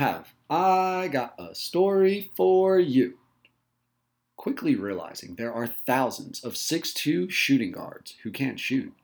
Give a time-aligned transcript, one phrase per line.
[0.00, 3.18] have I got a story for you.
[4.34, 8.94] Quickly realizing there are thousands of 6'2 shooting guards who can't shoot,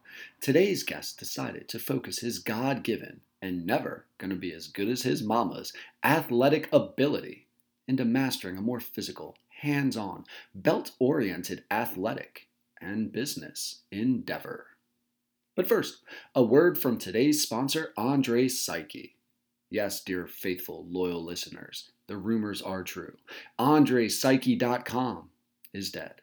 [0.40, 5.03] today's guest decided to focus his God given and never gonna be as good as
[5.03, 7.47] his mama's athletic ability
[7.87, 10.24] into mastering a more physical, hands on,
[10.54, 12.49] belt oriented athletic
[12.81, 14.69] and business endeavor.
[15.56, 15.99] But first,
[16.34, 19.16] a word from today's sponsor, Andre Psyche.
[19.70, 23.16] Yes, dear faithful, loyal listeners, the rumors are true.
[23.59, 25.30] AndrePsyche.com
[25.72, 26.20] is dead.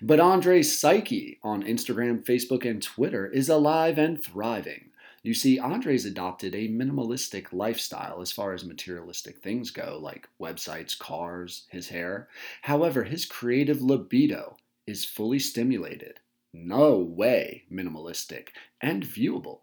[0.00, 4.90] But Andre Psyche on Instagram, Facebook, and Twitter is alive and thriving.
[5.22, 10.98] You see, Andre's adopted a minimalistic lifestyle as far as materialistic things go, like websites,
[10.98, 12.28] cars, his hair.
[12.62, 14.56] However, his creative libido
[14.86, 16.20] is fully stimulated,
[16.52, 18.48] no way minimalistic,
[18.80, 19.60] and viewable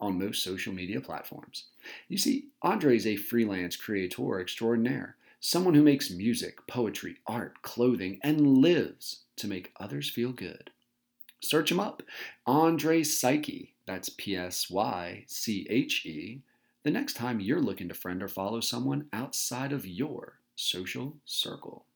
[0.00, 1.64] on most social media platforms.
[2.08, 8.18] You see, Andre is a freelance creator extraordinaire, someone who makes music, poetry, art, clothing,
[8.22, 10.70] and lives to make others feel good.
[11.40, 12.02] Search him up,
[12.46, 16.42] Andre Psyche, that's P S Y C H E,
[16.82, 21.86] the next time you're looking to friend or follow someone outside of your social circle.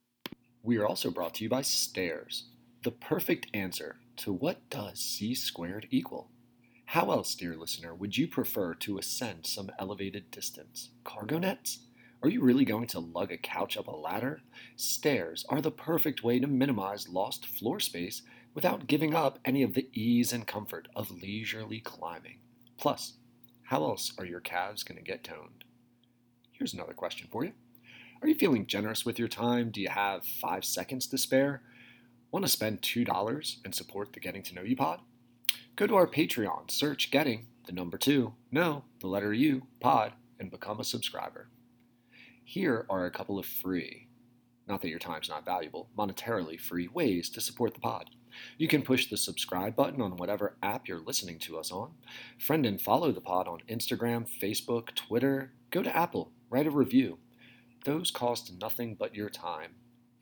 [0.62, 2.44] We are also brought to you by Stairs,
[2.82, 6.30] the perfect answer to what does c squared equal?
[6.86, 10.90] How else, dear listener, would you prefer to ascend some elevated distance?
[11.02, 11.80] Cargo nets?
[12.22, 14.42] Are you really going to lug a couch up a ladder?
[14.76, 18.22] Stairs are the perfect way to minimize lost floor space
[18.54, 22.38] without giving up any of the ease and comfort of leisurely climbing.
[22.78, 23.14] Plus,
[23.64, 25.64] how else are your calves going to get toned?
[26.52, 27.52] Here's another question for you.
[28.22, 29.70] Are you feeling generous with your time?
[29.70, 31.62] Do you have five seconds to spare?
[32.30, 35.00] Want to spend $2 and support the Getting to Know You pod?
[35.76, 40.48] Go to our Patreon, search Getting, the number two, no, the letter U, pod, and
[40.48, 41.48] become a subscriber.
[42.44, 44.06] Here are a couple of free,
[44.68, 48.10] not that your time's not valuable, monetarily free ways to support the pod.
[48.56, 51.90] You can push the subscribe button on whatever app you're listening to us on.
[52.38, 55.54] Friend and follow the pod on Instagram, Facebook, Twitter.
[55.72, 57.18] Go to Apple, write a review.
[57.84, 59.72] Those cost nothing but your time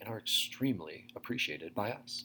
[0.01, 2.25] and are extremely appreciated by us.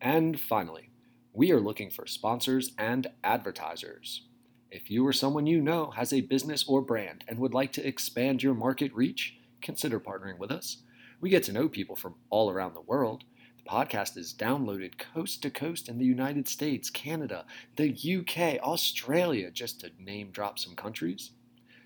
[0.00, 0.90] And finally,
[1.32, 4.22] we are looking for sponsors and advertisers.
[4.70, 7.86] If you or someone you know has a business or brand and would like to
[7.86, 10.78] expand your market reach, consider partnering with us.
[11.20, 13.24] We get to know people from all around the world.
[13.56, 17.44] The podcast is downloaded coast to coast in the United States, Canada,
[17.76, 21.32] the UK, Australia, just to name drop some countries.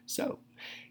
[0.07, 0.39] So,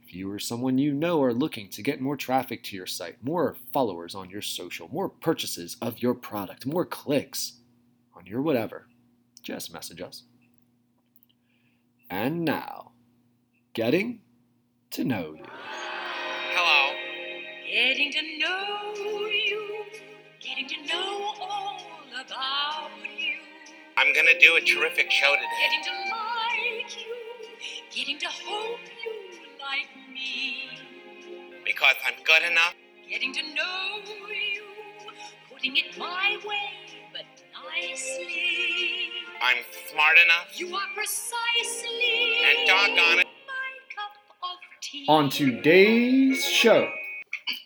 [0.03, 3.23] if you or someone you know are looking to get more traffic to your site,
[3.23, 7.60] more followers on your social, more purchases of your product, more clicks,
[8.15, 8.87] on your whatever,
[9.41, 10.23] just message us.
[12.09, 12.91] And now,
[13.73, 14.19] getting
[14.91, 15.45] to know you.
[16.53, 16.93] Hello.
[17.71, 18.93] Getting to know
[19.27, 19.85] you,
[20.41, 21.79] getting to know all
[22.13, 23.37] about you.
[23.97, 25.47] I'm gonna do a terrific show today.
[25.63, 27.15] Getting to like you,
[27.91, 29.13] getting to hope you
[29.61, 30.67] like me.
[31.63, 32.75] Because I'm good enough.
[33.09, 34.63] Getting to know you,
[35.49, 36.80] putting it my way, but nicely.
[39.43, 39.57] I'm
[39.91, 40.59] smart enough.
[40.59, 43.27] You are precisely And doggone it.
[43.47, 44.11] my cup
[44.43, 45.05] of tea.
[45.07, 46.89] On today's show,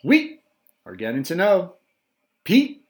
[0.04, 0.40] we
[0.84, 1.74] are getting to know
[2.44, 2.82] Pete.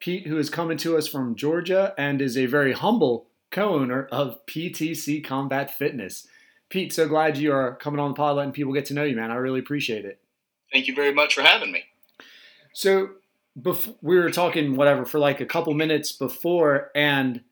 [0.00, 4.06] Pete, who is coming to us from Georgia and is a very humble co owner
[4.12, 6.26] of PTC Combat Fitness.
[6.68, 9.16] Pete, so glad you are coming on the pod, letting people get to know you,
[9.16, 9.30] man.
[9.30, 10.20] I really appreciate it.
[10.72, 11.84] Thank you very much for having me.
[12.74, 13.08] So,
[13.60, 17.42] bef- we were talking, whatever, for like a couple minutes before, and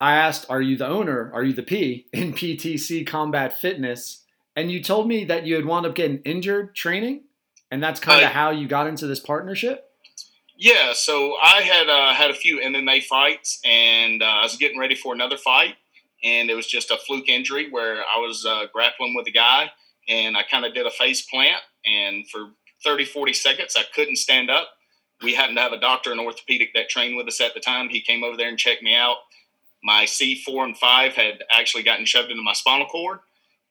[0.00, 1.30] I asked, Are you the owner?
[1.34, 4.22] Are you the P in PTC Combat Fitness?
[4.56, 7.24] And you told me that you had wound up getting injured training,
[7.70, 9.90] and that's kind of Uh, how you got into this partnership.
[10.56, 14.78] Yeah, so I had uh, had a few MMA fights, and uh, I was getting
[14.78, 15.74] ready for another fight,
[16.22, 19.72] and it was just a fluke injury where I was uh, grappling with a guy,
[20.08, 22.50] and I kind of did a face plant, and for
[22.84, 24.68] 30, 40 seconds, I couldn't stand up.
[25.24, 27.88] We happened to have a doctor, in orthopedic that trained with us at the time.
[27.88, 29.16] He came over there and checked me out.
[29.82, 33.20] My C4 and 5 had actually gotten shoved into my spinal cord.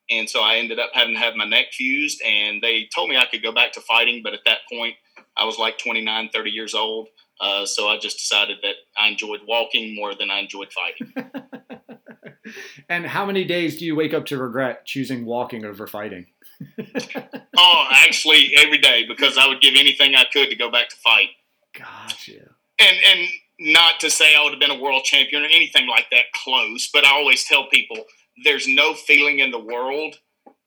[0.10, 2.22] And so I ended up having to have my neck fused.
[2.24, 4.22] And they told me I could go back to fighting.
[4.24, 4.96] But at that point,
[5.38, 7.08] I was like 29, 30 years old.
[7.40, 11.32] Uh, so I just decided that I enjoyed walking more than I enjoyed fighting.
[12.90, 16.28] and how many days do you wake up to regret choosing walking over fighting?
[17.58, 20.96] oh, actually, every day because I would give anything I could to go back to
[20.98, 21.30] fight.
[21.78, 22.40] Gotcha.
[22.80, 23.28] And and
[23.60, 26.90] not to say I would have been a world champion or anything like that close,
[26.92, 27.98] but I always tell people
[28.44, 30.16] there's no feeling in the world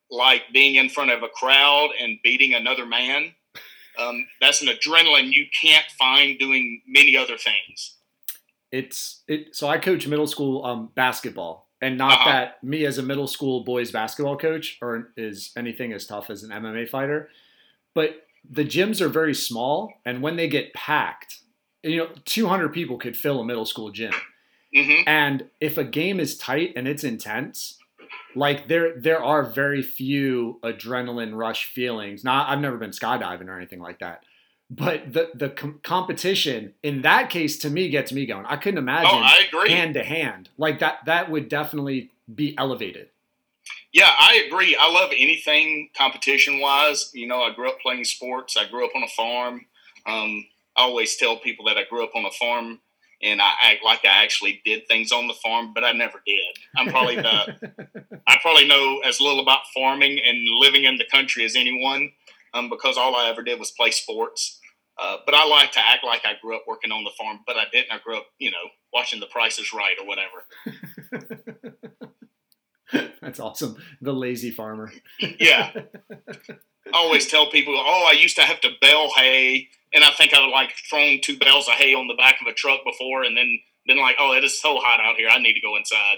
[0.09, 3.33] like being in front of a crowd and beating another man.
[3.99, 7.95] Um, that's an adrenaline you can't find doing many other things.
[8.71, 9.55] It's it.
[9.55, 12.31] So I coach middle school um, basketball, and not Uh-huh.
[12.31, 16.43] that me as a middle school boys basketball coach or is anything as tough as
[16.43, 17.29] an MMA fighter,
[17.95, 21.39] but the gyms are very small, and when they get packed,
[21.83, 24.13] you know, 200 people could fill a middle school gym.
[24.73, 27.77] hmm And if a game is tight and it's intense,
[28.35, 32.23] like there there are very few adrenaline rush feelings.
[32.23, 34.23] Not I've never been skydiving or anything like that.
[34.69, 38.45] But the the com- competition in that case to me gets me going.
[38.45, 40.49] I couldn't imagine Oh, I hand to hand.
[40.57, 43.09] Like that that would definitely be elevated.
[43.97, 44.77] Yeah, I agree.
[44.79, 47.09] I love anything competition wise.
[47.15, 48.55] You know, I grew up playing sports.
[48.55, 49.65] I grew up on a farm.
[50.05, 50.45] Um,
[50.75, 52.79] I always tell people that I grew up on a farm
[53.23, 56.57] and I act like I actually did things on the farm, but I never did.
[56.77, 61.43] I'm probably the I probably know as little about farming and living in the country
[61.43, 62.11] as anyone,
[62.53, 64.59] um, because all I ever did was play sports.
[64.99, 67.55] Uh, but I like to act like I grew up working on the farm, but
[67.55, 67.91] I didn't.
[67.91, 71.73] I grew up, you know, watching The Price is Right or whatever.
[73.21, 73.77] That's awesome.
[74.01, 74.91] The lazy farmer.
[75.39, 75.71] Yeah.
[76.93, 80.33] I always tell people, oh, I used to have to bale hay, and I think
[80.33, 83.35] I've like thrown two bales of hay on the back of a truck before, and
[83.35, 86.17] then been like, oh, it is so hot out here, I need to go inside.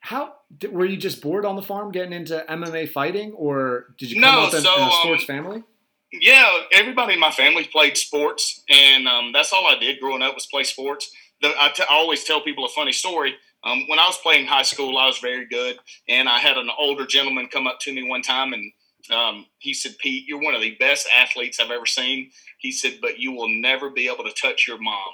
[0.00, 0.34] How
[0.70, 4.32] were you just bored on the farm getting into MMA fighting, or did you come
[4.32, 5.64] No, up in, so, in a um, sports family?
[6.12, 10.34] Yeah, everybody in my family played sports, and um, that's all I did growing up
[10.34, 11.10] was play sports.
[11.42, 13.34] The, I, t- I always tell people a funny story.
[13.66, 15.78] Um, when I was playing high school, I was very good,
[16.08, 18.72] and I had an older gentleman come up to me one time, and
[19.12, 22.98] um, he said, "Pete, you're one of the best athletes I've ever seen." He said,
[23.02, 25.10] "But you will never be able to touch your mom."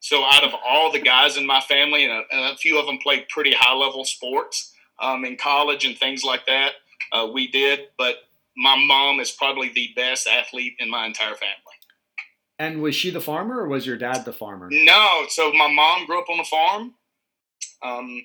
[0.00, 2.86] So, out of all the guys in my family, and a, and a few of
[2.86, 6.72] them played pretty high level sports um, in college and things like that,
[7.12, 8.16] uh, we did, but
[8.56, 11.54] my mom is probably the best athlete in my entire family.
[12.58, 14.68] And was she the farmer, or was your dad the farmer?
[14.70, 16.94] No, so my mom grew up on a farm,
[17.82, 18.24] um,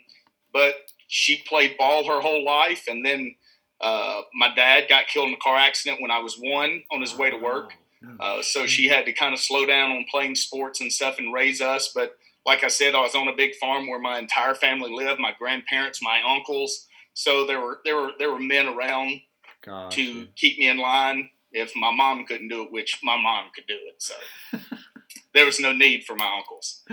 [0.53, 0.75] but
[1.07, 3.35] she played ball her whole life, and then
[3.81, 7.15] uh, my dad got killed in a car accident when I was one on his
[7.15, 7.73] way to work.
[8.19, 11.33] Uh, so she had to kind of slow down on playing sports and stuff and
[11.33, 11.91] raise us.
[11.93, 12.15] But
[12.45, 15.33] like I said, I was on a big farm where my entire family lived, my
[15.37, 16.87] grandparents, my uncles.
[17.13, 19.21] So there were there were there were men around
[19.65, 19.97] Gotcha.
[19.97, 23.65] to keep me in line if my mom couldn't do it, which my mom could
[23.67, 24.01] do it.
[24.01, 24.13] So
[25.33, 26.83] there was no need for my uncles.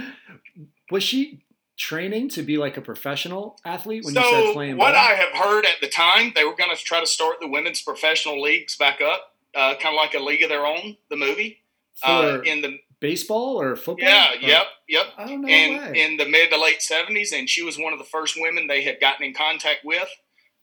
[0.90, 1.44] Was she
[1.76, 5.00] training to be like a professional athlete when so you said playing what ball?
[5.00, 7.82] I have heard at the time, they were going to try to start the women's
[7.82, 11.61] professional leagues back up, uh, kind of like a league of their own, the movie.
[12.03, 14.09] Uh, in the baseball or football?
[14.09, 15.06] yeah, Or- yep, yep.
[15.19, 16.00] Oh no and way.
[16.00, 18.82] in the mid to late seventies, and she was one of the first women they
[18.82, 20.09] had gotten in contact with.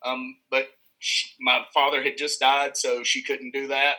[0.04, 0.70] Um, but
[1.00, 3.96] she, my father had just died, so she couldn't do that.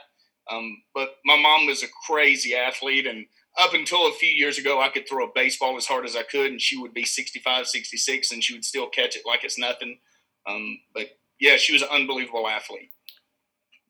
[0.50, 3.26] Um, but my mom was a crazy athlete, and
[3.58, 6.22] up until a few years ago, I could throw a baseball as hard as I
[6.22, 9.58] could, and she would be 65, 66, and she would still catch it like it's
[9.58, 9.98] nothing.
[10.46, 12.90] Um, but yeah, she was an unbelievable athlete.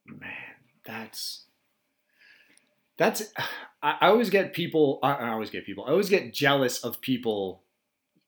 [0.07, 0.31] Man,
[0.85, 1.45] that's
[2.99, 3.33] that's.
[3.83, 4.99] I, I always get people.
[5.03, 5.85] I, I always get people.
[5.87, 7.63] I always get jealous of people.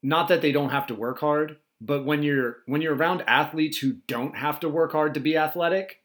[0.03, 3.79] Not that they don't have to work hard, but when you're when you're around athletes
[3.79, 6.01] who don't have to work hard to be athletic,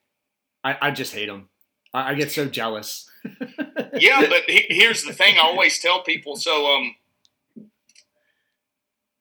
[0.63, 1.49] I, I just hate them.
[1.93, 3.08] I, I get so jealous.
[3.93, 6.35] Yeah, but he, here's the thing: I always tell people.
[6.35, 6.95] So, um,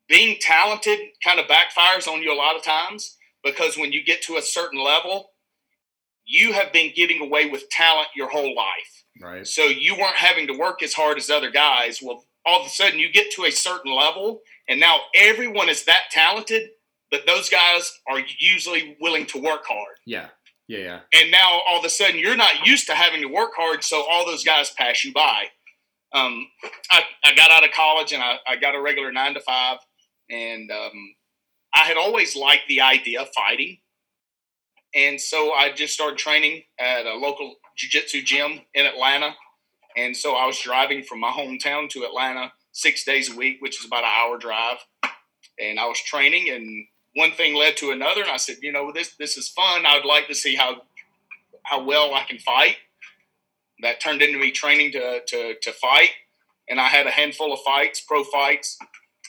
[0.09, 4.23] being talented kind of backfires on you a lot of times because when you get
[4.23, 5.31] to a certain level,
[6.25, 9.05] you have been getting away with talent your whole life.
[9.21, 9.47] right.
[9.47, 12.01] So you weren't having to work as hard as other guys.
[12.03, 15.85] Well, all of a sudden you get to a certain level, and now everyone is
[15.85, 16.71] that talented,
[17.11, 19.97] but those guys are usually willing to work hard.
[20.07, 20.29] Yeah.
[20.69, 20.79] Yeah.
[20.79, 21.01] Yeah.
[21.15, 24.05] And now all of a sudden you're not used to having to work hard, so
[24.09, 25.45] all those guys pass you by.
[26.13, 26.47] Um,
[26.91, 29.79] I, I got out of college and I, I got a regular nine to five,
[30.31, 31.15] and um,
[31.75, 33.79] I had always liked the idea of fighting.
[34.95, 39.35] And so I just started training at a local jiu-jitsu gym in Atlanta.
[39.97, 43.81] And so I was driving from my hometown to Atlanta six days a week, which
[43.81, 44.79] is about an hour drive.
[45.61, 46.87] And I was training and
[47.19, 48.23] one thing led to another.
[48.23, 49.85] And I said, you know, this, this is fun.
[49.87, 50.83] I would like to see how,
[51.65, 52.77] how well I can fight.
[53.83, 56.11] That turned into me training to, to, to fight.
[56.69, 58.79] And I had a handful of fights, pro fights,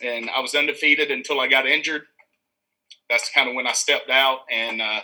[0.04, 2.04] and I was undefeated until I got injured.
[3.10, 5.02] That's kind of when I stepped out and, uh,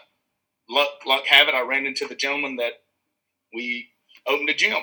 [0.67, 2.73] luck luck have it, I ran into the gentleman that
[3.53, 3.87] we
[4.27, 4.81] opened a gym.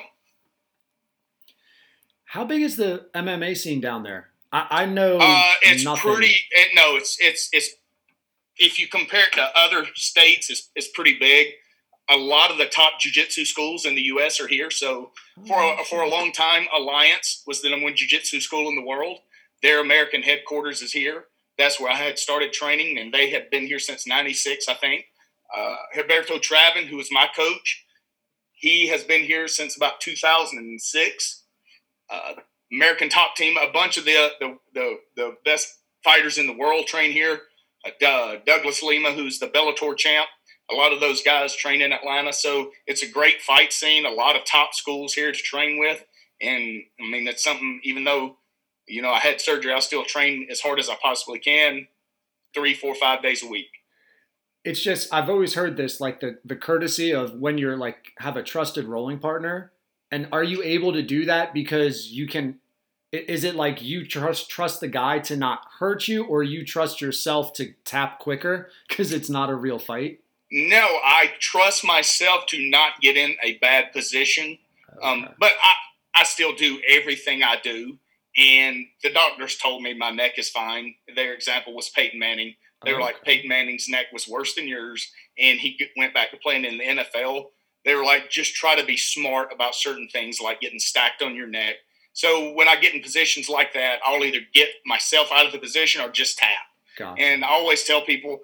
[2.25, 4.29] How big is the MMA scene down there?
[4.51, 6.13] I, I know Uh, it's nothing.
[6.15, 6.35] pretty.
[6.51, 7.69] It, no, it's it's it's
[8.57, 11.47] if you compare it to other states, it's, it's pretty big.
[12.09, 14.39] A lot of the top jiu-jitsu schools in the U.S.
[14.39, 14.69] are here.
[14.69, 15.11] So
[15.47, 18.85] for a, for a long time, Alliance was the number one jiu-jitsu school in the
[18.85, 19.19] world.
[19.61, 21.25] Their American headquarters is here.
[21.57, 25.05] That's where I had started training, and they had been here since '96, I think.
[25.55, 27.85] Uh, Herberto Traven, who is my coach,
[28.53, 31.43] he has been here since about 2006.
[32.09, 32.33] Uh,
[32.71, 36.87] American top team, a bunch of the, the, the, the best fighters in the world
[36.87, 37.41] train here.
[37.85, 40.27] Uh, Douglas Lima, who's the Bellator champ.
[40.71, 42.31] A lot of those guys train in Atlanta.
[42.31, 46.03] So it's a great fight scene, a lot of top schools here to train with.
[46.41, 48.37] And I mean, it's something, even though,
[48.87, 51.87] you know, I had surgery, I still train as hard as I possibly can,
[52.53, 53.67] three, four, five days a week
[54.63, 58.37] it's just I've always heard this like the the courtesy of when you're like have
[58.37, 59.71] a trusted rolling partner
[60.11, 62.59] and are you able to do that because you can
[63.13, 66.99] is it like you trust trust the guy to not hurt you or you trust
[66.99, 68.69] yourself to tap quicker?
[68.87, 70.19] Because it's not a real fight.
[70.51, 74.57] No i trust myself to not get in a bad position.
[75.01, 75.27] Um, okay.
[75.27, 77.97] um, but I, I still do everything i do.
[78.35, 80.95] And the doctors told me my neck is fine.
[81.15, 82.55] Their example was peyton manning.
[82.83, 86.37] They were like Peyton Manning's neck was worse than yours, and he went back to
[86.37, 87.45] playing in the NFL.
[87.85, 91.35] They were like, just try to be smart about certain things, like getting stacked on
[91.35, 91.75] your neck.
[92.13, 95.59] So when I get in positions like that, I'll either get myself out of the
[95.59, 96.49] position or just tap.
[96.97, 97.21] Gotcha.
[97.21, 98.39] And I always tell people,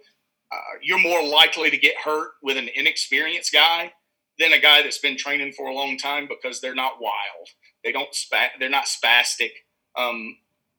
[0.51, 3.93] uh, you're more likely to get hurt with an inexperienced guy
[4.39, 7.49] than a guy that's been training for a long time because they're not wild.
[7.83, 9.51] They don't spa- They're not spastic.
[9.95, 10.37] Um,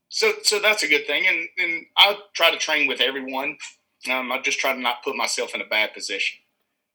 [0.09, 3.57] so so that's a good thing, and and I try to train with everyone.
[4.11, 6.41] Um, I just try to not put myself in a bad position.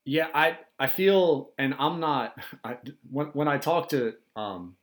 [0.03, 2.37] Yeah, I I feel, and I'm not.
[2.63, 2.77] I,
[3.09, 4.75] when when I talk to, um,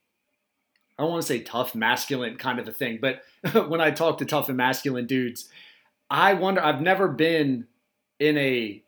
[1.02, 3.22] I don't want to say tough masculine kind of a thing, but
[3.68, 5.48] when I talk to tough and masculine dudes,
[6.08, 6.62] I wonder.
[6.62, 7.66] I've never been
[8.20, 8.84] in a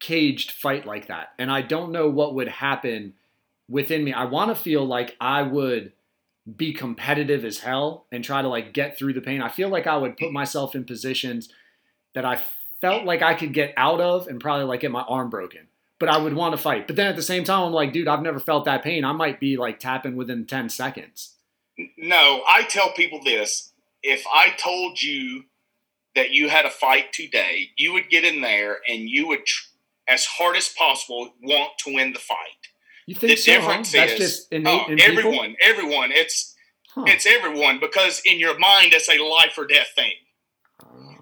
[0.00, 3.12] caged fight like that, and I don't know what would happen
[3.68, 4.14] within me.
[4.14, 5.92] I want to feel like I would
[6.56, 9.42] be competitive as hell and try to like get through the pain.
[9.42, 11.50] I feel like I would put myself in positions
[12.14, 12.40] that I
[12.80, 15.66] felt like I could get out of and probably like get my arm broken.
[15.98, 16.86] But I would want to fight.
[16.86, 19.04] But then at the same time, I'm like, dude, I've never felt that pain.
[19.04, 21.34] I might be like tapping within 10 seconds.
[21.96, 23.72] No, I tell people this.
[24.02, 25.44] If I told you
[26.14, 29.42] that you had a fight today, you would get in there and you would,
[30.08, 32.36] as hard as possible, want to win the fight.
[33.06, 34.00] You think the so, difference huh?
[34.00, 35.56] That's is just innate oh, everyone, people?
[35.62, 36.10] everyone.
[36.12, 36.54] It's
[36.94, 37.04] huh.
[37.06, 40.12] it's everyone because in your mind it's a life or death thing.
[40.82, 41.14] Uh,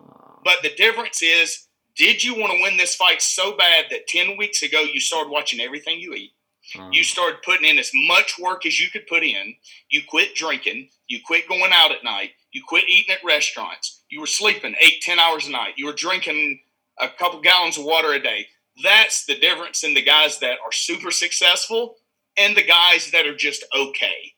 [0.43, 4.37] but the difference is, did you want to win this fight so bad that ten
[4.37, 6.33] weeks ago you started watching everything you eat?
[6.79, 9.55] Uh, you started putting in as much work as you could put in.
[9.91, 10.89] You quit drinking.
[11.09, 12.31] You quit going out at night.
[12.53, 14.03] You quit eating at restaurants.
[14.09, 15.75] You were sleeping eight, ten hours a night.
[15.77, 16.61] You were drinking
[16.99, 18.47] a couple gallons of water a day.
[18.83, 21.97] That's the difference in the guys that are super successful
[22.37, 24.35] and the guys that are just okay.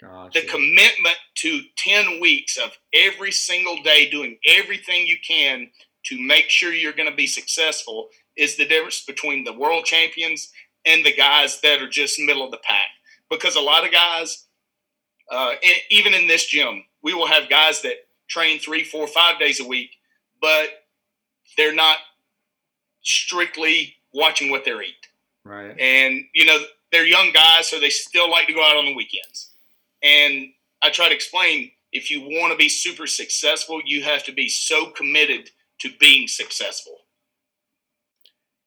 [0.00, 0.40] Gotcha.
[0.40, 5.68] The commitment to 10 weeks of every single day doing everything you can
[6.04, 10.52] to make sure you're going to be successful is the difference between the world champions
[10.88, 12.88] and the guys that are just middle of the pack.
[13.30, 14.46] Because a lot of guys,
[15.30, 15.54] uh,
[15.90, 17.94] even in this gym, we will have guys that
[18.28, 19.90] train three, four, five days a week,
[20.40, 20.68] but
[21.56, 21.96] they're not
[23.02, 24.94] strictly watching what they're eating.
[25.44, 25.78] Right.
[25.78, 26.58] And you know
[26.92, 29.50] they're young guys, so they still like to go out on the weekends.
[30.02, 30.48] And
[30.82, 34.48] I try to explain if you want to be super successful, you have to be
[34.48, 36.96] so committed to being successful.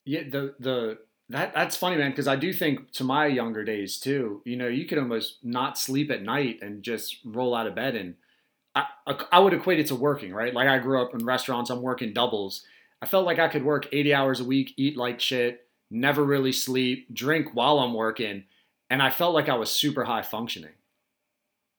[0.06, 0.98] Yeah, the the
[1.32, 4.42] that that's funny, man, because I do think to my younger days too.
[4.46, 7.96] You know, you could almost not sleep at night and just roll out of bed,
[7.96, 8.16] and
[8.76, 8.86] I
[9.32, 10.54] I would equate it to working, right?
[10.54, 12.64] Like I grew up in restaurants, I'm working doubles,
[13.02, 16.52] I felt like I could work 80 hours a week, eat like shit, never really
[16.52, 18.44] sleep, drink while I'm working,
[18.90, 20.74] and I felt like I was super high functioning.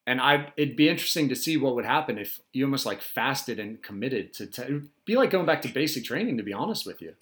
[0.05, 3.61] And I, it'd be interesting to see what would happen if you almost like fasted
[3.61, 4.47] and committed to.
[4.47, 7.15] T- be like going back to basic training, to be honest with you.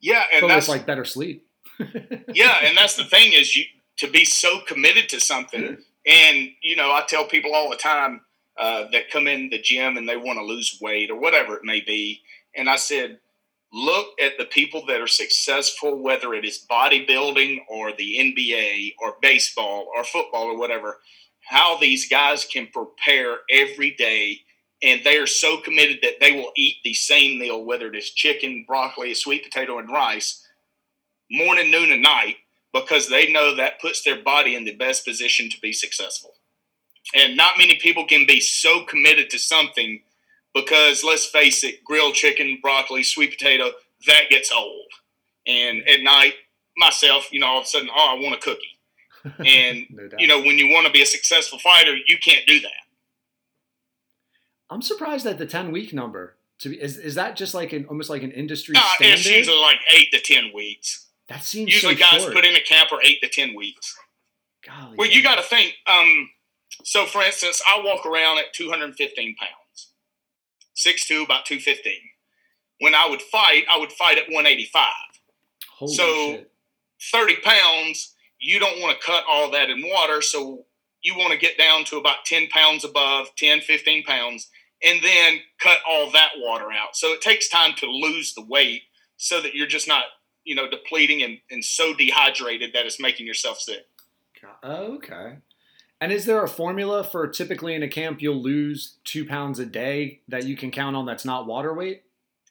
[0.00, 1.47] Yeah, and that's like better sleep.
[2.34, 3.64] Yeah, and that's the thing is you
[3.98, 5.78] to be so committed to something.
[6.06, 8.22] And you know, I tell people all the time
[8.58, 11.64] uh, that come in the gym and they want to lose weight or whatever it
[11.64, 12.22] may be,
[12.56, 13.18] and I said,
[13.72, 19.16] look at the people that are successful, whether it is bodybuilding or the NBA or
[19.20, 20.98] baseball or football or whatever,
[21.42, 24.40] how these guys can prepare every day.
[24.82, 28.10] And they are so committed that they will eat the same meal, whether it is
[28.10, 30.46] chicken, broccoli, sweet potato, and rice,
[31.30, 32.36] morning, noon, and night,
[32.72, 36.34] because they know that puts their body in the best position to be successful.
[37.14, 40.02] And not many people can be so committed to something
[40.54, 43.70] because let's face it, grilled chicken, broccoli, sweet potato,
[44.06, 44.86] that gets old.
[45.46, 46.34] And at night,
[46.76, 48.74] myself, you know, all of a sudden, oh, I want a cookie.
[49.44, 52.60] And no you know, when you want to be a successful fighter, you can't do
[52.60, 52.70] that.
[54.70, 56.36] I'm surprised at the 10 week number.
[56.60, 59.14] To be, is is that just like an almost like an industry Uh, standard?
[59.20, 61.06] it's usually like eight to ten weeks.
[61.28, 62.34] That seems Usually, so guys short.
[62.34, 63.96] put in a camp for eight to ten weeks.
[64.66, 65.74] Golly, Well, you got to think.
[65.86, 66.30] Um,
[66.84, 69.92] so, for instance, I walk around at 215 pounds,
[70.76, 71.92] 6'2", about 215.
[72.80, 74.84] When I would fight, I would fight at 185.
[75.78, 76.50] Holy so- shit.
[77.12, 80.20] 30 pounds, you don't want to cut all that in water.
[80.20, 80.64] So
[81.00, 84.50] you want to get down to about 10 pounds above, 10, 15 pounds,
[84.84, 86.96] and then cut all that water out.
[86.96, 88.82] So it takes time to lose the weight
[89.16, 90.04] so that you're just not,
[90.48, 93.86] you know, depleting and, and so dehydrated that it's making yourself sick.
[94.62, 95.38] Oh, okay.
[96.00, 99.66] And is there a formula for typically in a camp you'll lose two pounds a
[99.66, 102.02] day that you can count on that's not water weight?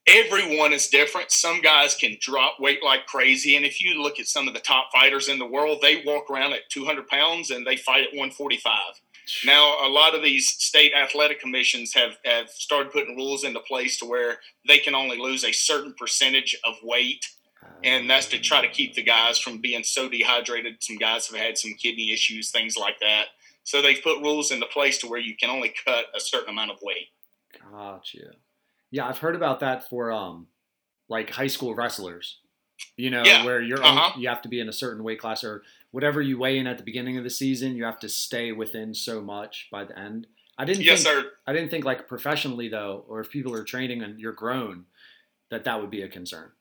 [0.07, 1.31] everyone is different.
[1.31, 3.55] Some guys can drop weight like crazy.
[3.55, 6.29] And if you look at some of the top fighters in the world, they walk
[6.29, 8.73] around at 200 pounds and they fight at 145.
[9.45, 13.99] Now, a lot of these state athletic commissions have, have started putting rules into place
[13.99, 17.25] to where they can only lose a certain percentage of weight.
[17.83, 20.77] And that's to try to keep the guys from being so dehydrated.
[20.81, 23.25] Some guys have had some kidney issues, things like that.
[23.63, 26.71] So they've put rules into place to where you can only cut a certain amount
[26.71, 27.09] of weight.
[27.71, 28.31] Gotcha.
[28.91, 30.47] Yeah, I've heard about that for um,
[31.09, 32.39] like high school wrestlers.
[32.95, 33.43] You know, Yeah.
[33.43, 34.13] where you're Uh-huh.
[34.19, 36.77] you have to be in a certain weight class or whatever you weigh in at
[36.77, 37.75] the beginning of the season.
[37.75, 40.27] You have to stay within so much by the end.
[40.59, 40.83] I didn't.
[40.83, 41.31] Yes, think, sir.
[41.47, 44.85] I didn't think like professionally though, or if people are training and you're grown,
[45.49, 46.51] that that would be a concern.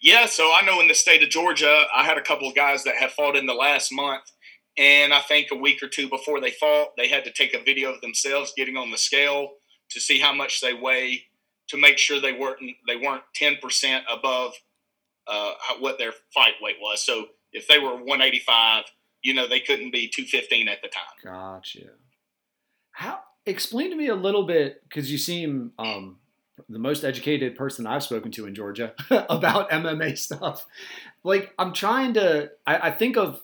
[0.00, 2.84] Yeah, so I know in the state of Georgia, I had a couple of guys
[2.84, 4.22] that have fought in the last month,
[4.78, 7.62] and I think a week or two before they fought, they had to take a
[7.62, 9.50] video of themselves getting on the scale
[9.90, 11.24] to see how much they weigh
[11.68, 14.54] to make sure they weren't they weren't ten percent above
[15.26, 17.04] uh, what their fight weight was.
[17.04, 18.84] So if they were one eighty five,
[19.22, 21.02] you know they couldn't be two fifteen at the time.
[21.32, 21.90] Gotcha.
[22.92, 23.20] How?
[23.46, 26.18] Explain to me a little bit because you seem um,
[26.68, 30.66] the most educated person I've spoken to in Georgia about MMA stuff.
[31.24, 32.50] Like I'm trying to.
[32.66, 33.40] I, I think of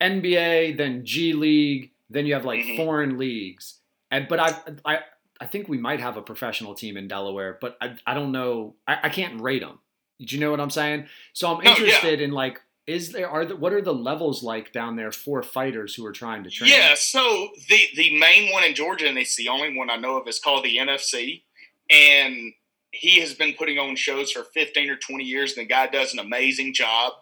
[0.00, 2.76] NBA, then G League, then you have like Mhm.
[2.76, 3.78] foreign leagues,
[4.10, 4.98] and but I I
[5.40, 8.74] I think we might have a professional team in Delaware, but I I don't know.
[8.86, 9.78] I, I can't rate them.
[10.20, 11.06] Do you know what I'm saying?
[11.32, 11.76] So I'm No, yeah.
[11.76, 12.60] interested in like.
[12.86, 16.10] Is there are the, what are the levels like down there for fighters who are
[16.12, 16.70] trying to train?
[16.72, 20.16] Yeah, so the the main one in Georgia, and it's the only one I know
[20.16, 21.42] of, is called the NFC,
[21.90, 22.52] and
[22.92, 26.12] he has been putting on shows for fifteen or twenty years, and the guy does
[26.12, 27.12] an amazing job.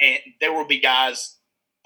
[0.00, 1.36] And there will be guys,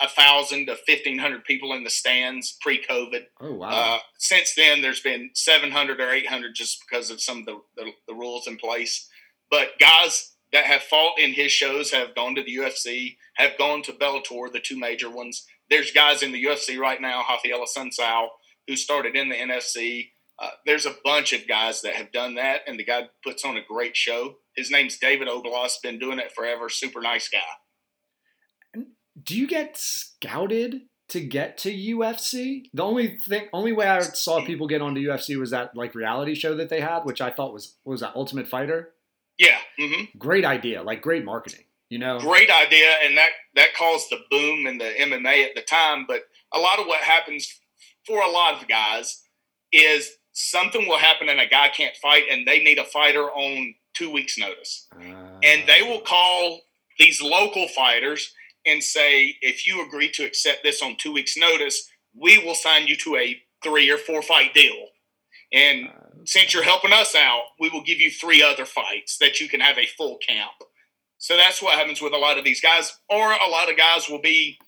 [0.00, 3.24] a thousand to fifteen hundred people in the stands pre-COVID.
[3.40, 3.68] Oh wow.
[3.68, 7.90] Uh, since then, there's been 700 or 800 just because of some of the, the,
[8.08, 9.08] the rules in place.
[9.50, 13.82] But guys that have fought in his shows have gone to the UFC, have gone
[13.82, 15.44] to Bellator, the two major ones.
[15.68, 18.28] There's guys in the UFC right now, Raphael Assunção,
[18.68, 20.10] who started in the NFC.
[20.38, 23.56] Uh, there's a bunch of guys that have done that, and the guy puts on
[23.56, 24.36] a great show.
[24.56, 26.68] His name's David Oblas, been doing it forever.
[26.68, 27.38] Super nice guy.
[29.22, 32.64] Do you get scouted to get to UFC?
[32.74, 36.34] The only thing, only way I saw people get onto UFC was that like reality
[36.34, 38.90] show that they had, which I thought was what was that Ultimate Fighter.
[39.38, 39.58] Yeah.
[39.78, 41.64] hmm Great idea, like great marketing.
[41.90, 45.60] You know, great idea, and that that caused the boom in the MMA at the
[45.62, 46.06] time.
[46.08, 47.60] But a lot of what happens
[48.04, 49.22] for a lot of guys
[49.70, 53.74] is something will happen and a guy can't fight, and they need a fighter on
[53.94, 54.88] two weeks' notice,
[55.42, 56.60] and they will call
[56.98, 58.34] these local fighters
[58.66, 62.86] and say, if you agree to accept this on two weeks' notice, we will sign
[62.86, 64.88] you to a three or four fight deal,
[65.52, 69.40] and Uh, since you're helping us out, we will give you three other fights that
[69.40, 70.52] you can have a full camp.
[71.18, 74.08] So that's what happens with a lot of these guys, or a lot of guys
[74.08, 74.58] will be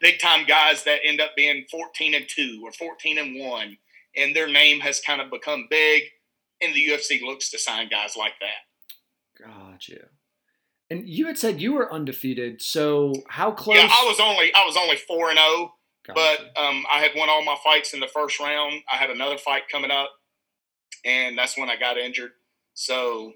[0.00, 3.76] big time guys that end up being 14 and 2 or 14 and 1,
[4.16, 6.04] and their name has kind of become big,
[6.60, 9.44] and the UFC looks to sign guys like that.
[9.44, 10.08] Gotcha.
[10.88, 12.62] And you had said you were undefeated.
[12.62, 13.76] So how close?
[13.76, 15.72] Yeah, I was only I was only 4 and 0,
[16.14, 18.82] but um, I had won all my fights in the first round.
[18.90, 20.10] I had another fight coming up,
[21.04, 22.30] and that's when I got injured.
[22.74, 23.32] So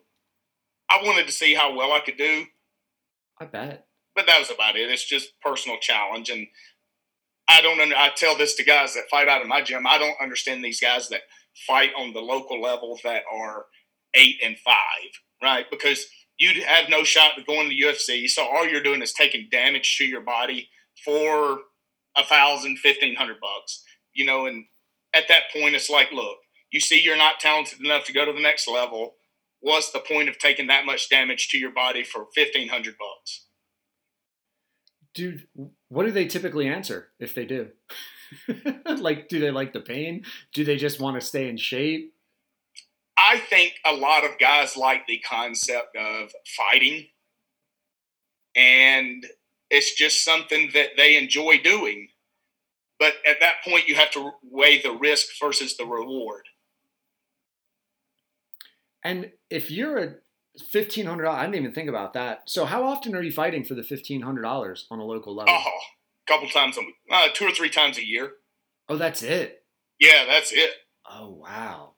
[0.89, 2.45] I wanted to see how well I could do.
[3.41, 3.87] I bet.
[4.15, 4.91] but that was about it.
[4.91, 6.47] It's just personal challenge, and
[7.51, 7.81] I don't.
[7.81, 9.87] Under, I tell this to guys that fight out of my gym.
[9.87, 11.23] I don't understand these guys that
[11.67, 13.67] fight on the local level that are
[14.15, 15.11] eight and five,
[15.43, 15.67] right?
[15.69, 16.07] Because
[16.39, 18.29] you have no shot to go in the UFC.
[18.29, 20.69] So all you're doing is taking damage to your body
[21.05, 21.59] for
[22.17, 23.83] a thousand, fifteen hundred bucks,
[24.13, 24.47] you know.
[24.47, 24.67] And
[25.13, 26.37] at that point, it's like, look,
[26.71, 29.15] you see you're not talented enough to go to the next level.
[29.59, 33.47] What's the point of taking that much damage to your body for fifteen hundred bucks?
[35.13, 35.49] Dude,
[35.91, 37.69] what do they typically answer if they do?
[38.99, 40.25] like, do they like the pain?
[40.55, 42.15] Do they just want to stay in shape?
[43.19, 47.07] I think a lot of guys like the concept of fighting,
[48.57, 49.27] and
[49.69, 52.09] it's just something that they enjoy doing.
[52.99, 56.45] But at that point, you have to weigh the risk versus the reward.
[59.03, 60.15] And if you're a
[60.71, 62.43] fifteen hundred dollars, I didn't even think about that.
[62.47, 65.55] So, how often are you fighting for the fifteen hundred dollars on a local level?
[65.57, 65.79] Oh,
[66.29, 68.33] a couple times, a, uh, two or three times a year.
[68.89, 69.65] Oh, that's it.
[69.99, 70.71] Yeah, that's it.
[71.09, 71.93] Oh, wow.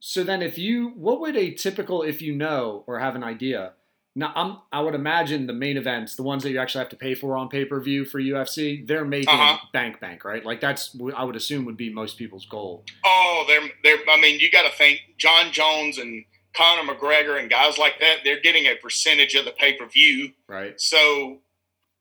[0.00, 3.72] So then, if you, what would a typical, if you know or have an idea?
[4.16, 6.96] Now, I'm, I would imagine the main events, the ones that you actually have to
[6.96, 9.58] pay for on pay per view for UFC, they're making Uh-huh.
[9.72, 10.44] bank bank, right?
[10.44, 12.84] Like that's, I would assume, would be most people's goal.
[13.04, 13.98] Oh, they're they're.
[14.10, 16.24] I mean, you got to think Jon Jones and
[16.56, 18.18] Conor McGregor and guys like that.
[18.24, 20.32] They're getting a percentage of the pay per view.
[20.48, 20.80] Right.
[20.80, 21.38] So,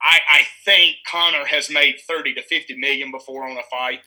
[0.01, 3.99] I I think Conor has made thirty to fifty million before on a fight,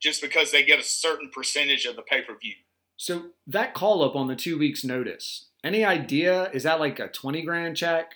[0.00, 2.54] just because they get a certain percentage of the pay per view.
[2.98, 6.50] So that call up on the two weeks notice, any idea?
[6.52, 8.14] Is that like a 20 grand check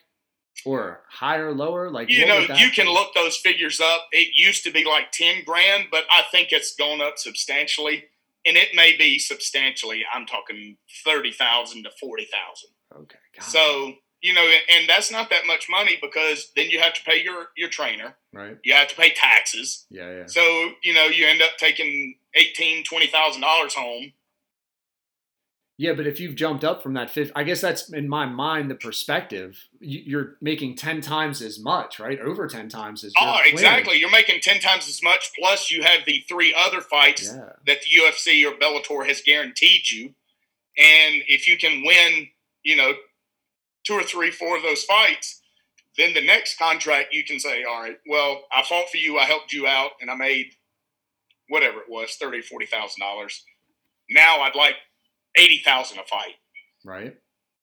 [0.64, 1.90] or higher, lower?
[1.90, 2.92] Like, You know, you can be?
[2.92, 4.06] look those figures up.
[4.12, 8.04] It used to be like ten grand, but I think it's gone up substantially,
[8.46, 10.02] and it may be substantially.
[10.12, 12.70] I'm talking thirty thousand to forty thousand.
[13.02, 13.18] Okay.
[13.38, 13.44] God.
[13.44, 17.22] So you know, and that's not that much money because then you have to pay
[17.22, 18.16] your your trainer.
[18.32, 18.58] right.
[18.64, 19.86] You have to pay taxes.
[19.90, 20.10] Yeah.
[20.10, 20.26] Yeah.
[20.26, 20.40] So
[20.82, 24.12] you know, you end up taking eighteen, twenty thousand dollars home.
[25.80, 28.70] Yeah, but if you've jumped up from that fifth, I guess that's in my mind
[28.70, 29.66] the perspective.
[29.80, 32.20] You- You're making ten times as much, right?
[32.20, 33.14] Over ten times as.
[33.18, 33.96] Oh, you're exactly.
[33.96, 35.30] You're making ten times as much.
[35.38, 37.54] Plus, you have the three other fights Yeah.
[37.66, 40.14] that the UFC or Bellator has guaranteed you.
[40.76, 42.28] And if you can win,
[42.62, 42.92] you know,
[43.84, 45.40] two or three, four of those fights,
[45.96, 49.24] then the next contract you can say, all right, well, I fought for you, I
[49.24, 50.56] helped you out, and I made
[51.48, 53.44] whatever it was, thirty, forty thousand dollars.
[54.10, 54.74] Now I'd like
[55.36, 56.34] eighty thousand a fight.
[56.84, 57.16] Right.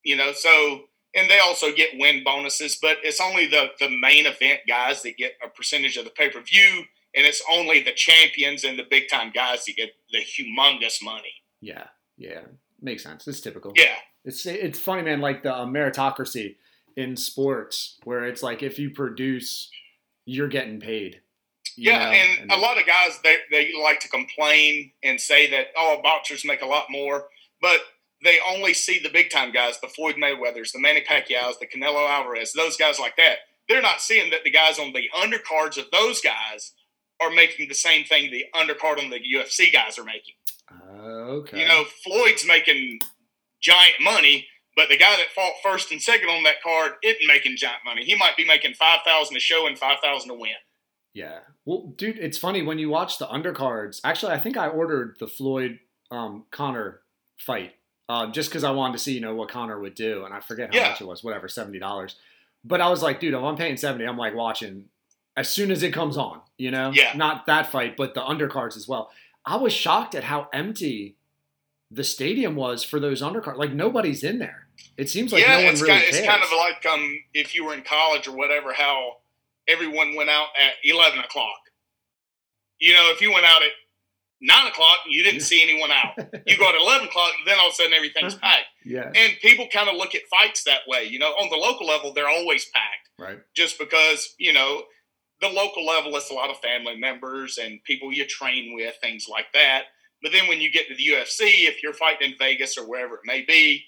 [0.04, 0.82] You know, so
[1.14, 5.16] and they also get win bonuses, but it's only the the main event guys that
[5.16, 8.84] get a percentage of the pay per view, and it's only the champions and the
[8.88, 11.32] big time guys that get the humongous money.
[11.60, 11.84] Yeah.
[12.16, 12.42] Yeah.
[12.80, 13.26] Makes sense.
[13.26, 13.72] It's typical.
[13.74, 15.20] Yeah, It's it's funny, man.
[15.20, 16.56] Like the uh, meritocracy
[16.96, 19.68] in sports, where it's like if you produce,
[20.24, 21.20] you're getting paid.
[21.76, 22.12] you yeah, know?
[22.12, 26.44] and, a lot of guys they they like to complain and say that oh boxers
[26.44, 27.24] make a lot more,
[27.60, 27.80] but
[28.22, 32.08] they only see the big time guys, the Floyd Mayweathers, the Manny Pacquiao's, the Canelo
[32.08, 33.38] Alvarez, those guys like that.
[33.68, 36.72] They're not seeing that the guys on the undercards of those guys
[37.20, 40.34] are making the same thing the undercard on the UFC guys are making.
[40.70, 41.60] Uh, okay.
[41.60, 43.00] You know, Floyd's making
[43.60, 47.56] giant money, but the guy that fought first and second on that card isn't making
[47.56, 48.04] giant money.
[48.04, 50.52] He might be making five thousand a show and five thousand a win.
[51.14, 51.40] Yeah.
[51.64, 54.00] Well, dude, it's funny when you watch the undercards.
[54.04, 57.00] Actually, I think I ordered the Floyd um, Conor
[57.38, 57.74] fight
[58.08, 60.40] uh, just because I wanted to see, you know, what Conor would do, and I
[60.40, 60.88] forget how Yeah.
[60.90, 62.16] much it was, whatever, seventy dollars.
[62.64, 64.86] But I was like, dude, if I'm paying seventy, I'm like watching
[65.36, 66.40] as soon as it comes on.
[66.56, 67.12] You know, Yeah.
[67.14, 69.10] not that fight, but the undercards as well.
[69.44, 71.16] I was shocked at how empty
[71.90, 73.56] the stadium was for those undercards.
[73.56, 74.66] Like nobody's in there.
[74.96, 76.16] It seems like yeah, no one it's really kind, cares.
[76.18, 79.18] it's kind of like um, if you were in college or whatever, how
[79.66, 81.60] everyone went out at eleven o'clock.
[82.78, 83.70] You know, if you went out at
[84.40, 86.16] nine o'clock, you didn't see anyone out.
[86.46, 88.66] You go at eleven o'clock, then all of a sudden everything's packed.
[88.84, 89.10] yeah.
[89.14, 91.04] And people kind of look at fights that way.
[91.04, 93.08] You know, on the local level, they're always packed.
[93.20, 93.40] Right.
[93.52, 94.82] just because you know
[95.40, 99.26] the local level it's a lot of family members and people you train with things
[99.28, 99.86] like that
[100.22, 103.16] but then when you get to the ufc if you're fighting in vegas or wherever
[103.16, 103.82] it may be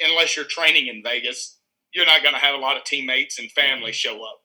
[0.00, 1.58] unless you're training in vegas
[1.94, 4.41] you're not going to have a lot of teammates and family show up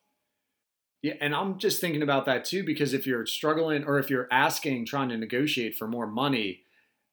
[1.07, 4.27] Yeah, and I'm just thinking about that too because if you're struggling or if you're
[4.31, 6.63] asking, trying to negotiate for more money,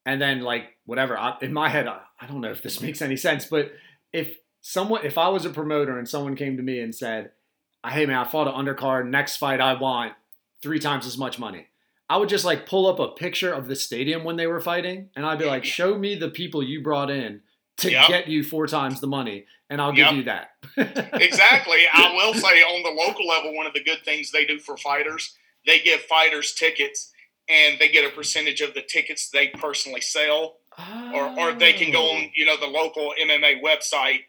[0.05, 3.01] and then like whatever, I, in my head, I, I don't know if this makes
[3.03, 3.73] any sense, but
[4.13, 7.31] if someone, if I was a promoter and someone came to me and said,
[7.87, 9.09] "Hey man, I fought an undercard.
[9.09, 10.15] Next fight, I want
[10.63, 11.69] three times as much money,"
[12.11, 15.11] I would just like pull up a picture of the stadium when they were fighting,
[15.15, 17.43] and I'd be like, "Show me the people you brought in."
[17.79, 18.07] To Yep.
[18.07, 20.15] get you four times the money, and I'll give Yep.
[20.15, 20.51] you that.
[21.21, 24.59] exactly i will say on the local level one of the good things they do
[24.59, 27.13] for fighters they give fighters tickets
[27.49, 30.57] and they get a percentage of the tickets they personally sell
[31.15, 32.17] or, or they can go Oh.
[32.17, 34.21] on you know the local MMA website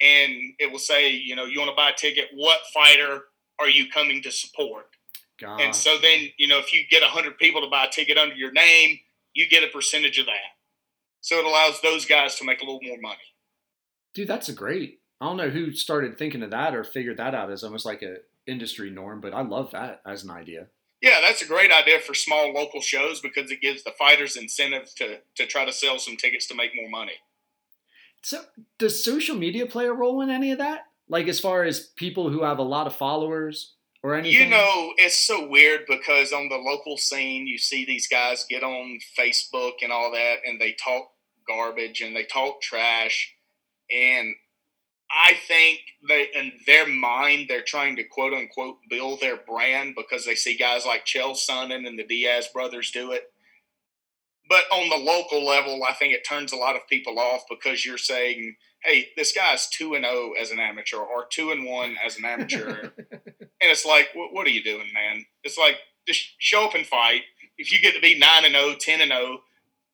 [0.00, 3.22] and it will say you know you want to buy a ticket what fighter
[3.58, 4.86] are you coming to support
[5.60, 8.34] and so then you know if you get 100 people to buy a ticket under
[8.34, 8.98] your name
[9.32, 10.52] you get a percentage of that.
[11.22, 13.16] So it allows those guys to make a little more money.
[14.14, 15.00] Dude, that's a great.
[15.20, 18.02] I don't know who started thinking of that or figured that out as almost like
[18.02, 20.66] a industry norm, but I love that as an idea.
[21.00, 24.94] Yeah, that's a great idea for small local shows because it gives the fighters incentive
[24.96, 27.12] to to try to sell some tickets to make more money.
[28.22, 28.40] So,
[28.78, 30.86] does social media play a role in any of that?
[31.08, 34.40] Like, as far as people who have a lot of followers or anything?
[34.40, 38.62] You know, it's so weird because on the local scene, you see these guys get
[38.62, 41.10] on Facebook and all that, and they talk
[41.46, 43.33] garbage and they talk trash.
[43.90, 44.34] And
[45.10, 50.24] I think they, in their mind, they're trying to quote unquote build their brand because
[50.24, 53.30] they see guys like Chael Sonnen and the Diaz brothers do it.
[54.48, 57.84] But on the local level, I think it turns a lot of people off because
[57.86, 61.96] you're saying, "Hey, this guy's two and zero as an amateur, or two and one
[62.04, 66.34] as an amateur," and it's like, what, "What are you doing, man?" It's like just
[66.38, 67.22] show up and fight.
[67.56, 69.38] If you get to be nine and 0, 10 and zero,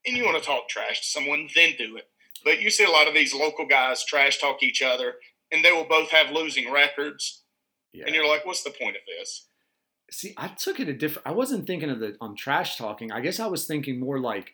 [0.05, 2.07] and you want to talk trash to someone, then do it.
[2.43, 5.15] But you see a lot of these local guys trash talk each other,
[5.51, 7.43] and they will both have losing records,
[7.93, 8.05] Yeah.
[8.07, 9.47] and you're like, "What's the point of this?"
[10.11, 11.25] See, I took it a different.
[11.27, 13.11] I wasn't thinking of the on trash talking.
[13.11, 14.53] I guess I was thinking more like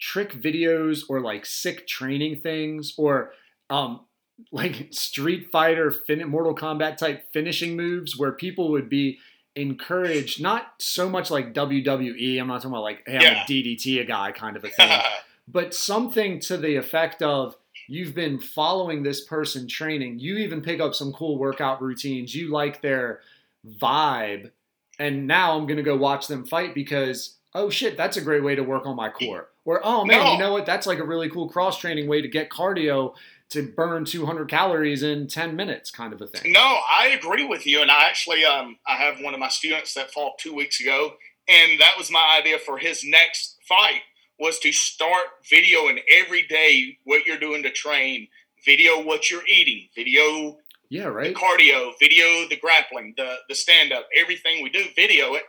[0.00, 3.32] trick videos or like sick training things or
[3.70, 4.06] um
[4.52, 9.18] like Street Fighter, fin- Mortal Kombat type finishing moves where people would be
[9.54, 10.42] encouraged.
[10.42, 12.38] Not so much like WWE.
[12.40, 15.00] I'm not talking about like hey, I'm a DDT a guy kind of a thing,
[15.48, 17.56] but something to the effect of
[17.88, 20.18] you've been following this person training.
[20.18, 22.34] You even pick up some cool workout routines.
[22.34, 23.20] You like their
[23.80, 24.50] vibe.
[24.98, 28.42] And now i'm going to go watch them fight because oh shit that's a great
[28.42, 29.48] way to work on my core.
[29.64, 30.32] Or oh man No.
[30.32, 30.66] you know what?
[30.66, 33.14] That's like a really cool cross training way to get cardio
[33.50, 36.50] to burn 200 calories in 10 minutes kind of a thing.
[36.52, 37.80] No, I agree with you.
[37.80, 41.12] And I actually, um, I have one of my students that fought two weeks ago,
[41.46, 44.00] and that was my idea for his next fight
[44.38, 48.28] was to start videoing every day what you're doing to train,
[48.64, 51.34] video what you're eating, video yeah right.
[51.34, 55.44] the cardio, video the grappling, the the stand up, everything we do, video it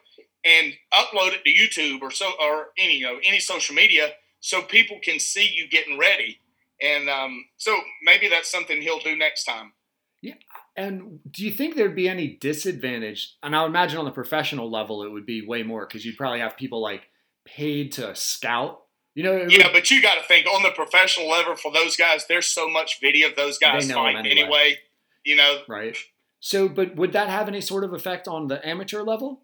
[0.45, 4.61] and upload it to YouTube or so or any you know any social media so
[4.61, 6.39] people can see you getting ready.
[6.81, 9.73] And um, so maybe that's something he'll do next time.
[10.21, 10.35] Yeah.
[10.75, 14.69] And do you think there'd be any disadvantage and i would imagine on the professional
[14.69, 17.09] level it would be way more because you'd probably have people like
[17.47, 18.81] paid to scout
[19.15, 21.71] you know it would- Yeah, but you got to think on the professional level for
[21.71, 22.27] those guys.
[22.27, 24.41] There's so much video of those guys They know 'em fighting anyway.
[24.43, 24.79] anyway.
[25.25, 25.97] You know, right?
[26.39, 29.41] So, but would that have any sort of effect on the amateur level,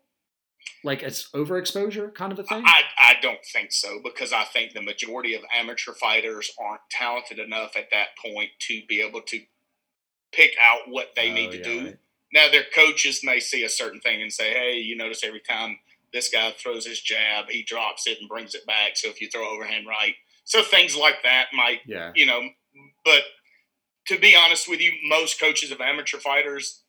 [0.83, 2.61] like it's overexposure kind of a thing?
[2.65, 7.39] I, I don't think so because I think the majority of amateur fighters aren't talented
[7.39, 9.41] enough at that point to be able to
[10.31, 11.85] pick out what they Oh, need to yeah, do.
[11.85, 11.97] right.
[12.31, 15.79] Now, their coaches may see a certain thing and say, hey, you notice every time
[16.13, 18.95] this guy throws his jab, he drops it and brings it back.
[18.95, 20.13] So if you throw overhand right,
[20.45, 22.41] so things like that might, Yeah, you know,
[23.03, 23.23] but
[24.07, 26.81] to be honest with you, most coaches of amateur fighters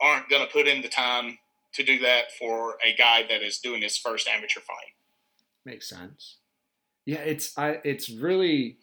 [0.00, 1.38] aren't going to put in the time
[1.74, 4.94] to do that for a guy that is doing his first amateur fight.
[5.64, 6.36] makes sense.
[7.04, 8.78] Yeah, it's I it's really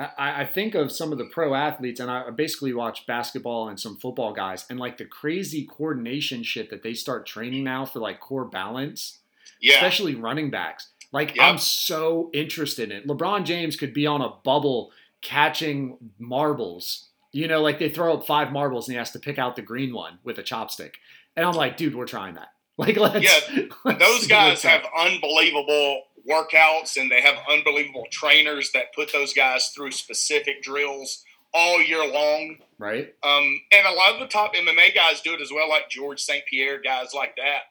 [0.00, 3.78] I, I think of some of the pro athletes and I basically watch basketball and
[3.78, 7.98] some football guys and like the crazy coordination shit that they start training now for
[8.00, 9.18] like core balance.
[9.60, 9.74] Yeah.
[9.74, 10.88] especially running backs.
[11.12, 11.44] Like Yep.
[11.44, 13.06] I'm so interested in it.
[13.06, 17.08] LeBron James could be on a bubble catching marbles.
[17.32, 19.62] You know, like they throw up five marbles and he has to pick out the
[19.62, 20.92] green one with a chopstick.
[21.36, 22.48] And I'm like, dude, we're trying that.
[22.80, 23.22] Like, let's.
[23.22, 29.32] Yeah, let's Those guys have unbelievable workouts and they have unbelievable trainers that put those
[29.32, 32.56] guys through specific drills all year long.
[32.78, 33.14] right.
[33.22, 36.24] Um, and a lot of the top MMA guys do it as well, like Georges
[36.26, 36.44] St.
[36.46, 37.62] Pierre, guys like that.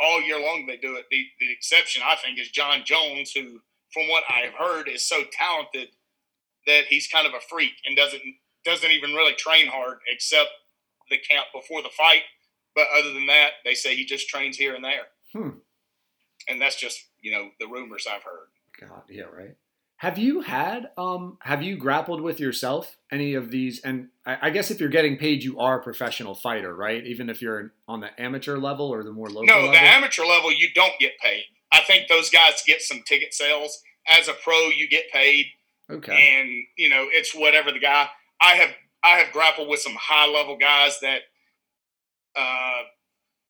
[0.00, 1.04] All year long, they do it.
[1.10, 3.60] The, the exception, I think, is Jon Jones, who,
[3.92, 5.88] from what I've heard, is so talented
[6.66, 8.22] that he's kind of a freak and doesn't
[8.64, 10.48] doesn't even really train hard except
[11.10, 12.22] the camp before the fight.
[12.74, 15.06] But other than that, they say he just trains here and there.
[15.32, 15.58] Hmm.
[16.48, 18.48] And that's just you know the rumors I've heard.
[18.88, 19.56] God, yeah, right.
[19.98, 24.50] Have you had um have you grappled with yourself any of these and I, I
[24.50, 27.04] guess if you're getting paid you are a professional fighter, right?
[27.06, 29.70] Even if you're on the amateur level or the more local No, level.
[29.72, 31.44] the amateur level, you don't get paid.
[31.72, 33.80] I think those guys get some ticket sales.
[34.06, 35.46] As a pro, you get paid,
[35.90, 36.12] okay.
[36.38, 38.08] and you know it's whatever the guy.
[38.40, 38.70] I have
[39.02, 41.20] I have grappled with some high level guys that
[42.36, 42.82] uh,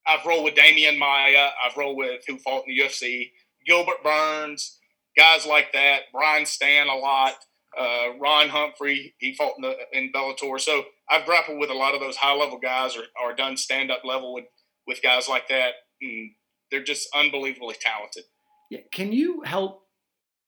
[0.07, 1.49] I've rolled with Demian Maia.
[1.65, 3.31] I've rolled with who fought in the UFC,
[3.67, 4.79] Gilbert Burns,
[5.17, 6.03] guys like that.
[6.13, 7.35] Brian Stann a lot.
[7.79, 10.61] Uh, Ron Humphrey, he fought in, the, in Bellator.
[10.61, 13.91] So I've grappled with a lot of those high level guys, or, or done stand
[13.91, 14.45] up level with
[14.87, 15.73] with guys like that.
[16.01, 16.33] And
[16.71, 18.25] they're just unbelievably talented.
[18.71, 19.83] Yeah, can you help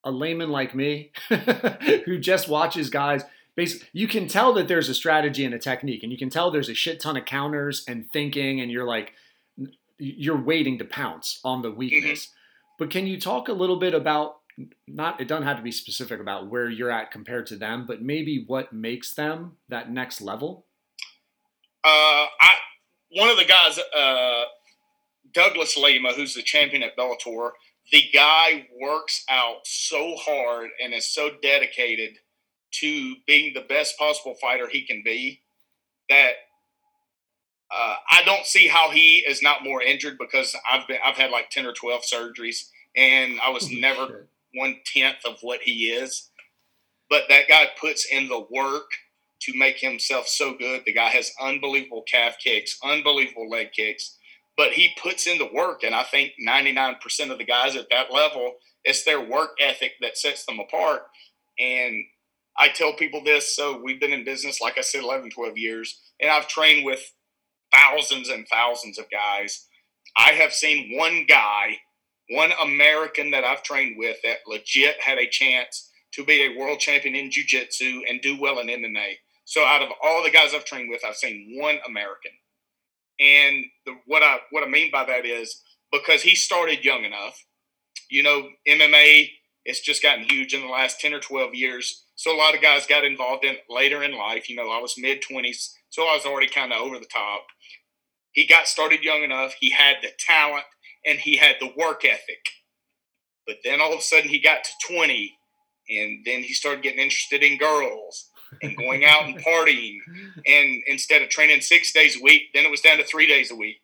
[0.05, 1.11] a layman like me
[2.05, 3.25] who just watches guys
[3.57, 6.51] basically you can tell that there's a strategy and a technique and you can tell
[6.51, 9.15] there's a shit ton of counters and thinking and you're like
[9.99, 12.29] you're waiting to pounce on the weakness.
[12.79, 14.37] But can you talk a little bit about
[14.87, 18.03] not it doesn't have to be specific about where you're at compared to them, but
[18.03, 20.67] maybe what makes them that next level?
[21.85, 22.55] Uh, I
[23.11, 24.45] one of the guys, uh,
[25.33, 27.51] Douglas Lima, who's the champion at Bellator.
[27.93, 32.19] The guy works out so hard and is so dedicated
[32.73, 35.43] to being the best possible fighter he can be
[36.09, 36.33] that
[37.71, 41.31] uh, I don't see how he is not more injured because I've been I've had
[41.31, 46.31] like ten or twelve surgeries and I was never one tenth of what he is.
[47.11, 48.91] But that guy puts in the work
[49.43, 50.83] to make himself so good.
[50.85, 54.17] The guy has unbelievable calf kicks, unbelievable leg kicks,
[54.57, 55.85] but he puts in the work.
[55.85, 56.97] And I think 99%
[57.31, 61.03] of the guys at that level, it's their work ethic that sets them apart.
[61.59, 62.05] And
[62.59, 63.55] I tell people this.
[63.55, 67.13] So we've been in business, like I said, 11, 12 years, and I've trained with
[67.75, 69.67] thousands and thousands of guys.
[70.17, 71.79] I have seen one guy,
[72.31, 76.81] one American that I've trained with that legit had a chance to be a world
[76.81, 79.15] champion in jiu-jitsu and do well in MMA.
[79.45, 82.33] So out of all the guys I've trained with, I've seen one American.
[83.21, 87.43] And the, what I what I mean by that is because he started young enough.
[88.11, 89.29] You know, MMA
[89.67, 92.06] it's just gotten huge in the last 10 or 12 years.
[92.17, 94.49] So a lot of guys got involved in later in life.
[94.49, 97.47] You know, I was mid 20s, so I was already kind of over the top.
[98.33, 99.55] He got started young enough.
[99.59, 100.65] He had the talent
[101.07, 102.45] and he had the work ethic.
[103.47, 105.33] But then all of a sudden he got to 20
[105.89, 108.31] and then he started getting interested in girls
[108.63, 109.99] and going out and partying.
[110.47, 113.51] And instead of training six days a week, then it was down to three days
[113.51, 113.81] a week.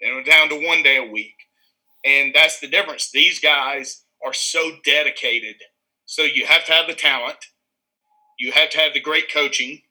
[0.00, 1.34] Then it was down to one day a week.
[2.04, 3.10] And that's the difference.
[3.10, 5.56] These guys are so dedicated.
[6.04, 7.38] So you have to have the talent,
[8.38, 9.82] you have to have the great coaching,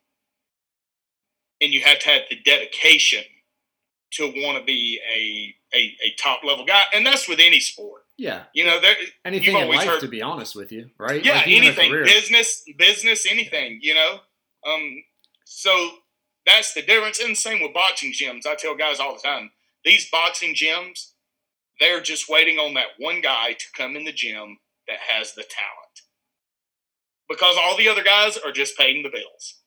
[1.61, 3.23] and you have to have the dedication
[4.11, 6.83] to want to be a, a, a top level guy.
[6.93, 8.03] And that's with any sport.
[8.17, 8.43] Yeah.
[8.53, 11.23] You know, there, Anything in life, heard- to be honest with you, right?
[11.23, 14.19] yeah, Like, anything, business, business, anything, you know.
[14.65, 15.03] Um,
[15.43, 15.89] so
[16.45, 17.19] that's the difference.
[17.19, 18.45] And same with boxing gyms.
[18.45, 19.51] I tell guys all the time,
[19.83, 21.11] these boxing gyms,
[21.79, 25.43] they're just waiting on that one guy to come in the gym that has the
[25.43, 25.84] talent.
[27.27, 29.61] Because all the other guys are just paying the bills.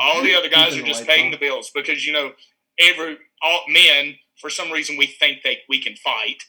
[0.00, 2.32] All the other guys are just paying the bills because you know
[2.78, 6.42] every all men for some reason we think that we can fight.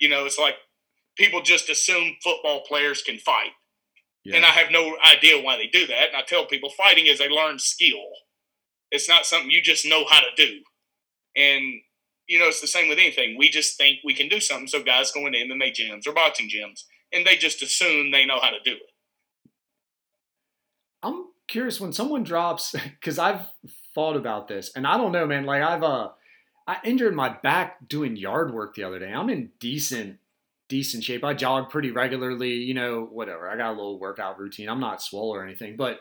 [0.00, 0.56] You know, it's like
[1.16, 3.52] people just assume football players can fight.
[4.24, 4.36] Yeah.
[4.36, 6.08] And I have no idea why they do that.
[6.08, 8.08] And I tell people fighting is a learned skill.
[8.90, 10.60] It's not something you just know how to do.
[11.36, 11.80] And
[12.26, 13.36] you know, it's the same with anything.
[13.36, 14.68] We just think we can do something.
[14.68, 18.40] So guys go into MMA gyms or boxing gyms and they just assume they know
[18.40, 18.90] how to do it.
[21.02, 23.46] I'm curious when someone drops because I've
[23.94, 25.44] thought about this and I don't know, man.
[25.44, 26.08] Like I've uh,
[26.66, 29.12] I injured my back doing yard work the other day.
[29.12, 30.18] I'm in decent,
[30.68, 31.22] decent shape.
[31.22, 32.54] I jog pretty regularly.
[32.54, 33.48] You know, whatever.
[33.48, 34.68] I got a little workout routine.
[34.68, 36.00] I'm not swole or anything, but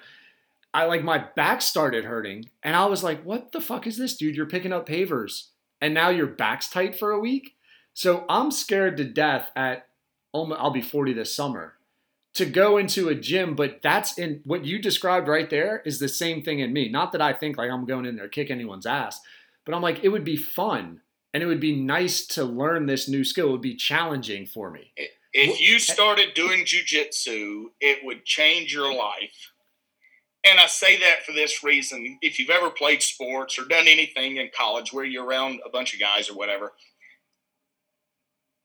[0.73, 4.15] I like my back started hurting, and I was like, "What the fuck is this,
[4.15, 4.35] dude?
[4.35, 5.49] You're picking up pavers,
[5.79, 7.55] and now your back's tight for a week."
[7.93, 9.87] So I'm scared to death at.
[10.33, 11.75] I'll be 40 this summer
[12.33, 16.07] to go into a gym, but that's in what you described right there is the
[16.07, 16.89] same thing in me.
[16.89, 19.21] Not that I think like I'm going in there kick anyone's ass,
[19.65, 21.01] but I'm like, it would be fun
[21.33, 23.49] and it would be nice to learn this new skill.
[23.49, 24.91] It would be challenging for me.
[25.31, 29.51] If you eh started doing jujitsu, it would change your life.
[30.45, 32.19] And I say that for this reason.
[32.21, 35.93] If you've ever played sports or done anything in college where you're around a bunch
[35.93, 36.73] of guys or whatever,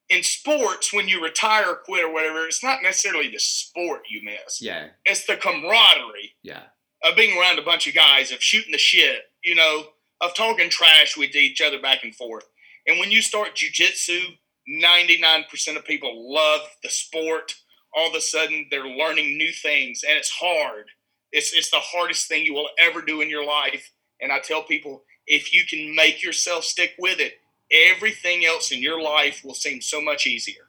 [0.09, 4.61] in sports, when you retire quit or whatever, it's not necessarily the sport you miss.
[4.61, 6.62] Yeah, It's the camaraderie yeah,
[7.05, 9.85] of being around a bunch of guys, of shooting the shit, you know,
[10.21, 12.47] of talking trash with each other back and forth.
[12.87, 17.55] And when you start jujitsu, 99% of people love the sport.
[17.94, 20.87] All of a sudden, they're learning new things, and it's hard.
[21.33, 23.92] It's, it's the hardest thing you will ever do in your life.
[24.21, 27.35] And I tell people if you can make yourself stick with it,
[27.73, 30.69] everything else in your life will seem so much easier.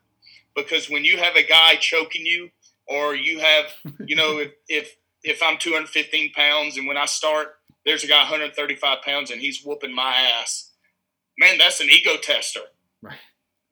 [0.56, 2.50] Because when you have a guy choking you,
[2.88, 3.66] or you have,
[4.06, 8.20] you know, if, if if I'm 215 pounds and when I start, there's a guy
[8.20, 10.72] 135 pounds and he's whooping my ass.
[11.38, 12.62] Man, that's an ego tester.
[13.02, 13.18] Right.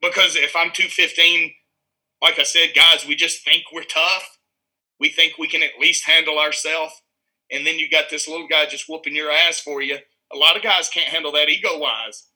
[0.00, 1.52] Because if I'm 215,
[2.22, 4.38] like I said, guys, we just think we're tough.
[5.00, 7.00] We think we can at least handle ourselves.
[7.50, 9.98] And then you got this little guy just whooping your ass for you.
[10.32, 12.26] A lot of guys can't handle that ego wise.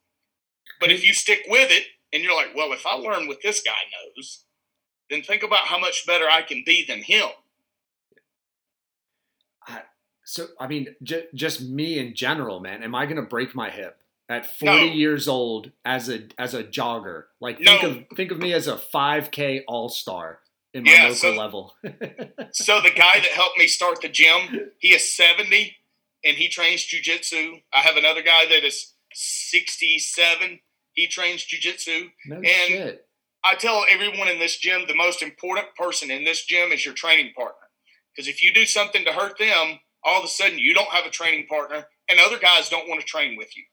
[0.82, 3.62] But if you stick with it and you're like, well, if I learn what this
[3.62, 3.70] guy
[4.16, 4.44] knows,
[5.08, 7.28] then think about how much better I can be than him.
[10.24, 12.82] So I mean, j- just me in general, man.
[12.84, 14.92] Am I gonna break my hip at 40 No.
[14.94, 17.24] years old as a as a jogger?
[17.40, 17.78] Like No.
[17.80, 20.38] think of think of me as a 5K all star
[20.72, 21.74] in my Yeah, local so- level.
[22.52, 25.76] So the guy that helped me start the gym, he is 70
[26.24, 27.60] and he trains jujitsu.
[27.74, 30.60] I have another guy that is 67.
[30.94, 32.10] He trains jujitsu.
[32.26, 33.06] no and- shit.
[33.44, 36.94] I tell everyone in this gym the most important person in this gym is your
[36.94, 37.56] training partner.
[38.14, 41.06] Because if you do something to hurt them, all of a sudden you don't have
[41.06, 43.64] a training partner and other guys don't want to train with you.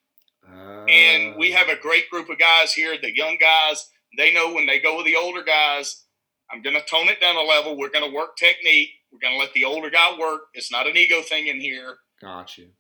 [0.89, 3.87] And we have a Uh, great group of guys here, the young guys.
[4.17, 6.05] They know when they go with the older guys,
[6.51, 7.77] I'm going to tone it down a level.
[7.77, 8.89] We're going to work technique.
[9.11, 10.47] We're going to let the older guy work.
[10.55, 11.97] It's not an ego thing in here.
[12.19, 12.71] got you.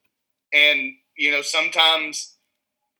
[0.51, 2.38] And, you know, sometimes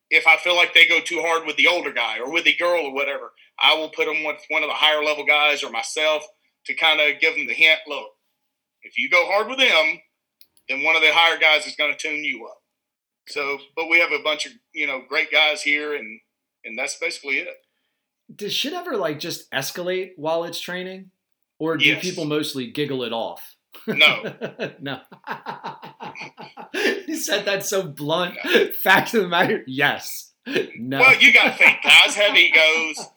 [0.10, 2.55] if I feel like they go too hard with the older guy or with the
[2.55, 5.70] girl or whatever, I will put them with one of the higher level guys or
[5.72, 6.24] myself
[6.66, 8.07] to kind of give them the hint look,
[8.84, 9.99] if you go hard with them,
[10.68, 12.57] then one of the higher guys is going to tune you up.
[13.28, 16.20] So, but we have a bunch of, you know, great guys here and,
[16.66, 17.55] and that's basically it.
[18.36, 21.12] Does shit ever like just escalate while it's training,
[21.60, 22.01] or do Yes.
[22.03, 23.55] people mostly giggle it off?
[23.88, 24.36] No.
[24.80, 24.99] no.
[27.08, 28.36] you said that so blunt.
[28.82, 30.32] Fact of the matter, yes.
[30.78, 31.00] No.
[31.00, 33.08] Well, you got to think, guys have egos.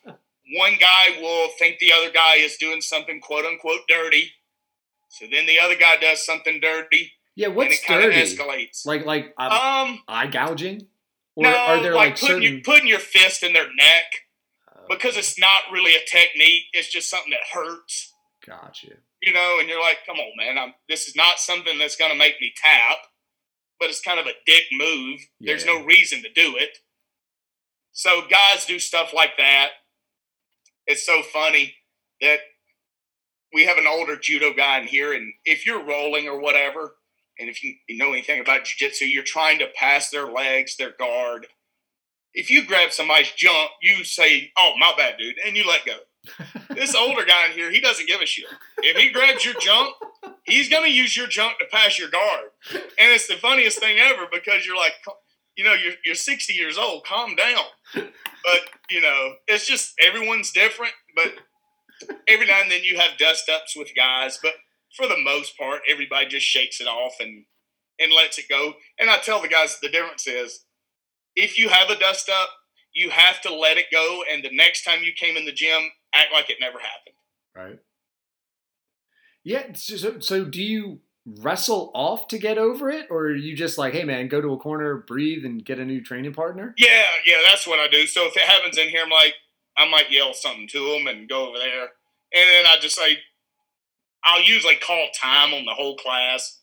[0.54, 4.32] One guy will think the other guy is doing something quote unquote dirty.
[5.08, 8.36] So then the other guy does something dirty yeah, and what's it kind of dirty?
[8.36, 8.86] escalates.
[8.86, 10.86] Like like uh, um, eye gouging,
[11.34, 12.52] or no, are there like, like, putting, certain?
[12.52, 14.04] your, putting your fist in their neck
[14.82, 16.64] Oh, because it's not really a technique.
[16.72, 18.12] It's just something that hurts,
[18.46, 18.88] Gotcha.
[18.88, 18.96] you.
[19.22, 19.58] you know.
[19.60, 20.58] And you're like, come on, man.
[20.58, 22.98] I'm, this is not something that's going to make me tap,
[23.82, 25.18] but it's kind of a dick move.
[25.40, 26.78] There's no reason to do it.
[27.90, 29.70] So guys do stuff like that.
[30.86, 31.74] It's so funny
[32.20, 32.38] that
[33.52, 36.94] we have an older judo guy in here, and if you're rolling or whatever,
[37.40, 40.92] and if you, you know anything about jiu-jitsu, you're trying to pass their legs, their
[40.96, 41.48] guard.
[42.34, 45.98] If you grab somebody's jump, you say, "Oh, my bad, dude," and you let go.
[46.70, 48.46] This older guy in here, he doesn't give a shit.
[48.78, 49.94] If he grabs your junk,
[50.44, 54.26] he's gonna use your junk to pass your guard, and it's the funniest thing ever
[54.32, 54.94] because you're like,
[55.56, 57.64] you know, you're you're 60 years old, calm down.
[57.94, 58.60] But
[58.90, 60.92] you know, it's just everyone's different.
[61.14, 61.34] But
[62.28, 64.52] every now and then you have dust ups with guys, but
[64.96, 67.44] for the most part, everybody just shakes it off and
[67.98, 68.74] and lets it go.
[68.98, 70.64] And I tell the guys the difference is
[71.36, 72.48] if you have a dust up,
[72.94, 75.90] you have to let it go, and the next time you came in the gym,
[76.14, 77.16] act like it never happened.
[77.54, 77.78] Right.
[79.44, 79.72] Yeah.
[79.74, 83.92] So, so, do you wrestle off to get over it, or are you just like,
[83.92, 86.74] hey man, go to a corner, breathe, and get a new training partner?
[86.76, 88.06] Yeah, yeah, that's what I do.
[88.06, 89.34] So if it happens in here, I'm like,
[89.76, 93.18] I might yell something to them and go over there, and then I just say,
[94.24, 96.60] I'll usually call time on the whole class,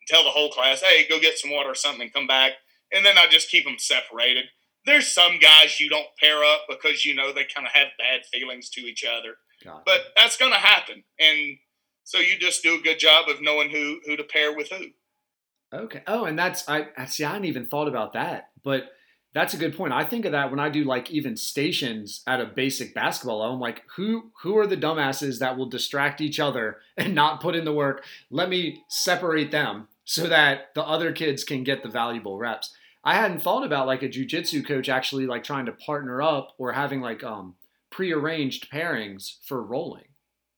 [0.00, 2.52] and tell the whole class, hey, go get some water or something, and come back,
[2.92, 4.44] and then I just keep them separated.
[4.84, 8.22] There's some guys you don't pair up because you know they kind of have bad
[8.32, 11.58] feelings to each other, Got but that's going to happen, and
[12.04, 14.86] so you just do a good job of knowing who who to pair with who.
[15.72, 16.02] Okay.
[16.06, 17.24] Oh, and that's I I- see.
[17.24, 18.90] I hadn't even thought about that, but
[19.34, 19.94] that's a good point.
[19.94, 23.54] I think of that when I do like even stations at a basic basketball level.
[23.54, 27.54] I'm like, who who are the dumbasses that will distract each other and not put
[27.54, 28.04] in the work?
[28.30, 32.74] Let me separate them so that the other kids can get the valuable reps.
[33.04, 36.72] I hadn't thought about like a jujitsu coach actually like trying to partner up or
[36.72, 37.54] having like um
[37.90, 40.04] prearranged pairings for rolling.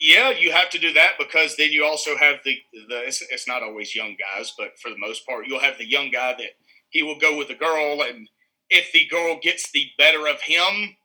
[0.01, 2.57] Yeah, you have to do that because then you also have the
[2.89, 3.07] the.
[3.07, 6.11] It's, it's not always young guys, but for the most part, you'll have the young
[6.11, 6.51] guy that
[6.91, 8.29] he will go with the girl, and
[8.71, 10.97] if the girl gets the better of him,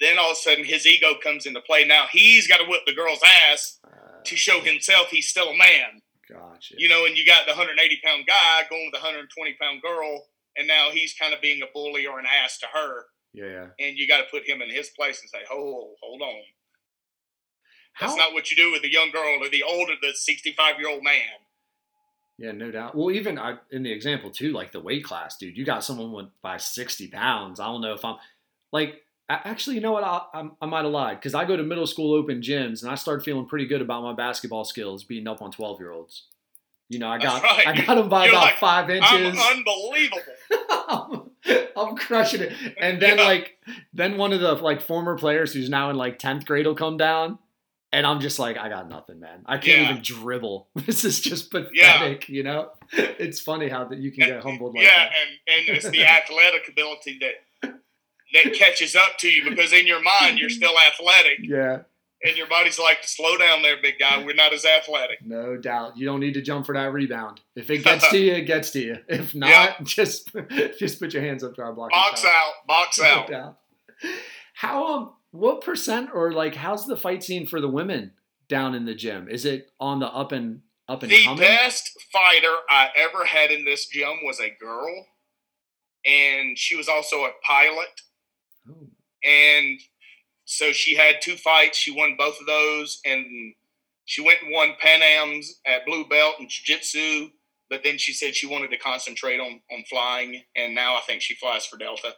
[0.00, 1.84] then all of a sudden his ego comes into play.
[1.84, 3.20] Now he's got to whip the girl's
[3.50, 6.74] ass Uh, to show himself he's still a man, Gotcha.
[6.76, 7.04] you know.
[7.06, 10.26] And you got the 180 pound guy going with the 120 pound girl,
[10.60, 13.66] and now he's kind of being a bully or an ass to her, yeah.
[13.80, 16.42] and you got to put him in his place and say, "Oh, hold on."
[17.98, 20.78] That's How- not what you do with the young girl or the older, the 65
[20.78, 21.22] year old man.
[22.38, 22.94] Yeah, no doubt.
[22.94, 26.12] Well, even I, in the example too, like the weight class, dude, you got someone
[26.12, 27.60] with by sixty pounds.
[27.60, 28.16] I don't know if I'm
[28.72, 29.02] like.
[29.32, 30.02] Actually, you know what?
[30.02, 32.90] I, I, I might have lied because I go to middle school open gyms and
[32.90, 36.24] I start feeling pretty good about my basketball skills beating up on twelve year olds.
[36.90, 37.66] You know, I got right.
[37.68, 39.40] I got them by You're about like, five I'm inches.
[39.42, 41.30] unbelievable.
[41.76, 42.52] I'm crushing it.
[42.78, 43.24] And then Yeah.
[43.24, 43.58] like
[43.94, 46.96] then one of the like former players who's now in like 10th grade will come
[46.96, 47.38] down
[47.92, 49.42] and I'm just like I got nothing, man.
[49.46, 49.90] I can't Yeah.
[49.90, 50.68] even dribble.
[50.86, 52.34] This is just pathetic, Yeah.
[52.36, 52.70] you know?
[52.92, 55.12] It's funny how that you can get humbled like yeah, that.
[55.46, 57.72] and, and it's the athletic ability that
[58.32, 61.82] that catches up to you because in your mind you're still athletic, Yeah.
[62.22, 64.22] And your body's like, to slow down there, big guy.
[64.24, 65.18] We're not as athletic.
[65.24, 65.96] No doubt.
[65.96, 67.40] You don't need to jump for that rebound.
[67.56, 68.96] If it gets to you, it gets to you.
[69.08, 69.74] If not, Yeah.
[69.82, 70.30] just
[70.78, 71.90] just put your hands up to our block.
[71.90, 73.28] Box out, box No out.
[73.28, 73.56] doubt.
[74.54, 78.12] How um what percent or like how's the fight scene for the women
[78.48, 79.28] down in the gym?
[79.28, 81.38] Is it on the up and up and The coming?
[81.40, 85.06] best fighter I ever had in this gym was a girl,
[86.04, 88.00] and she was also a pilot.
[88.68, 88.88] Oh,
[89.24, 89.78] and
[90.50, 91.78] so she had two fights.
[91.78, 93.54] She won both of those, and
[94.04, 97.30] she went and won Pan Am's at blue belt and jiu-jitsu.
[97.68, 101.22] But then she said she wanted to concentrate on on flying, and now I think
[101.22, 102.14] she flies for Delta,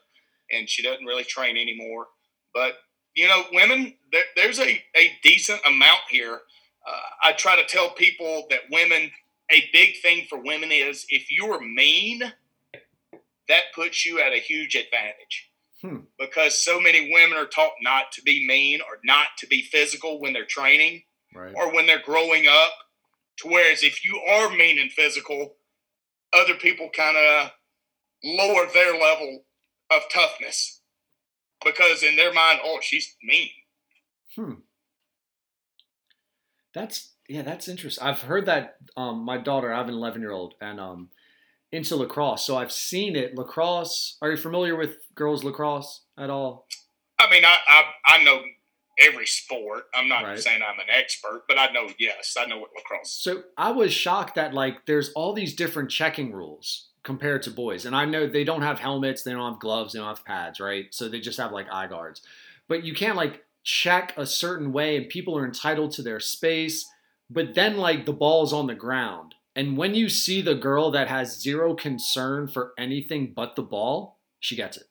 [0.51, 2.07] and she doesn't really train anymore.
[2.55, 2.77] But
[3.15, 6.41] you know, women, there, there's a a decent amount here.
[6.89, 9.11] Uh, I try to tell people that women,
[9.51, 12.23] a big thing for women is if you are mean,
[13.49, 15.52] that puts you at a huge advantage
[16.19, 20.21] because so many women are taught not to be mean or not to be physical
[20.21, 21.03] when they're training
[21.35, 21.53] right.
[21.57, 22.73] or when they're growing up.
[23.39, 25.57] To whereas if you are mean and physical,
[26.33, 27.51] other people kind of
[28.23, 29.45] lower their level
[29.91, 30.81] of toughness
[31.65, 33.51] because in their mind, oh, she's mean.
[34.37, 34.53] Hmm.
[36.75, 38.05] That's yeah, that's interesting.
[38.05, 41.09] I've heard that um my daughter, I have an 11-year-old and um
[41.73, 42.45] into lacrosse.
[42.45, 43.35] So I've seen it.
[43.35, 44.19] Lacrosse.
[44.23, 46.67] Are you familiar with girls lacrosse at all?
[47.19, 48.41] I mean, I I, I know
[49.01, 49.85] every sport.
[49.95, 50.39] I'm not Right.
[50.39, 53.09] saying I'm an expert, but I know yes, I know what lacrosse.
[53.09, 53.23] is.
[53.23, 57.85] So I was shocked that like there's all these different checking rules compared to boys.
[57.87, 60.61] And I know they don't have helmets, they don't have gloves, they don't have pads,
[60.61, 60.87] right?
[60.93, 62.21] So they just have like eye guards.
[62.69, 66.87] But you can't like check a certain way and people are entitled to their space.
[67.31, 69.35] But then like the ball's on the ground.
[69.55, 74.19] And when you see the girl that has zero concern for anything but the ball,
[74.41, 74.85] she gets it.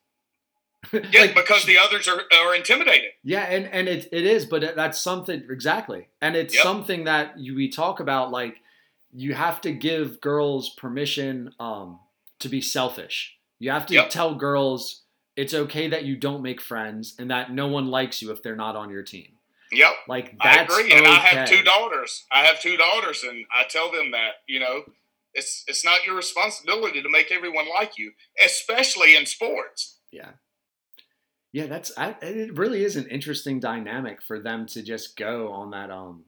[1.12, 3.12] Yeah, Like, because the others are, are intimidated.
[3.24, 6.64] yeah, and and it, it is, but that's something exactly, and it's Yep.
[6.64, 8.32] something that you, we talk about.
[8.32, 8.57] Like
[9.14, 11.99] you have to give girls permission um,
[12.39, 13.38] to be selfish.
[13.59, 14.09] You have to Yep.
[14.09, 15.03] tell girls
[15.36, 18.55] it's okay that you don't make friends and that no one likes you if they're
[18.55, 19.34] not on your team.
[19.72, 19.92] Yep.
[20.08, 22.26] Like I agree, and I have two daughters.
[22.32, 24.84] I have two daughters, and I tell them that you know,
[25.34, 28.12] it's it's not your responsibility to make everyone like you,
[28.44, 30.00] especially in sports.
[30.12, 30.32] Yeah.
[31.54, 32.58] Yeah, that's I, it.
[32.58, 35.92] Really is an interesting dynamic for them to just go on that.
[35.92, 36.24] Um,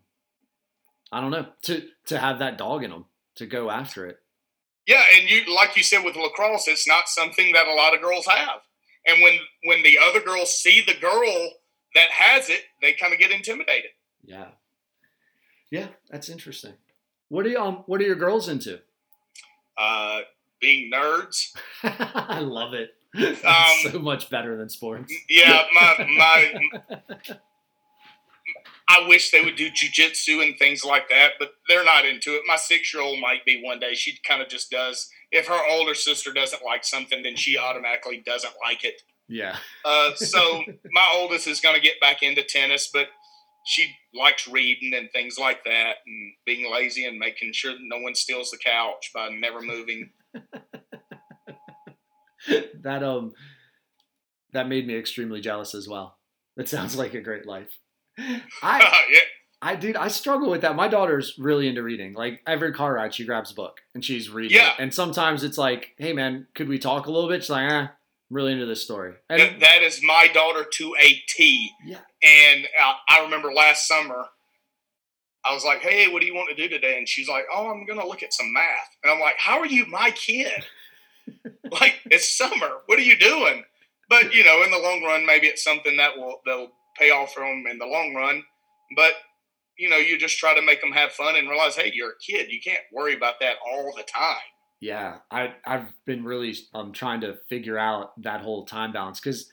[1.12, 4.18] I don't know to to have that dog in them to go after it.
[4.86, 8.02] Yeah, and you like you said with lacrosse, it's not something that a lot of
[8.02, 8.62] girls have.
[9.06, 11.52] And when when the other girls see the girl
[11.96, 13.92] that has it, they kind of get intimidated.
[14.26, 14.48] Yeah.
[15.70, 16.74] Yeah, that's interesting.
[17.30, 18.80] What are you um what are your girls into?
[19.78, 20.20] Uh,
[20.62, 21.48] being nerds,
[21.84, 22.92] I love it.
[23.16, 25.14] Um, so much better than sports.
[25.30, 26.54] yeah, my my.
[28.88, 32.42] I wish they would do jujitsu and things like that, but they're not into it.
[32.48, 33.94] My six year old might be one day.
[33.94, 35.10] She kind of just does.
[35.32, 39.02] If her older sister doesn't like something, then she automatically doesn't like it.
[39.28, 39.58] Yeah.
[39.86, 43.08] Uh, so my oldest is going to get back into tennis, but
[43.66, 48.00] she likes reading and things like that, and being lazy and making sure that no
[48.00, 50.10] one steals the couch by never moving.
[52.82, 53.32] that um
[54.52, 56.18] that made me extremely jealous as well.
[56.58, 57.78] That sounds like a great life.
[58.18, 59.20] I yeah,
[59.62, 60.76] I dude, I struggle with that.
[60.76, 62.14] My daughter's really into reading.
[62.14, 64.58] Like every car ride, she grabs a book and she's reading.
[64.58, 64.74] Yeah.
[64.74, 64.80] it.
[64.80, 67.44] And sometimes it's like, hey man, could we talk a little bit?
[67.44, 67.88] She's like, eh,
[68.34, 69.14] I'm really into this story.
[69.30, 71.72] That, that is my daughter to a T.
[71.86, 74.26] yeah, And uh, I remember last summer,
[75.46, 77.70] I was like, "Hey, what do you want to do today?" And she's like, "Oh,
[77.70, 80.66] I'm gonna look at some math." And I'm like, "How are you my kid?
[81.72, 82.78] like it's summer.
[82.88, 83.64] What are you doing?"
[84.10, 87.34] But you know, in the long run, maybe it's something that will that'll pay off
[87.34, 88.42] for them in the long run.
[88.96, 89.12] But
[89.78, 92.20] you know, you just try to make them have fun and realize, hey, you're a
[92.26, 92.52] kid.
[92.52, 94.38] You can't worry about that all the time.
[94.84, 95.18] Yeah.
[95.32, 99.50] I I've been really um trying to figure out that whole time balance because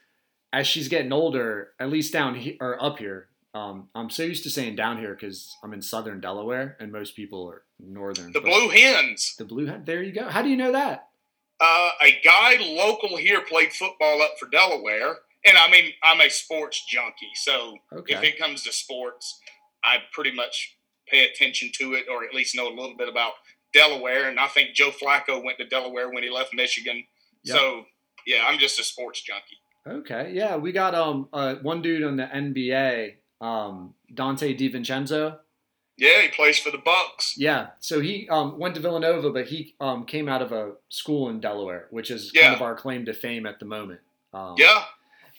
[0.53, 4.43] as she's getting older, at least down here or up here, um, I'm so used
[4.45, 8.33] to saying down here because I'm in southern Delaware and most people are northern.
[8.33, 9.35] The Blue Hens.
[9.39, 9.87] The blue hat.
[9.87, 10.29] There you go.
[10.29, 11.07] How do you know that?
[11.61, 15.15] Uh, a guy local here played football up for Delaware,
[15.47, 18.15] and I mean, I'm a sports junkie, so Okay.
[18.15, 19.39] if it comes to sports,
[19.85, 23.35] I pretty much pay attention to it, or at least know a little bit about
[23.73, 24.29] Delaware.
[24.29, 27.05] And I think Joe Flacco went to Delaware when he left Michigan.
[27.45, 27.57] Yep.
[27.57, 27.85] So
[28.27, 29.59] yeah, I'm just a sports junkie.
[29.87, 35.39] Okay, yeah, we got um uh, one dude on the NBA, um Donte DiVincenzo.
[35.97, 37.35] Yeah, he plays for the Bucks.
[37.37, 41.29] Yeah, so he um went to Villanova, but he um came out of a school
[41.31, 42.43] in Delaware, which is Yeah.
[42.43, 44.01] kind of our claim to fame at the moment.
[44.35, 44.85] Um, Yeah,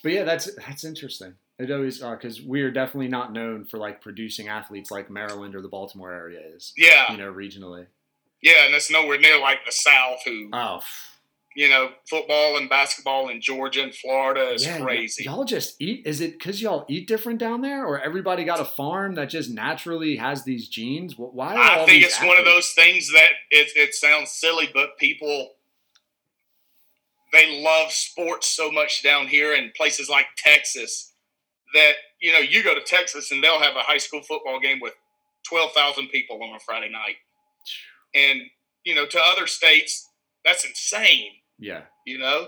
[0.03, 1.36] but yeah, that's that's interesting.
[1.59, 5.61] It always because we are definitely not known for like producing athletes like Maryland or
[5.61, 6.73] the Baltimore area is.
[6.75, 7.86] Yeah, You know, regionally.
[8.41, 10.81] Yeah, and it's nowhere near like the South, who Oh,
[11.55, 15.23] you know, football and basketball in Georgia and Florida is yeah, y- crazy.
[15.25, 16.05] Y'all just eat.
[16.05, 19.51] Is it because y'all eat different down there, or everybody got a farm that just
[19.51, 21.15] naturally has these genes?
[21.17, 21.55] Why?
[21.55, 25.51] Are I think it's one of those things that it, it sounds silly, but people
[27.33, 31.13] they love sports so much down here in places like Texas
[31.73, 34.79] that you know you go to Texas and they'll have a high school football game
[34.81, 34.93] with
[35.47, 37.15] twelve thousand people on a Friday night,
[38.16, 38.41] and
[38.84, 40.07] you know to other states
[40.43, 41.32] that's insane.
[41.59, 41.82] Yeah.
[42.05, 42.47] You know.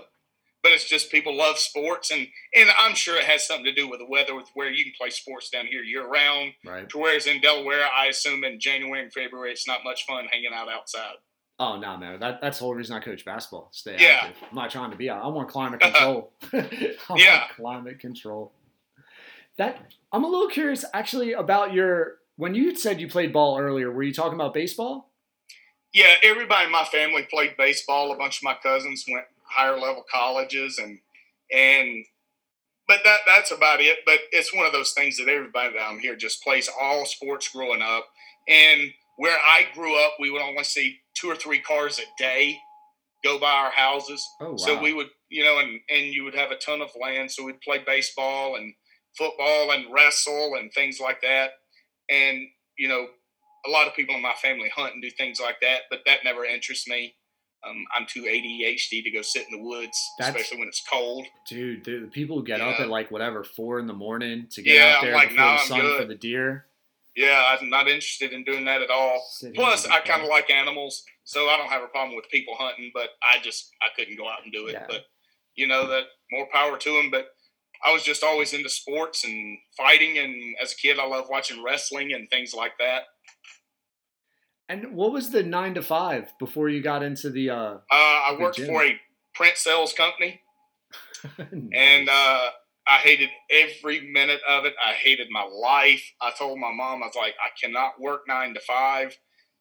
[0.62, 3.86] But it's just people love sports, and and I'm sure it has something to do
[3.86, 6.52] with the weather, with where you can play sports down here year round.
[6.64, 6.88] Right.
[6.88, 10.52] To whereas in Delaware, I assume in January and February, it's not much fun hanging
[10.54, 11.16] out outside.
[11.58, 12.18] Oh no, man.
[12.18, 13.68] That that's the whole reason I coach basketball.
[13.72, 14.20] Stay Yeah.
[14.22, 14.42] active.
[14.50, 15.22] I'm not trying to be out.
[15.22, 16.32] I want climate control.
[16.52, 16.72] Want
[17.20, 17.44] Yeah.
[17.54, 18.52] Climate control.
[19.58, 19.78] That
[20.12, 23.90] I'm a little curious actually about your when you said you played ball earlier.
[23.92, 25.10] Were you talking about baseball?
[25.94, 28.12] Yeah, everybody in my family played baseball.
[28.12, 30.98] A bunch of my cousins went higher level colleges, and
[31.52, 32.04] and
[32.88, 33.98] but that that's about it.
[34.04, 37.80] But it's one of those things that everybody down here just plays all sports growing
[37.80, 38.06] up.
[38.48, 42.58] And where I grew up, we would only see two or three cars a day
[43.22, 44.26] go by our houses.
[44.40, 44.56] Oh wow.
[44.56, 47.30] So we would, you know, and and you would have a ton of land.
[47.30, 48.74] So we'd play baseball and
[49.16, 51.50] football and wrestle and things like that.
[52.10, 53.06] And you know,
[53.66, 56.18] a lot of people in my family hunt and do things like that, but that
[56.24, 57.14] never interests me.
[57.66, 61.26] Um, I'm too ADHD to go sit in the woods, That's- especially when it's cold.
[61.48, 64.62] Dude, the, the people who get up at like whatever four in the morning to
[64.62, 66.66] get Yeah, out there like, before nah, the sun for the deer.
[67.16, 69.24] Yeah, I'm not interested in doing that at all.
[69.30, 72.28] Sit here Plus, I kind of like animals, so I don't have a problem with
[72.28, 72.90] people hunting.
[72.92, 74.72] But I just I couldn't go out and do it.
[74.72, 74.86] Yeah.
[74.88, 75.04] But
[75.54, 77.12] you know that more power to them.
[77.12, 77.28] But
[77.84, 81.62] I was just always into sports and fighting, and as a kid, I loved watching
[81.62, 83.02] wrestling and things like that.
[84.68, 87.50] And what was the nine to five before you got into the?
[87.50, 88.98] uh Uh, I worked for a
[89.34, 90.40] print sales company,
[91.38, 92.50] and uh,
[92.86, 94.74] I hated every minute of it.
[94.84, 96.02] I hated my life.
[96.20, 99.16] I told my mom, I was like, I cannot work nine to five.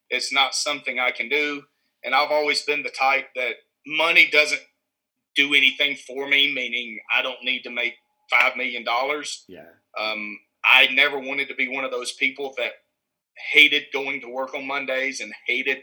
[0.10, 1.64] It's not something I can do.
[2.04, 3.56] And I've always been the type that
[3.88, 4.62] money doesn't
[5.36, 7.96] do anything for me, meaning I don't need to make
[8.32, 8.86] $5 million.
[9.48, 9.62] yeah,
[9.98, 12.72] Um, I never wanted to be one of those people that
[13.52, 15.80] hated going to work on Mondays and hated,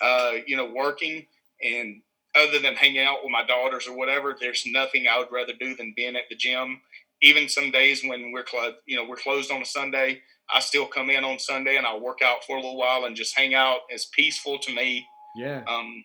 [0.00, 1.26] uh, you know, working.
[1.62, 2.02] And
[2.34, 5.74] other than hanging out with my daughters or whatever, there's nothing I would rather do
[5.76, 6.80] than being at the gym.
[7.22, 10.20] Even some days when we're closed, you know, we're closed on a Sunday,
[10.54, 13.16] I still come in on Sunday and I'll work out for a little while and
[13.16, 13.80] just hang out.
[13.88, 15.06] It's peaceful to me.
[15.36, 15.62] yeah.
[15.68, 16.04] Um,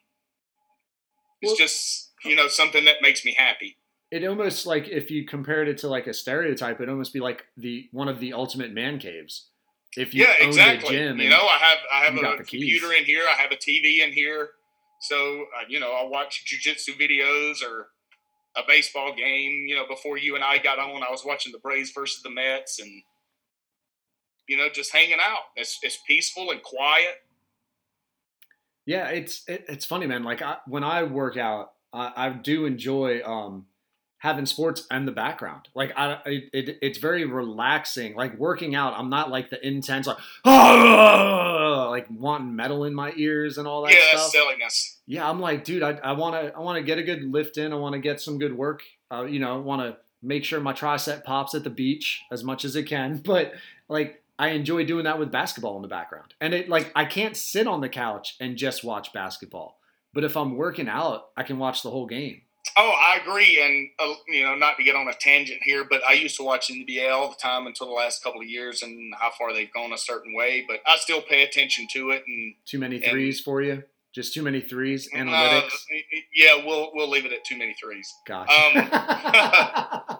[1.41, 3.77] it's Well- just you know something that makes me happy.
[4.11, 7.45] It almost like if you compared it to like a stereotype, it'd almost be like
[7.57, 9.49] the one of the ultimate man caves.
[9.95, 10.97] If you yeah, exactly.
[10.97, 12.61] you know, I have I have a the keys.
[12.61, 13.23] computer in here.
[13.29, 14.49] I have a TV in here.
[15.01, 17.89] So uh, you know, I watch jujitsu videos or
[18.55, 19.65] a baseball game.
[19.67, 22.31] You know, before you and I got on, I was watching the Braves versus the
[22.31, 23.03] Mets, and
[24.47, 25.43] you know, just hanging out.
[25.55, 27.21] It's it's peaceful and quiet.
[28.85, 30.23] Yeah, it's it, it's funny, man.
[30.23, 33.65] Like I, when I work out, I, I do enjoy um,
[34.23, 35.67] having sports and the background.
[35.75, 38.15] Like I, it, it, it's very relaxing.
[38.15, 43.57] Like working out, I'm not like the intense like like wanting metal in my ears
[43.57, 44.29] and all that yeah, stuff.
[44.29, 44.97] silliness.
[45.05, 47.57] yeah, I'm like, dude, I, I want to I want to get a good lift
[47.57, 47.73] in.
[47.73, 48.83] I want to get some good work.
[49.11, 52.63] Uh, you know, want to make sure my tricep pops at the beach as much
[52.63, 53.17] as it can.
[53.25, 53.51] But
[53.89, 56.33] like, I enjoy doing that with basketball in the background.
[56.39, 59.81] And it like I can't sit on the couch and just watch basketball.
[60.13, 62.43] But if I'm working out, I can watch the whole game.
[62.75, 66.01] Oh, I agree, and uh, you know, not to get on a tangent here, but
[66.07, 69.13] I used to watch NBA all the time until the last couple of years, and
[69.19, 70.65] how far they've gone a certain way.
[70.67, 73.83] But I still pay attention to it, and Too many And- threes for you?
[74.13, 75.09] Just too many threes?
[75.11, 75.73] uh, Analytics?
[76.35, 78.11] yeah, we'll we'll leave it at too many threes.
[78.27, 78.47] Gosh.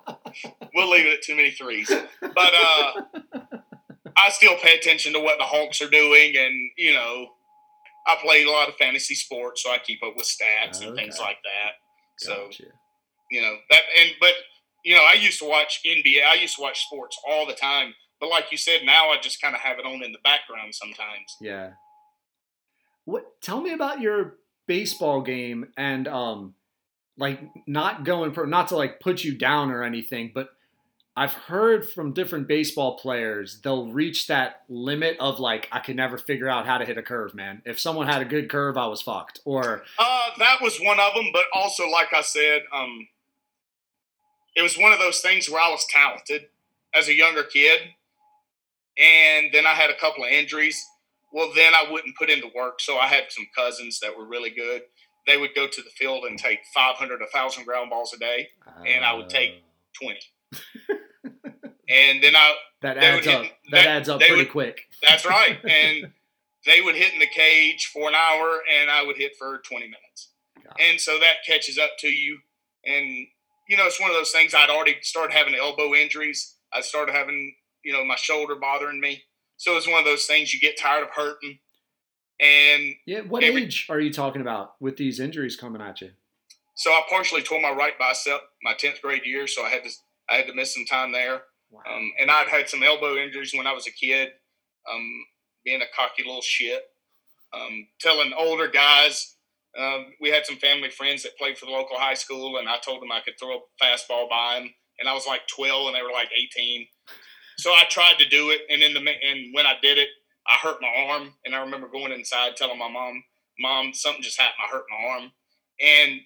[0.76, 1.88] We'll leave it at too many threes.
[2.20, 3.01] But uh,
[4.18, 7.28] I still pay attention to what the Hawks are doing, and you know,
[8.08, 11.20] I play a lot of fantasy sports, so I keep up with stats and things
[11.20, 11.74] like that.
[12.18, 12.66] So Gotcha.
[13.32, 14.34] you know that and but
[14.86, 17.93] you know i used to watch nba i used to watch sports all the time
[18.20, 20.74] but like you said now i just kind of have it on in the background
[20.76, 21.72] sometimes Yeah.
[23.05, 23.41] What?
[23.41, 24.38] Tell me about your
[24.68, 26.53] baseball game and um,
[27.18, 30.49] like not going for Not to like put you down or anything, but
[31.16, 36.18] I've heard from different baseball players they'll reach that limit of like I could never
[36.18, 37.61] figure out how to hit a curve, man.
[37.66, 39.39] If someone had a good curve, I was fucked.
[39.45, 43.07] Or uh that was one of them but also like i said um
[44.55, 46.47] it was one of those things where i was talented
[46.95, 47.80] as a younger kid,
[48.97, 50.84] and then I had a couple of injuries.
[51.32, 52.80] Well, then I wouldn't put into work.
[52.80, 54.84] So I had some cousins that were really good.
[55.26, 58.49] They would go to the field and take 500, 1,000 ground balls a day,
[58.86, 59.64] And I would take-
[59.99, 60.20] 20.
[61.89, 63.41] And then I, that adds up.
[63.43, 64.82] hit- that they- adds up pretty would- quick.
[65.08, 65.58] that's right.
[65.64, 66.12] And
[66.66, 69.86] they would hit in the cage for an hour, and I would hit for 20
[69.86, 70.30] minutes.
[70.64, 70.74] God.
[70.80, 72.39] And so that catches up to you.
[72.86, 73.28] And,
[73.68, 76.56] you know, it's one of those things I'd already started having elbow injuries.
[76.72, 79.24] I started having, you know, my shoulder bothering me.
[79.58, 81.60] So it's one of those things you get tired of hurting.
[82.39, 86.12] And yeah, what every- age are you talking about with these injuries coming at you?
[86.76, 89.45] so I partially tore my right bicep my 10th grade year.
[89.47, 89.89] So I had to,
[90.34, 91.44] I had to miss some time there.
[91.70, 91.82] Wow.
[91.90, 94.30] Um, and I'd had some elbow injuries when I was a kid,
[94.92, 95.10] um,
[95.64, 96.82] being a cocky little shit,
[97.54, 99.36] um, telling older guys.
[99.78, 102.78] Um, we had some family friends that played for the local high school, and I
[102.80, 105.96] told them I could throw a fastball by them, and I was like 12, and
[105.96, 106.88] they were like 18.
[107.58, 110.10] So I tried to do it, and in the and when I did it,
[110.48, 113.24] I hurt my arm, and I remember going inside telling my mom,
[113.60, 114.66] "Mom, something just happened.
[114.66, 115.32] I hurt my arm,"
[115.80, 116.22] and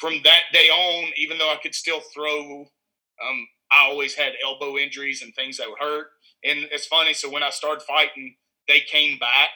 [0.00, 2.66] from that day on, even though I could still throw,
[3.22, 6.08] um, I always had elbow injuries and things that would hurt.
[6.44, 7.14] And it's funny.
[7.14, 8.36] So when I started fighting,
[8.68, 9.50] they came back,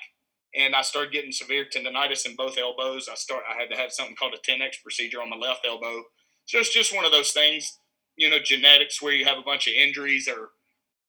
[0.55, 3.09] and I started getting severe tendonitis in both elbows.
[3.11, 3.43] I start.
[3.49, 6.03] I had to have something called a Tenex procedure on my left elbow.
[6.47, 7.79] So it's just one of those things,
[8.17, 10.51] you know, genetics where you have a bunch of injuries or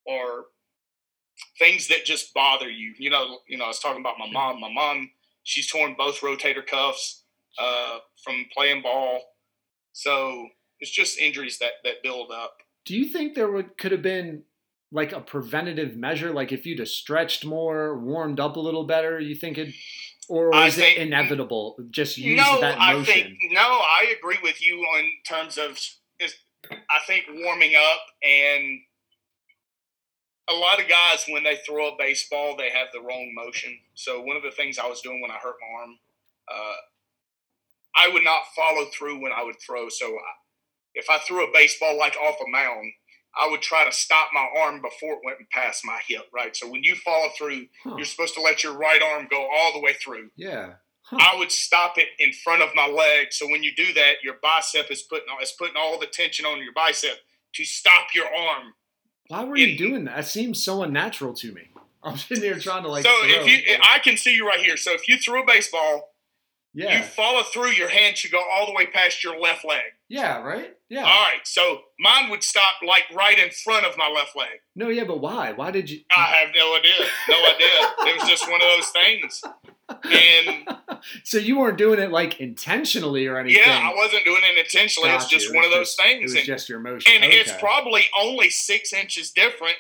[0.06, 0.46] or
[1.60, 2.94] things that just bother you.
[2.98, 3.66] You know, you know.
[3.66, 4.60] I was talking about my mom.
[4.60, 5.10] My mom,
[5.44, 7.24] she's torn both rotator cuffs
[7.60, 9.22] uh, from playing ball.
[9.94, 10.48] So
[10.82, 12.58] it's just injuries that that build up.
[12.86, 14.44] Do you think there would could have been
[14.92, 19.20] like a preventative measure, like if you'd have stretched more, warmed up a little better?
[19.20, 19.74] You think it,
[20.28, 21.78] or is think- it inevitable?
[21.90, 25.80] Just use no, that I think no, I agree with you in terms of.
[26.72, 28.82] I think warming up and
[30.50, 33.78] a lot of guys when they throw a baseball, they have the wrong motion.
[33.94, 35.98] So one of the things I was doing when I hurt my arm,
[36.48, 36.76] uh,
[37.96, 39.90] I would not follow through when I would throw.
[39.90, 40.34] So I,
[40.96, 42.92] if I threw a baseball like off a mound,
[43.40, 46.24] I would try to stop my arm before it went past my hip.
[46.34, 46.56] Right.
[46.56, 47.96] So when you follow through, Huh.
[47.96, 50.30] you're supposed to let your right arm go all the way through.
[50.36, 50.74] Yeah.
[51.04, 51.18] Huh.
[51.20, 53.28] I would stop it in front of my leg.
[53.32, 56.62] So when you do that, your bicep is putting is putting all the tension on
[56.62, 57.18] your bicep
[57.56, 58.74] to stop your arm.
[59.28, 60.18] Why were you in- doing that?
[60.18, 61.70] That seems so unnatural to me.
[62.04, 63.04] I'm sitting here trying to like.
[63.06, 64.76] so if you, I can see you right here.
[64.76, 66.10] So if you threw a baseball,
[66.74, 66.98] yeah.
[66.98, 67.70] you follow through.
[67.72, 69.84] Your hand should go all the way past your left leg.
[70.12, 71.04] Yeah, right, yeah.
[71.04, 71.40] All right.
[71.46, 74.50] So mine would stop like right in front of my left leg.
[74.76, 75.54] No, yeah, but why?
[75.54, 76.00] Why did you?
[76.16, 77.08] I have no idea.
[77.30, 78.12] No idea.
[78.14, 79.42] it was just one of those things.
[80.04, 83.64] And so you weren't doing it like intentionally or anything.
[83.66, 85.10] yeah, I wasn't doing it intentionally.
[85.10, 85.56] Got it's just you.
[85.56, 86.20] one It of those just- things.
[86.22, 87.12] It was And- just your motion.
[87.14, 89.76] and it's probably only six inches different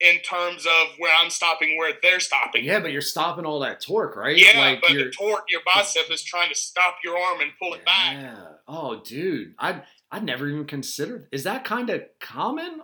[0.00, 2.64] in terms of where I'm stopping, where they're stopping.
[2.64, 4.36] Yeah, but you're stopping all that torque, right?
[4.36, 7.74] Yeah, like but the torque, your bicep is trying to stop your arm and pull
[7.74, 8.14] it back.
[8.16, 8.44] Yeah.
[8.68, 11.28] Oh, dude, I I never even considered.
[11.32, 12.80] Is that kind of common?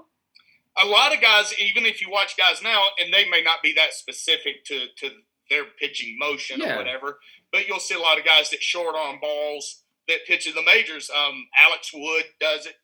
[0.83, 3.75] A lot of guys, even if you watch guys now, and they may not be
[3.75, 5.11] that specific to to
[5.51, 6.75] their pitching motion Yeah.
[6.75, 7.19] or whatever,
[7.53, 10.63] but you'll see a lot of guys that short arm balls that pitch in the
[10.63, 11.11] majors.
[11.11, 12.75] Um, Alex Wood does it.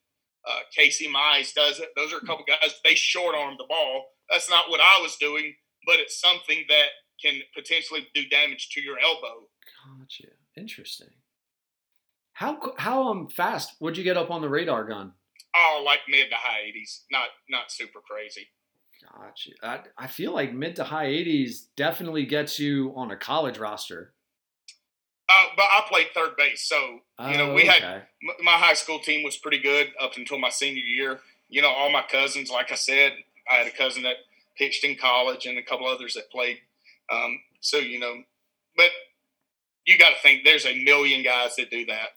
[0.47, 1.89] Uh, Casey Mize does it.
[1.97, 2.75] Those are a couple guys.
[2.85, 4.07] They short arm the ball.
[4.31, 5.55] That's not what I was doing,
[5.87, 6.87] but it's something that
[7.23, 9.47] can potentially do damage to your elbow.
[9.99, 10.29] Gotcha.
[10.57, 11.09] Interesting.
[12.33, 15.13] How how um fast would you get up on the radar gun?
[15.55, 17.05] Oh, like mid to high eighties.
[17.11, 18.49] Not not super crazy.
[19.03, 19.51] Gotcha.
[19.63, 24.15] I I feel like mid to high 80s definitely gets you on a college roster.
[25.29, 26.77] Uh, but I played third base, so
[27.31, 28.03] you know Oh, we had okay.
[28.23, 31.21] m- my high school team was pretty good up until my senior year.
[31.49, 33.13] You know, all my cousins, like I said,
[33.51, 34.17] I had a cousin that
[34.57, 36.59] pitched in college and a couple others that played.
[37.13, 38.23] Um, so you know,
[38.77, 38.91] but
[39.87, 42.11] you got to think there's a million guys that do that.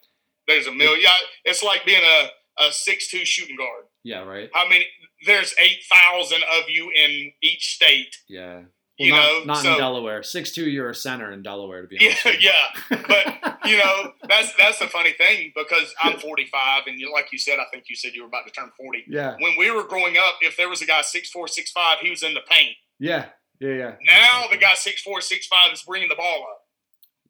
[0.46, 1.00] There's a million.
[1.02, 1.08] Yeah,
[1.44, 2.28] it's like being a
[2.66, 3.84] a six two shooting guard.
[4.02, 4.50] Yeah, right.
[4.54, 4.82] I mean,
[5.26, 8.16] there's eight thousand of you in each state.
[8.28, 8.62] Yeah.
[8.98, 10.22] Well, You not, know, not so- in Delaware.
[10.22, 12.24] Six two, you're a center in Delaware, to be Yeah, honest.
[12.24, 12.98] with yeah.
[13.08, 17.38] But you know, that's that's the funny thing because I'm 45, and you, like you
[17.38, 19.04] said, I think you said you were about to turn 40.
[19.08, 21.98] yeah, When we were growing up, if there was a guy six four, six five,
[22.00, 22.76] he was in the paint.
[23.00, 23.26] yeah,
[23.60, 23.92] yeah, yeah.
[24.06, 26.60] Now the guy six four, six five is bringing the ball up.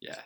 [0.00, 0.20] Yeah,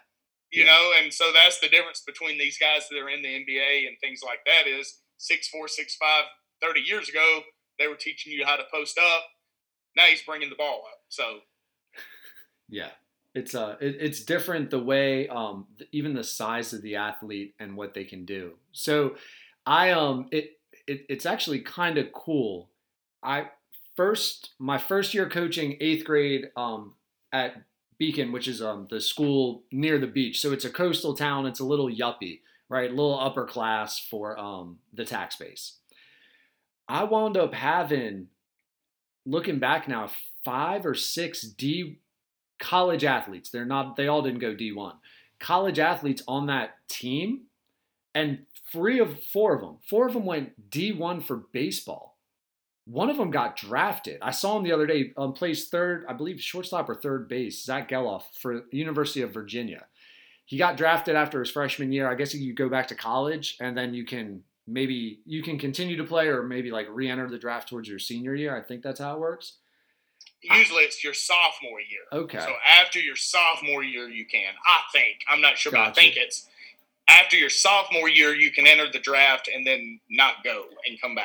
[0.50, 0.72] You Yeah.
[0.72, 3.96] know, and so that's the difference between these guys that are in the NBA and
[4.00, 6.24] things like that is six four, six five.
[6.60, 7.42] 30 years ago,
[7.78, 9.22] they were teaching you how to post up.
[9.98, 11.00] Now he's bringing the ball up.
[11.10, 11.40] So
[12.70, 12.88] yeah.
[13.34, 17.76] It's uh, it, it's different the way um, even the size of the athlete and
[17.76, 18.54] what they can do.
[18.72, 19.16] So,
[19.66, 22.70] I um, it, it it's actually kind of cool
[23.22, 23.50] I
[23.96, 26.94] first my first year coaching eighth grade um,
[27.32, 27.62] at
[27.98, 30.40] Beacon, which is um, the school near the beach.
[30.40, 31.46] So it's a coastal town.
[31.46, 32.90] It's a little yuppie, right?
[32.90, 35.74] A little upper class for um, the tax base.
[36.88, 38.28] I wound up having,
[39.28, 40.10] looking back now,
[40.44, 41.98] five or six D
[42.58, 43.50] college athletes.
[43.50, 43.96] They're not.
[43.96, 44.94] They all didn't go D one.
[45.38, 47.42] College athletes on that team,
[48.14, 52.16] and three of four of them, four of them went D one for baseball.
[52.86, 54.18] One of them got drafted.
[54.22, 55.12] I saw him the other day.
[55.16, 57.62] Um, plays third, I believe, shortstop or third base.
[57.62, 59.84] Zack Gelof for University of Virginia.
[60.46, 62.10] He got drafted after his freshman year.
[62.10, 65.96] I guess you go back to college and then you can maybe you can continue
[65.96, 68.56] to play or maybe like re-enter the draft towards your senior year.
[68.56, 69.54] I think that's how it works.
[70.42, 72.22] Usually it's your sophomore year.
[72.24, 72.38] Okay.
[72.38, 74.52] So after your sophomore year, you can.
[74.64, 75.18] I think.
[75.28, 76.46] I'm not sure, but I think it's
[77.08, 81.14] after your sophomore year, you can enter the draft and then not go and come
[81.14, 81.24] back.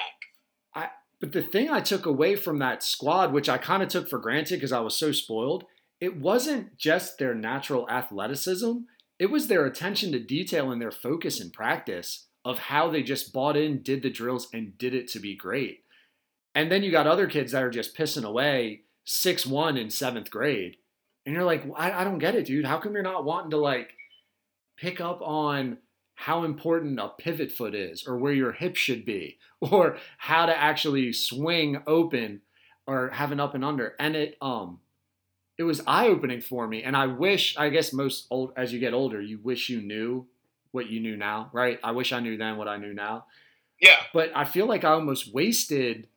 [0.74, 0.90] I
[1.20, 4.20] but the thing I took away from that squad, which I kind of took for
[4.20, 5.66] granted because I was so spoiled,
[6.00, 8.80] it wasn't just their natural athleticism,
[9.20, 13.34] it was their attention to detail and their focus in practice of how they just
[13.34, 15.84] bought in, did the drills, and did it to be great.
[16.56, 20.30] And then you got other kids that are just pissing away 6 1 in seventh
[20.30, 20.78] grade.
[21.26, 22.66] And you're like, I, I don't get it, dude.
[22.66, 23.94] How come you're not wanting to like
[24.78, 25.78] pick up on
[26.16, 30.56] how important a pivot foot is or where your hip should be or how to
[30.56, 32.42] actually swing open
[32.86, 34.80] or have an up and under and it um
[35.58, 38.80] it was eye opening for me and i wish i guess most old as you
[38.80, 40.28] get older you wish you knew
[40.74, 43.26] what you knew now right i wish i knew then what i knew now
[43.82, 43.98] Yeah.
[44.14, 46.08] but i feel like i almost wasted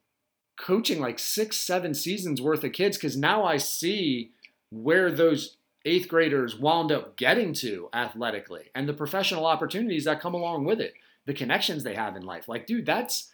[0.56, 4.32] coaching like six seven seasons worth of kids because now i see
[4.70, 10.34] where those eighth graders wound up getting to athletically and the professional opportunities that come
[10.34, 10.94] along with it
[11.26, 13.32] the connections they have in life like dude that's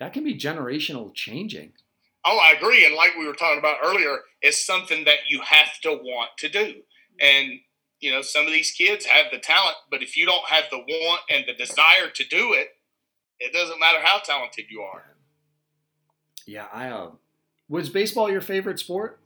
[0.00, 1.72] that can be generational changing
[2.26, 2.86] Oh, I agree.
[2.86, 6.48] And like we were talking about earlier, it's something that you have to want to
[6.48, 6.76] do.
[7.20, 7.60] And,
[8.04, 10.78] you know, some of these kids have the talent, but if you don't have the
[10.78, 12.68] want and the desire to do it,
[13.40, 15.04] it doesn't matter how talented you are.
[16.46, 17.08] yeah i uh
[17.68, 19.18] was baseball your favorite sport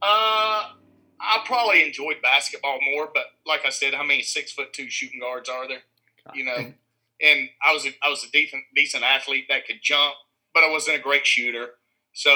[0.00, 0.70] Uh,
[1.20, 5.18] I probably enjoyed basketball more, but like I said, how many six foot two shooting
[5.20, 5.82] guards are there?
[6.32, 6.58] You know,
[7.20, 10.14] and I was a, I was a decent decent athlete that could jump,
[10.54, 11.70] but I wasn't a great shooter.
[12.12, 12.30] So,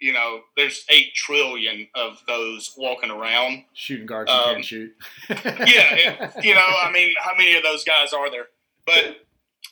[0.00, 3.64] you know, there's eight trillion of those walking around.
[3.72, 4.94] shooting guards Um, can't shoot
[5.28, 8.46] Yeah, it, you know, I mean, how many of those guys are there?
[8.86, 9.16] But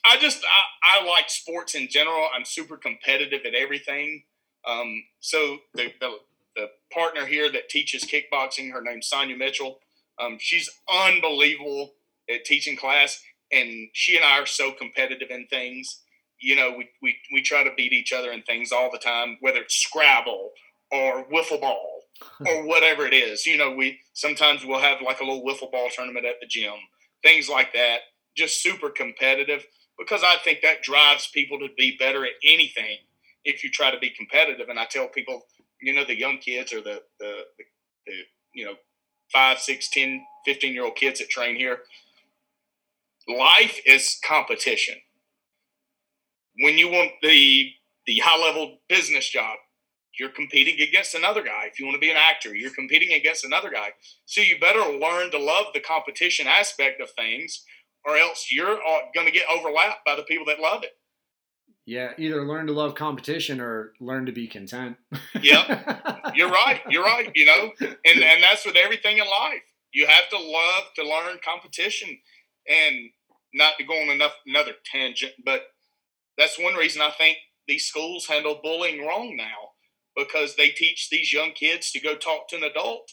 [0.04, 2.28] I just I, I like sports in general.
[2.34, 4.24] I'm super competitive at everything.
[4.66, 6.16] Um, so the, the
[6.56, 9.78] the partner here that teaches kickboxing, her name's Sonia Mitchell.
[10.18, 11.92] Um, she's unbelievable
[12.30, 13.22] at teaching class,
[13.52, 16.02] and she and I are so competitive in things.
[16.46, 19.36] You know, we, we, we try to beat each other in things all the time,
[19.40, 20.52] whether it's Scrabble
[20.92, 22.02] or wiffle ball
[22.46, 23.46] or whatever it is.
[23.46, 26.74] You know, we sometimes we'll have like a little wiffle ball tournament at the gym,
[27.24, 27.98] things like that.
[28.36, 29.66] Just super competitive
[29.98, 32.98] because I think that drives people to be better at anything
[33.44, 34.68] if you try to be competitive.
[34.68, 35.46] And I tell people,
[35.82, 37.64] you know, the young kids or the the, the,
[38.06, 38.12] the
[38.54, 38.74] you know
[39.32, 41.78] five, six, 10, 15 year old kids that train here.
[43.28, 44.94] Life is competition.
[46.60, 47.70] When you want the
[48.06, 49.56] the high level business job,
[50.18, 51.64] you're competing against another guy.
[51.66, 53.90] If you want to be an actor, you're competing against another guy.
[54.26, 57.64] So you better learn to love the competition aspect of things,
[58.04, 60.92] or else you're uh, going to get overlapped by the people that love it.
[61.84, 64.96] yeah either learn to love competition or learn to be content
[65.40, 65.64] Yep.
[66.34, 66.80] You're right.
[66.88, 67.30] You're right.
[67.34, 69.62] You know, and and that's with everything in life.
[69.92, 72.18] You have to love to learn competition,
[72.68, 73.10] and
[73.54, 75.62] not to go on enough another tangent, but
[76.38, 79.70] that's one reason I think these schools handle bullying wrong now
[80.16, 83.10] because they teach these young kids to go talk to an adult.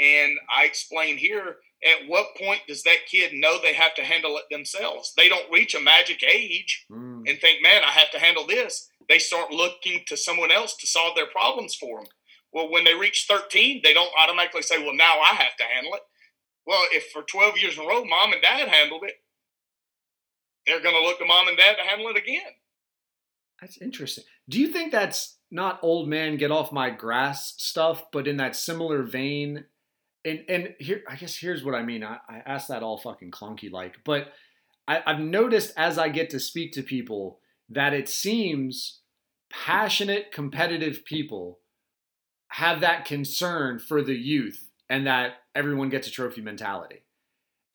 [0.00, 4.36] And I explain here at what point does that kid know they have to handle
[4.38, 5.12] it themselves?
[5.16, 7.28] They don't reach a magic age Mm.
[7.28, 8.88] and think, man, I have to handle this.
[9.08, 12.08] They start looking to someone else to solve their problems for them.
[12.52, 15.94] Well, when they reach 13, they don't automatically say, well, now I have to handle
[15.94, 16.02] it.
[16.66, 19.14] Well, if for 12 years in a row, mom and dad handled it,
[20.68, 22.52] they're going to look to mom and dad to handle it again.
[23.60, 24.24] That's interesting.
[24.48, 28.54] Do you think that's not old man get off my grass stuff, but in that
[28.54, 29.64] similar vein?
[30.24, 32.04] And and here, I guess here's what I mean.
[32.04, 34.32] I, I asked that all fucking clunky like, but
[34.86, 39.00] I, I've noticed as I get to speak to people that it seems
[39.50, 41.60] passionate, competitive people
[42.48, 47.02] have that concern for the youth and that everyone gets a trophy mentality.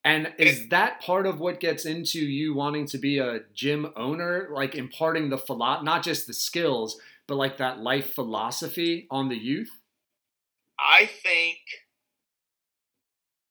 [0.04, 4.48] And is that part of what gets into you wanting to be a gym owner,
[4.52, 9.36] like imparting the philo- not just the skills, but like that life philosophy on the
[9.38, 9.70] youth?
[10.78, 11.58] I think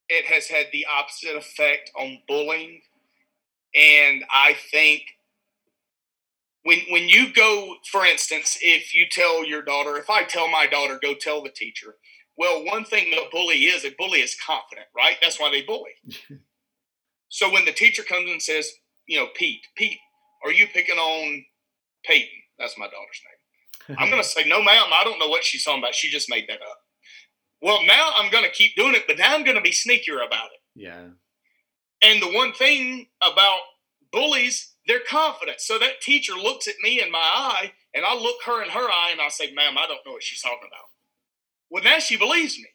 [0.09, 2.81] it has had the opposite effect on bullying.
[3.73, 5.03] And I think
[6.63, 10.67] when when you go, for instance, if you tell your daughter, if I tell my
[10.67, 11.95] daughter, go tell the teacher,
[12.37, 15.17] well, one thing a bully is, a bully is confident, right?
[15.21, 15.91] That's why they bully.
[17.29, 18.71] so when the teacher comes and says,
[19.07, 19.99] you know, Pete, Pete,
[20.43, 21.45] are you picking on
[22.05, 22.29] Peyton?
[22.57, 23.97] That's my daughter's name.
[23.99, 25.93] I'm going to say, no, ma'am, I don't know what she's talking about.
[25.93, 26.77] She just made that up.
[27.61, 30.25] Well, now I'm going to keep doing it, but now I'm going to be sneakier
[30.25, 30.61] about it.
[30.75, 31.07] Yeah.
[32.01, 33.59] And the one thing about
[34.11, 35.61] bullies, they're confident.
[35.61, 38.87] So that teacher looks at me in my eye, and I look her in her
[38.89, 40.87] eye, and I say, ma'am, I don't know what she's talking about.
[41.73, 42.67] Well, now she believes me.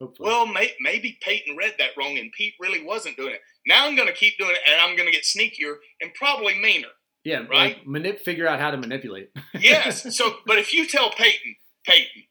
[0.00, 0.28] Hopefully.
[0.28, 3.40] Well, may, maybe Peyton read that wrong, and Pete really wasn't doing it.
[3.66, 6.58] Now I'm going to keep doing it, and I'm going to get sneakier and probably
[6.58, 6.88] meaner.
[7.22, 7.76] yeah, right?
[7.76, 9.30] Like manip figure out how to manipulate.
[9.60, 10.16] Yes.
[10.16, 11.54] So, but if you tell Peyton,
[11.86, 12.24] Peyton,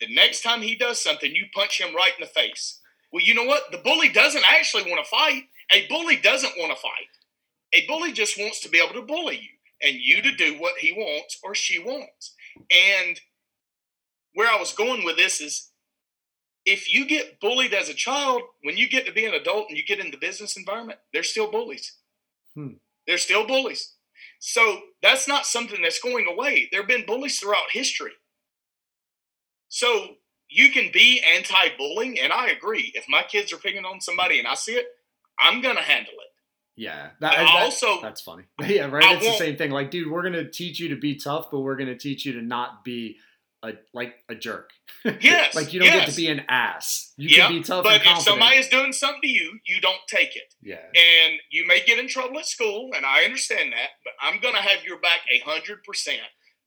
[0.00, 2.78] the next time he does something, you punch him right in the face.
[3.10, 3.62] Well, you know what?
[3.72, 5.44] The bully doesn't actually want to fight.
[5.72, 7.08] A bully doesn't want to fight.
[7.74, 9.48] A bully just wants to be able to bully you
[9.88, 12.34] and you to do what he wants or she wants.
[12.70, 13.18] And
[14.38, 15.72] where I was going with this is
[16.64, 19.76] if you get bullied as a child, when you get to be an adult and
[19.76, 21.96] you get in the business environment, they're still bullies.
[22.54, 22.74] Hmm.
[23.04, 23.94] They're still bullies.
[24.38, 26.68] So that's not something that's going away.
[26.70, 28.12] There have been bullies throughout history.
[29.68, 30.14] So
[30.48, 32.92] you can be anti bullying, and I agree.
[32.94, 34.86] If my kids are picking on somebody and I see it,
[35.40, 36.80] I'm going to handle it.
[36.80, 37.08] yeah.
[37.18, 38.44] That, that- also, that's funny.
[38.64, 39.02] Yeah, right.
[39.02, 39.72] I it's the same thing.
[39.72, 42.42] Like, dude, we're gonna teach you to be tough, but we're gonna teach you to
[42.42, 43.16] not be
[43.62, 44.70] a like a jerk.
[45.20, 45.54] yes.
[45.56, 47.12] like you don't get to be an ass.
[47.16, 50.00] You Yep, can be tough But if somebody is doing something to you, you don't
[50.08, 50.54] take it.
[50.62, 50.76] yeah.
[50.76, 54.54] And you may get in trouble at school, and I understand that, but I'm going
[54.54, 55.78] to have your back a 100%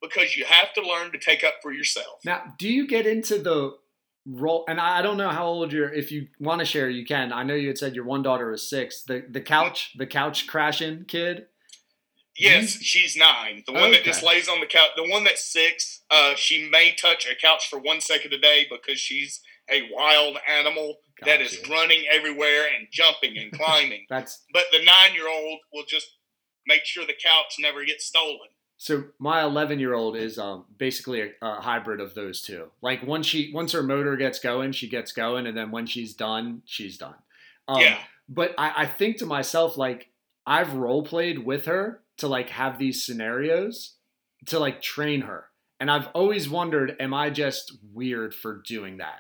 [0.01, 2.19] because you have to learn to take up for yourself.
[2.25, 3.71] Now, do you get into the
[4.25, 4.65] role?
[4.67, 5.93] And I I don't know how old you're.
[5.93, 7.31] If you want to share, you can.
[7.31, 9.03] I know you had said your one daughter is six.
[9.03, 11.45] The the couch the couch crashing kid.
[12.37, 13.63] Yes, she's nine.
[13.67, 14.91] The one that just lays on the couch.
[14.95, 18.67] The one that's six, uh, she may touch a couch for one second a day
[18.69, 24.05] because she's a wild animal that is running everywhere and jumping and climbing.
[24.09, 26.07] That's but the nine year old will just
[26.65, 28.49] make sure the couch never gets stolen.
[28.77, 29.03] so.
[29.19, 32.71] My 11 year old is um basically a, a hybrid of those two.
[32.81, 36.13] Like once she once her motor gets going, she gets going, and then when she's
[36.13, 37.15] done, she's done.
[37.67, 37.97] Um, yeah.
[38.27, 40.07] but I, I think to myself like
[40.47, 43.95] i've role played with her to like have these scenarios
[44.47, 45.45] to like train her
[45.79, 49.19] and i've always wondered am i just weird for doing that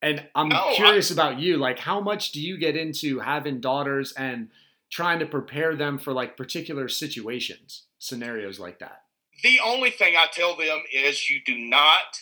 [0.00, 3.60] and i'm No, I- curious about you like how much do you get into having
[3.60, 4.48] daughters and
[4.90, 9.02] trying to prepare them for like particular situations scenarios like that
[9.42, 12.18] The only thing I tell them is you do not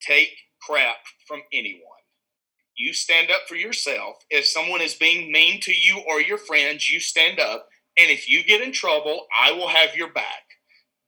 [0.00, 0.32] take
[0.62, 0.96] crap
[1.28, 1.82] from anyone.
[2.76, 4.16] You stand up for yourself.
[4.30, 7.68] If someone is being mean to you or your friends, you stand up.
[7.98, 10.44] And if you get in trouble, I will have your back.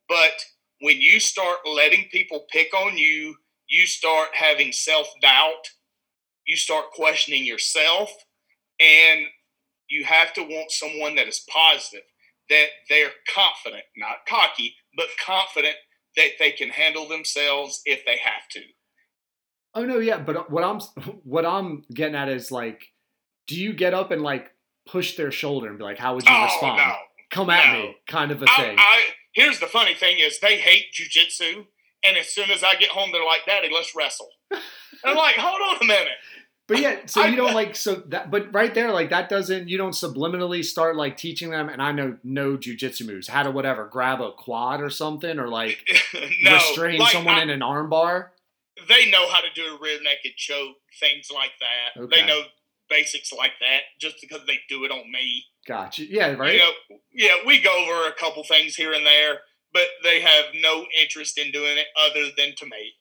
[0.09, 0.45] But
[0.81, 3.37] when you start letting people pick on you,
[3.69, 5.69] you start having self doubt,
[6.47, 8.11] you start questioning yourself,
[8.81, 9.27] and
[9.89, 12.05] you have to want someone that is positive
[12.49, 15.77] that they're confident, not cocky, but confident
[16.17, 18.61] that they can handle themselves if they have to.
[19.75, 20.81] oh no yeah but what i'm
[21.25, 22.87] what i'm getting at is like
[23.47, 24.51] do you get up and like
[24.91, 26.95] push their shoulder and be like how would you oh respond no!
[27.31, 27.79] come at No.
[27.81, 29.03] me kind of a I, thing I
[29.35, 31.67] here's the funny thing is they hate jujitsu,
[32.05, 34.61] and as soon as I get home, they're like, "Daddy, let's wrestle." And
[35.05, 36.17] I'm like, "Hold on a minute."
[36.67, 39.79] But yeah, so you don't like so that but right there, like that doesn't you
[39.79, 43.87] don't subliminally start like teaching them and I know no jujitsu moves, how to whatever,
[43.87, 45.79] grab a quad or something or like
[46.43, 48.29] no, restrain like, someone I- in an armbar.
[48.87, 52.01] they know how to do a rear naked choke, things like that.
[52.03, 52.21] Okay.
[52.21, 52.43] They know
[52.89, 55.45] basics like that just because they do it on me.
[55.67, 56.05] Gotcha.
[56.05, 56.55] Yeah, right.
[56.55, 56.71] You know,
[57.13, 59.41] yeah, we go over a couple things here and there,
[59.73, 62.95] but they have no interest in doing it other than to me.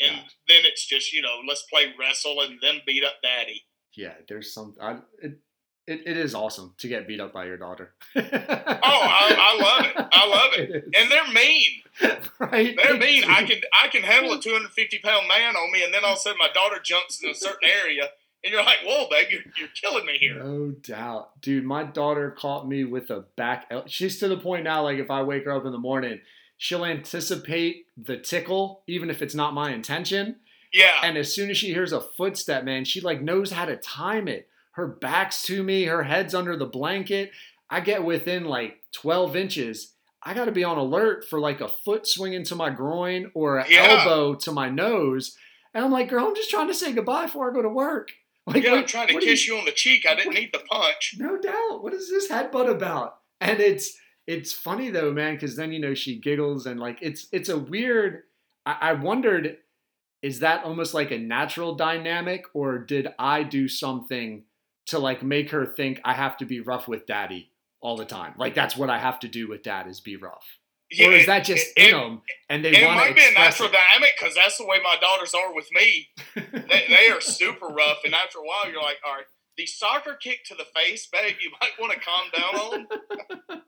[0.00, 0.34] And Gotcha.
[0.48, 3.62] then it's just, you know, let's play wrestle and then beat up daddy.
[3.96, 5.38] yeah, there's some I, it,
[5.86, 7.94] it, it is awesome to get beat up by your daughter.
[8.16, 10.08] Oh, I, I love it.
[10.12, 10.70] I love it.
[10.70, 10.84] it.
[10.96, 12.28] And they're mean.
[12.38, 12.76] right?
[12.82, 13.24] They're mean.
[13.24, 16.18] I can I can handle a 250 pound man on me, and then all of
[16.18, 18.08] a sudden my daughter jumps in a certain area,
[18.44, 21.40] and you're like, "Whoa, babe, you're, you're killing me here." No doubt.
[21.40, 23.66] Dude, my daughter caught me with a back.
[23.70, 26.20] el- She's to the point now, like, if I wake her up in the morning,
[26.56, 30.36] she'll anticipate the tickle, even if it's not my intention.
[30.72, 33.76] Yeah, And as soon as she hears a footstep, man, she like knows how to
[33.76, 34.48] time it.
[34.72, 37.32] Her back's to me, her head's under the blanket.
[37.68, 39.94] I get within like 12 inches.
[40.22, 43.58] I got to be on alert for like a foot swinging to my groin or
[43.58, 43.98] an Yeah.
[44.04, 45.36] elbow to my nose.
[45.74, 48.10] And I'm like, girl, I'm just trying to say goodbye before I go to work.
[48.46, 50.04] Like, yeah, what- I'm trying to kiss you on the cheek.
[50.08, 51.14] I didn't need the punch.
[51.18, 51.82] No doubt.
[51.82, 53.18] What is this headbutt about?
[53.40, 57.26] And it's it's funny though, man, because then you know she giggles and like it's
[57.32, 58.22] it's a weird.
[58.66, 59.56] I, I wondered,
[60.22, 64.44] is that almost like a natural dynamic, or did I do something
[64.86, 68.34] to like make her think I have to be rough with daddy all the time?
[68.36, 70.58] Like that's what I have to do with dad is be rough,
[70.98, 73.22] or is it- that just it, in them and they It, want to might be
[73.28, 73.72] a natural it?
[73.72, 76.08] dynamic because that's the way my daughters are with me.
[76.52, 79.24] They, they are super rough, and after a while, you're like, all right,
[79.56, 82.86] the soccer kick to the face, babe, you might want to calm down
[83.50, 83.62] on.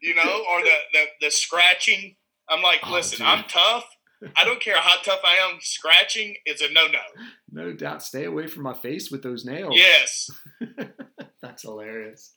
[0.00, 2.16] you know, or the, the the scratching.
[2.48, 3.26] I'm like, Oh, listen, dude.
[3.26, 3.84] I'm tough.
[4.36, 5.58] I don't care how tough I am.
[5.60, 6.98] Scratching is a no no.
[7.50, 8.02] no doubt.
[8.02, 9.74] Stay away from my face with those nails.
[9.76, 10.30] Yes.
[11.42, 12.34] That's hilarious.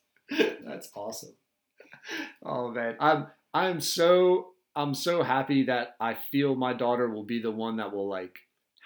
[0.65, 1.35] That's awesome.
[2.43, 7.41] Oh man, I'm I'm so I'm so happy that I feel my daughter will be
[7.41, 8.37] the one that will like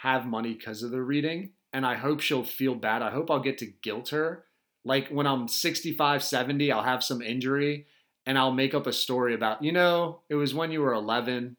[0.01, 3.01] have money because of the reading, and I hope she'll feel bad.
[3.01, 4.45] I hope I'll get to guilt her.
[4.86, 7.86] Like when I'm 65, 70, I'll have some injury,
[8.26, 11.57] and I'll make up a story about you know it was when you were 11.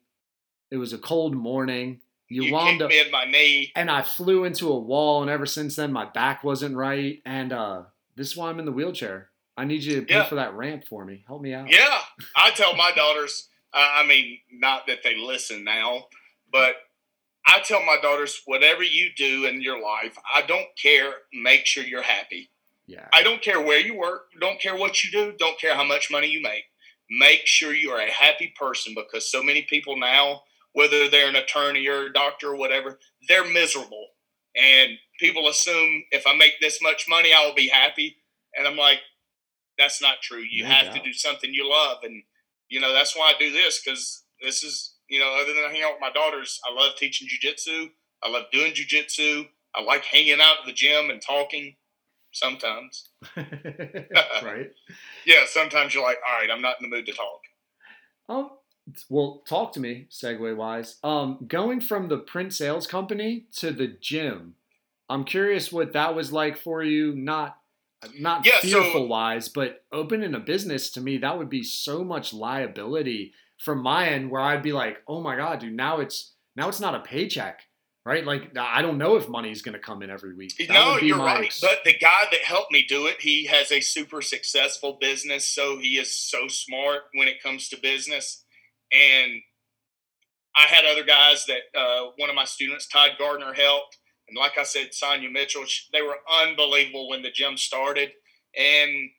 [0.71, 2.01] It was a cold morning.
[2.29, 3.71] You, You, wound kicked up me in my knee.
[3.77, 7.21] and I flew into a wall, and ever since then, my back wasn't right.
[7.27, 7.83] And uh,
[8.17, 9.29] this is why I'm in the wheelchair.
[9.57, 10.25] I need you to pay Yeah.
[10.25, 11.23] for that ramp for me.
[11.29, 11.71] Help me out.
[11.71, 11.99] Yeah,
[12.37, 13.49] I tell my daughters.
[13.73, 16.05] Uh, I mean, not that they listen now,
[16.53, 16.77] but
[17.47, 21.13] I tell my daughters, whatever you do in your life, I don't care.
[21.33, 22.51] Make sure you're happy.
[22.87, 23.07] Yeah.
[23.13, 24.27] I don't care where you work.
[24.41, 25.35] Don't care what you do.
[25.39, 26.65] Don't care how much money you make.
[27.11, 30.43] Make sure you are a happy person because so many people now,
[30.73, 32.99] whether they're an attorney or a doctor or whatever,
[33.29, 34.07] they're miserable.
[34.57, 38.17] And people assume if I make this much money, I will be happy.
[38.57, 39.01] And I'm like,
[39.79, 40.43] that's not true.
[40.49, 41.99] You No have to do something you love.
[42.03, 42.23] And,
[42.69, 45.83] you know, that's why I do this because this is, you know, other than hanging
[45.83, 47.91] out with my daughters, I love teaching jujitsu.
[48.23, 49.47] I love doing jujitsu.
[49.75, 51.77] I like hanging out at the gym and talking
[52.33, 53.09] sometimes.
[53.37, 54.71] right.
[55.27, 57.41] Yeah, sometimes you're like, all right, I'm not in the mood to talk.
[58.29, 58.51] Um.
[59.09, 60.99] Well, talk to me, segue wise.
[61.03, 64.57] Um, going from the print sales company to the gym,
[65.09, 67.15] I'm curious what that was like for you.
[67.15, 67.57] Not,
[68.19, 72.05] not Yeah, so- fearful wise, but opening a business to me that would be so
[72.05, 74.31] much liability from my end.
[74.31, 77.61] Where I'd be like, oh my god, dude, now it's now it's not a paycheck,
[78.05, 78.25] right?
[78.25, 80.55] Like I don't know if money's gonna come in every week.
[80.59, 81.45] That no, would be you're right.
[81.47, 85.47] ex- But the guy that helped me do it, he has a super successful business.
[85.49, 88.45] So he is so smart when it comes to business.
[88.93, 89.41] And
[90.57, 93.99] I had other guys that uh, one of my students, Todd Gardner, helped.
[94.29, 98.11] And like I said, Sonia Mitchell, they were unbelievable when the gym started.
[98.59, 99.11] And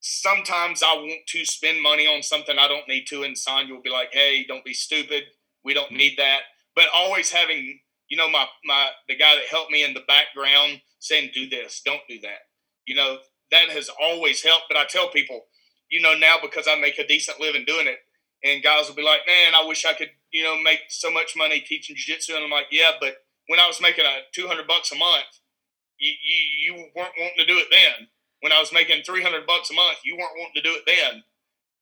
[0.00, 3.22] sometimes I want to spend money on something I don't need to.
[3.22, 5.24] And Sonia will be like, hey, don't be stupid.
[5.64, 6.40] We don't need that.
[6.74, 10.80] But always having, you know, my, my, the guy that helped me in the background
[10.98, 12.48] saying, do this, don't do that.
[12.86, 13.18] You know,
[13.50, 14.64] that has always helped.
[14.68, 15.42] But I tell people,
[15.90, 17.98] you know, now because I make a decent living doing it,
[18.44, 21.36] and guys will be like, man, I wish I could, you know, make so much
[21.36, 22.34] money teaching jiu-jitsu.
[22.34, 23.14] And I'm like, yeah, but
[23.48, 25.40] when I was making uh, a 200 bucks a month,
[25.98, 28.08] you, you, you weren't wanting to do it then.
[28.40, 31.22] When I was making 300 bucks a month, you weren't wanting to do it then.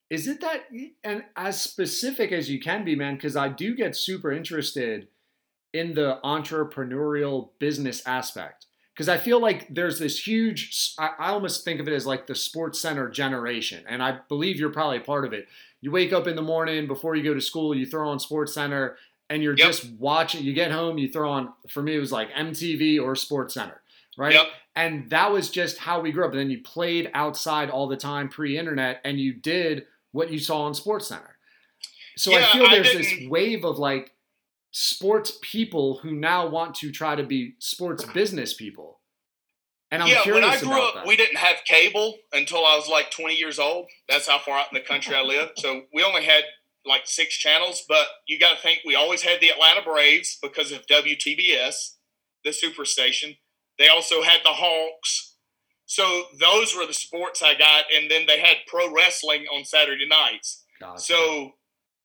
[0.09, 0.65] Is it that
[1.03, 3.15] and as specific as you can be, man?
[3.15, 5.07] Because I do get super interested
[5.73, 8.65] in the entrepreneurial business aspect.
[8.93, 12.27] Because I feel like there's this huge, I, I almost think of it as like
[12.27, 13.85] the sports center generation.
[13.87, 15.47] And I believe you're probably part of it.
[15.79, 18.53] You wake up in the morning before you go to school, you throw on Sports
[18.53, 18.97] Center,
[19.31, 19.67] and you're Yep.
[19.67, 20.43] just watching.
[20.43, 23.81] You get home, you throw on, for me, it was like MTV or Sports Center,
[24.17, 24.33] right?
[24.33, 24.47] Yep.
[24.75, 26.31] And that was just how we grew up.
[26.31, 30.39] And then you played outside all the time pre internet and you did what you
[30.39, 31.37] saw on Sports Center.
[32.17, 34.13] So I Yeah, feel I there's this wave of like
[34.71, 38.99] sports people who now want to try to be sports business people.
[39.93, 41.05] And I'm yeah, curious when I grew up, that.
[41.07, 43.87] we didn't have cable until I was like 20 years old.
[44.07, 45.53] That's how far out in the country I lived.
[45.57, 46.43] So we only had
[46.85, 50.71] like six channels, but you got to think we always had the Atlanta Braves because
[50.71, 51.95] of WTBS,
[52.43, 53.37] the superstation.
[53.77, 55.35] They also had the Hawks.
[55.85, 57.85] So those were the sports I got.
[57.95, 60.63] And then they had pro wrestling on Saturday nights.
[60.79, 61.01] Gotcha.
[61.01, 61.51] So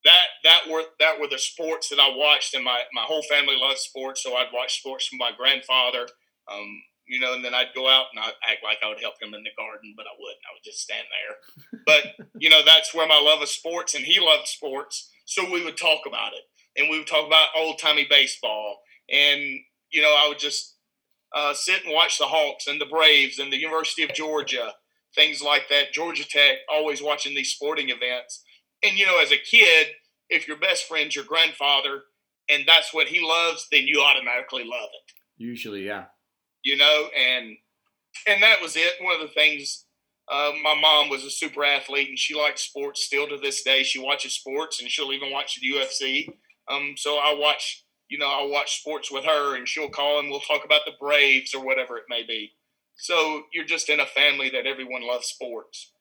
[0.04, 3.56] that that were that were the sports that I watched, and my my whole family
[3.58, 4.22] loved sports.
[4.22, 6.06] So I'd watch sports from my grandfather,
[6.50, 9.14] um, you know, and then I'd go out and I'd act like I would help
[9.20, 10.42] him in the garden, but I wouldn't.
[10.44, 11.82] I would just stand there.
[11.86, 15.64] But you know, that's where my love of sports, and he loved sports, so we
[15.64, 18.80] would talk about it, and we would talk about old timey baseball,
[19.10, 19.40] and
[19.90, 20.76] you know, I would just
[21.34, 24.72] uh, sit and watch the Hawks and the Braves and the University of Georgia
[25.16, 25.92] things like that.
[25.92, 28.44] Georgia Tech, always watching these sporting events.
[28.84, 29.88] And, you know, as a kid,
[30.28, 32.02] if your best friend's your grandfather
[32.48, 36.04] and that's what he loves, then you automatically love it, Usually, yeah.
[36.66, 37.08] You know?
[37.16, 37.56] And,
[38.26, 38.94] and that was it.
[39.00, 39.84] One of the things,
[40.30, 43.84] uh, my mom was a super athlete and she likes sports still to this day.
[43.84, 46.28] She watches sports and she'll even watch the UFC.
[46.68, 50.28] Um, so I watch, you know, I watch sports with her and she'll call and
[50.28, 52.50] we'll talk about the Braves or whatever it may be.
[52.96, 55.92] So you're just in a family that everyone loves sports.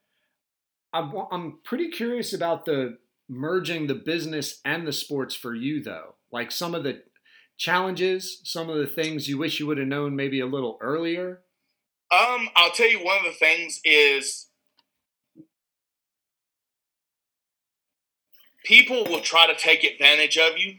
[0.91, 2.97] I'm, I'm pretty curious about the
[3.29, 6.15] merging the business and the sports for you, though.
[6.31, 7.03] Like some of the
[7.57, 11.41] challenges, some of the things you wish you would have known maybe a little earlier.
[12.11, 14.47] Um, I'll tell you one of the things is
[18.63, 20.75] people will try to take advantage of you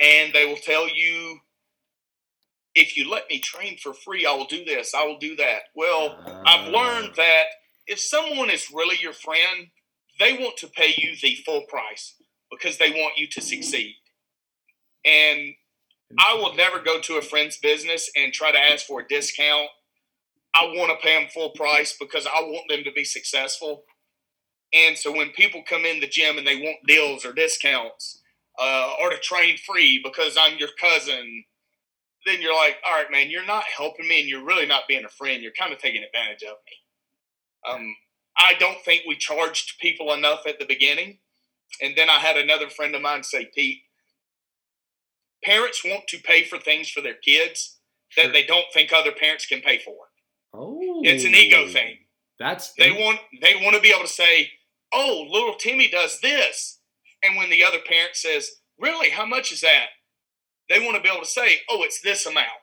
[0.00, 1.40] and they will tell you
[2.74, 5.62] if you let me train for free, I will do this, I will do that.
[5.74, 7.44] Well, I've learned that
[7.86, 9.68] if someone is really your friend,
[10.20, 12.14] they want to pay you the full price
[12.50, 13.96] because they want you to succeed.
[15.04, 15.54] And
[16.16, 19.68] I will never go to a friend's business and try to ask for a discount.
[20.54, 23.84] I want to pay them full price because I want them to be successful.
[24.72, 28.22] And so when people come in the gym and they want deals or discounts
[28.58, 31.44] uh, or to train free because I'm your cousin,
[32.26, 35.04] then you're like, all right, man, you're not helping me and you're really not being
[35.04, 35.42] a friend.
[35.42, 37.72] You're kind of taking advantage of me.
[37.72, 37.94] Um,
[38.38, 41.18] I don't think we charged people enough at the beginning.
[41.82, 43.80] And then I had another friend of mine say, Pete,
[45.44, 47.78] parents want to pay for things for their kids
[48.16, 48.32] that Sure.
[48.32, 50.08] they don't think other parents can pay for.
[50.54, 51.98] Oh, It's an ego oh, thing.
[52.38, 54.52] That's They want they want to be able to say,
[54.92, 56.80] "Oh, little Timmy does this,"
[57.22, 59.88] and when the other parent says, "Really, how much is that?"
[60.68, 62.60] They want to be able to say, "Oh, it's this amount,"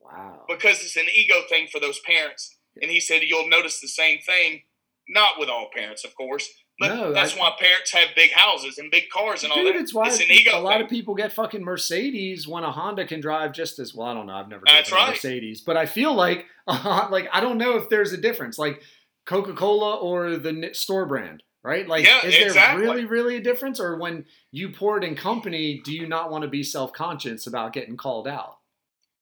[0.00, 0.44] wow.
[0.48, 2.56] because it's an ego thing for those parents.
[2.82, 4.62] And he said you'll notice the same thing,
[5.08, 6.48] not with all parents, of course,
[6.78, 9.76] but No, that's I- why parents have big houses and big cars and all that.
[9.76, 13.06] it's why it's an ego a lot of people get fucking Mercedes when a Honda
[13.06, 14.08] can drive just as well.
[14.08, 14.34] I don't know.
[14.34, 15.14] I've never That's driven a right.
[15.14, 18.82] Mercedes, but I feel like uh, like I don't know if there's a difference, like
[19.24, 21.86] Coca Cola or the store brand, right?
[21.88, 22.82] Like, Yeah, is there exactly.
[22.84, 26.42] really really a difference, or when you pour it in company, do you not want
[26.42, 28.58] to be self conscious about getting called out?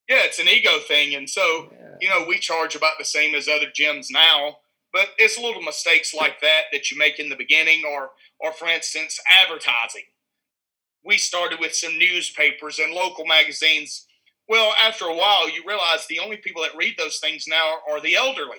[0.09, 1.95] yeah, it's an ego thing, and so Yeah.
[2.01, 4.59] you know, we charge about the same as other gyms now,
[4.95, 8.69] but it's little mistakes like that that you make in the beginning, or, or for
[8.69, 10.05] instance, advertising.
[11.05, 14.07] We started with some newspapers and local magazines.
[14.49, 18.01] Well, after a while, you realize the only people that read those things now are
[18.01, 18.59] the elderly,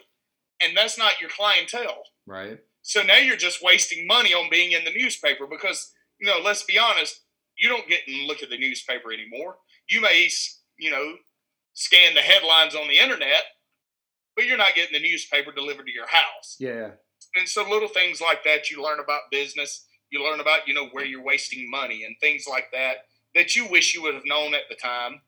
[0.61, 2.03] and that's not your clientele.
[2.27, 2.59] Right.
[2.81, 6.63] So now you're just wasting money on being in the newspaper because, you know, let's
[6.63, 7.21] be honest,
[7.57, 9.55] you don't get and look at the newspaper anymore.
[9.87, 10.27] You may,
[10.77, 11.13] you know,
[11.73, 13.43] scan the headlines on the internet,
[14.35, 16.55] but you're not getting the newspaper delivered to your house.
[16.59, 16.91] Yeah.
[17.35, 20.87] And so little things like that, you learn about business, you learn about, you know,
[20.91, 24.53] where you're wasting money and things like that that you wish you would have known
[24.53, 25.21] at the time.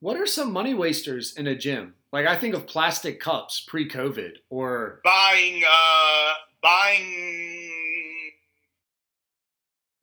[0.00, 1.94] What are some money wasters in a gym?
[2.12, 7.70] Like I think of plastic cups pre-COVID, or Buying, uh, buying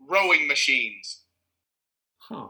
[0.08, 1.22] rowing machines.
[2.18, 2.48] huh?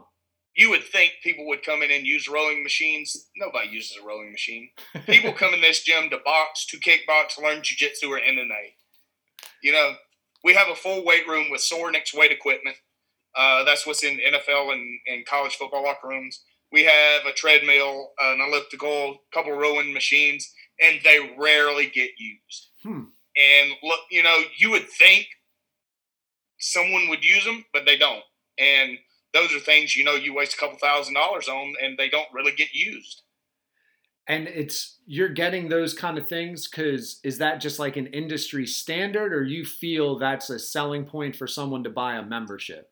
[0.54, 3.28] You would think people would come in and use rowing machines.
[3.36, 4.70] Nobody uses a rowing machine.
[5.06, 8.74] People come in this gym to box, to kickbox, learn jujitsu or MMA.
[9.62, 9.94] You know,
[10.44, 12.76] we have a full weight room with Sorinex weight equipment.
[13.34, 16.42] Uh, that's what's in NFL and, and college football locker rooms.
[16.70, 20.52] We have a treadmill, an elliptical, a couple rowing machines,
[20.82, 22.68] and they rarely get used.
[22.82, 23.04] Hmm.
[23.36, 25.26] And look, you know, you would think
[26.58, 28.22] someone would use them, but they don't.
[28.58, 28.98] And
[29.34, 32.32] those are things you know you waste a couple thousand dollars on, and they don't
[32.32, 33.22] really get used.
[34.28, 38.66] And it's you're getting those kind of things because is that just like an industry
[38.66, 42.90] standard, or you feel that's a selling point for someone to buy a membership?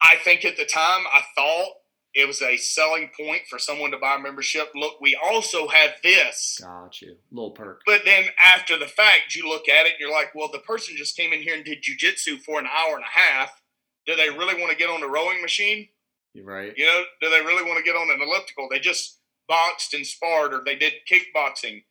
[0.00, 1.74] I think at the time I thought
[2.14, 4.70] it was a selling point for someone to buy a membership.
[4.74, 6.60] Look, we also have this.
[6.60, 7.80] Got you, little perk.
[7.86, 10.94] But then after the fact, you look at it and you're like, well, the person
[10.96, 13.61] just came in here and did jujitsu for an hour and a half.
[14.06, 15.88] Do they really want to get on the rowing machine?
[16.34, 16.72] You're right.
[16.76, 18.68] You know, do they really want to get on an elliptical?
[18.70, 19.18] They just
[19.48, 21.84] boxed and sparred or they did kickboxing.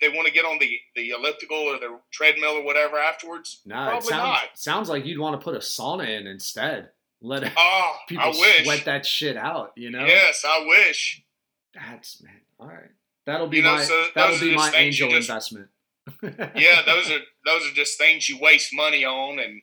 [0.00, 3.62] They want to get on the, the elliptical or the treadmill or whatever afterwards?
[3.64, 4.42] Nah, it Probably sounds not.
[4.54, 6.90] sounds like you'd want to put a sauna in instead.
[7.22, 8.64] Let ah, it, Oh, people I wish.
[8.64, 9.72] sweat that shit out.
[9.76, 10.04] You know.
[10.04, 11.22] Yes, I wish.
[11.74, 12.40] That's man.
[12.60, 12.90] All right.
[13.24, 15.68] That'll be You know, my so that'll be my angel just- investment.
[16.54, 19.40] yeah, those are those are just things you waste money on.
[19.40, 19.60] And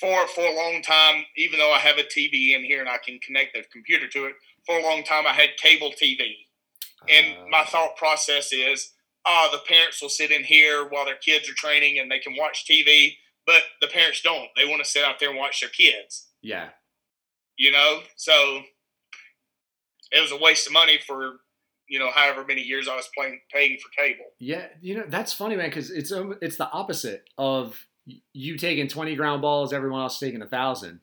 [0.00, 2.98] for for a long time, even though I have a TV in here and I
[2.98, 4.34] can connect the computer to it,
[4.64, 6.46] for a long time I had cable TV.
[7.08, 8.92] And my Uh, thought process is,
[9.24, 12.34] uh, the parents will sit in here while their kids are training and they can
[12.36, 14.48] watch TV, but the parents don't.
[14.56, 16.28] They want to sit out there and watch their kids.
[16.42, 16.70] Yeah.
[17.56, 18.62] You know, so
[20.10, 21.40] it was a waste of money for
[21.88, 24.26] you know however many years I was playing paying for cable.
[24.40, 27.86] Yeah, you know that's funny, man, because it's um, it's the opposite of
[28.32, 31.00] you taking twenty ground balls, everyone else taking a thousand.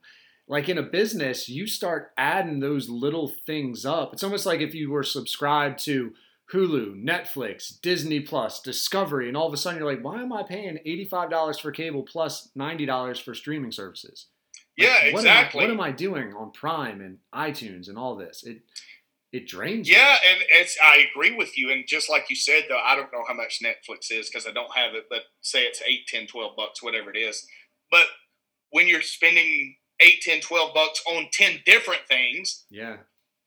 [0.47, 4.13] Like in a business, you start adding those little things up.
[4.13, 6.13] It's almost like if you were subscribed to
[6.51, 10.43] Hulu, Netflix, Disney Plus, Discovery, and all of a sudden you're like, why am I
[10.43, 14.27] paying eighty five dollars for cable plus plus ninety dollars for streaming services?
[14.77, 15.61] Like, Yeah, what am I- exactly.
[15.61, 18.43] what am I doing on Prime and iTunes and all this?
[18.43, 18.61] It
[19.33, 19.89] it drains.
[19.89, 19.95] you.
[19.97, 21.71] Yeah, and it's I agree with you.
[21.71, 24.51] And just like you said, though, I don't know how much Netflix is because I
[24.51, 27.45] don't have it, but say it's 8, 10, 12 bucks, whatever it is.
[27.91, 28.05] But
[28.69, 32.97] when you're spending 8, 10, 12 bucks on 10 different things, Yeah.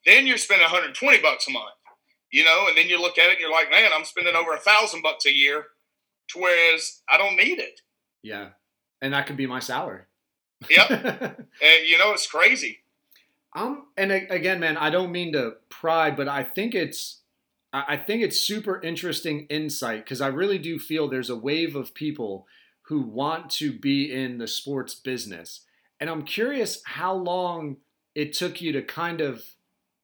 [0.05, 1.71] then you're spending 120 bucks a month.
[2.29, 4.53] You know, and then you look at it and you're like, man, I'm spending over
[4.53, 5.67] a thousand bucks a year,
[6.35, 7.79] whereas I don't need it.
[8.21, 8.49] Yeah.
[9.01, 10.01] And that could be my salary.
[10.69, 10.89] Yep.
[11.63, 12.79] And, you know, it's crazy.
[13.57, 17.21] Um, and again, man, I don't mean to pry, but I think it's,
[17.73, 21.75] I I think it's super interesting insight because I really do feel there's a wave
[21.75, 22.45] of people
[22.83, 25.61] who want to be in the sports business,
[25.99, 27.77] and I'm curious how long
[28.13, 29.43] it took you to kind of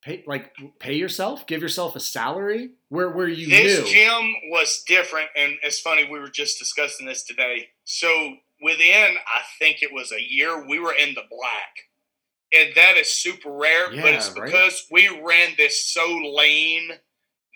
[0.02, 2.72] pay, like, pay yourself, give yourself a salary?
[2.90, 3.94] Where where you this knew.
[3.94, 7.70] gym was different and it's funny we were just discussing this today.
[7.86, 11.93] So within i think it was a year we were in the black
[12.56, 14.52] and that is super rare but it's Yeah, right?
[14.52, 16.92] because we ran this so lean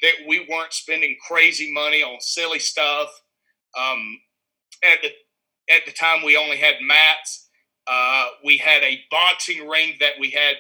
[0.02, 3.10] that we weren't spending crazy money on silly stuff
[3.78, 4.20] um,
[4.84, 5.10] at the
[5.74, 7.50] at the time we only had mats
[7.88, 10.56] uh, we had a boxing ring that we had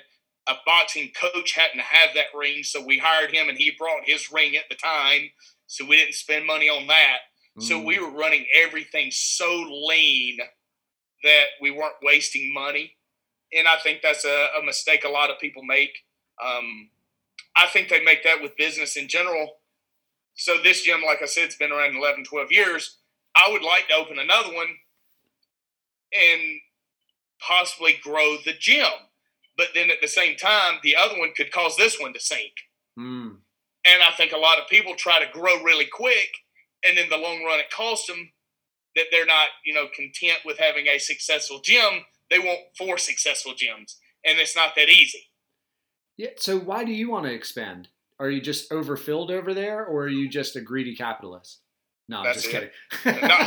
[0.47, 4.31] a boxing coach hadn't have that ring, so we hired him and he brought his
[4.31, 5.30] ring at the time.
[5.68, 7.18] So we didn't spend money on that.
[7.59, 7.85] So Mm.
[7.85, 9.49] we were running everything so
[9.89, 10.39] lean
[11.23, 12.97] that we weren't wasting money.
[13.53, 15.91] And I think that's a, a mistake a lot of people make.
[16.44, 16.90] Um,
[17.56, 19.57] I think they make that with business in general.
[20.36, 22.98] So this gym, like I said, it's been around 11, 12 years.
[23.36, 24.68] I would like to open another one
[26.14, 26.41] and
[27.40, 28.86] possibly grow the gym.
[29.57, 32.53] But then at the same time, the other one could cause this one to sink.
[32.98, 33.38] Mm.
[33.86, 36.30] And I think a lot of people try to grow really quick,
[36.88, 38.32] and in the long run, it costs them
[38.95, 42.03] that they're not, you know, content with having a successful gym.
[42.30, 43.95] They want four successful gyms,
[44.26, 45.28] and it's not that easy.
[46.18, 46.30] Yeah.
[46.38, 47.90] So why do you want to expand?
[48.20, 51.60] Are you just overfilled over there, or are you just a greedy capitalist?
[52.10, 52.72] No, I'm just it.
[53.04, 53.22] kidding.
[53.28, 53.38] No,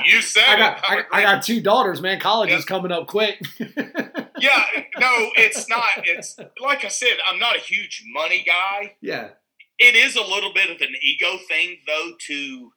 [0.04, 0.58] you said I it.
[0.58, 2.20] got, I, I got two daughters, man.
[2.20, 2.56] College Yeah.
[2.58, 3.40] is coming up quick.
[3.58, 4.62] yeah,
[4.98, 5.84] no, it's not.
[6.04, 8.94] It's like I said, I'm not a huge money guy.
[9.00, 9.30] yeah.
[9.78, 12.72] it is a little bit of an ego thing though to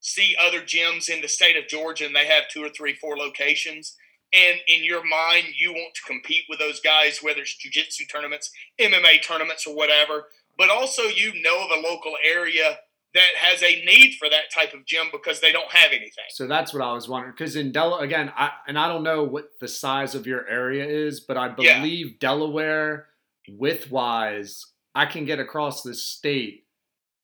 [0.00, 3.16] see other gyms in the state of Georgia and they have two or three, four
[3.16, 3.96] locations.
[4.34, 8.50] And in your mind, you want to compete with those guys, whether it's jujitsu tournaments,
[8.80, 10.24] MMA tournaments, or whatever.
[10.58, 12.78] But also, you know of a local area
[13.14, 16.24] that has a need for that type of gym because they don't have anything.
[16.30, 17.32] So that's what I was wondering.
[17.32, 20.84] Because in Delaware, again, I, and I don't know what the size of your area
[20.84, 21.78] is, but I Yeah.
[21.78, 23.08] believe Delaware,
[23.48, 24.66] width wise,
[24.96, 26.66] I can get across the state.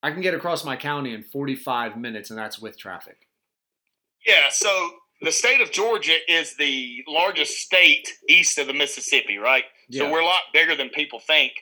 [0.02, 3.26] I can get across my county in 45 minutes, and that's with traffic.
[4.24, 9.64] Yeah, so the state of Georgia is the largest state east of the Mississippi, right?
[9.88, 10.04] Yeah.
[10.04, 11.52] So we're a lot bigger than people think.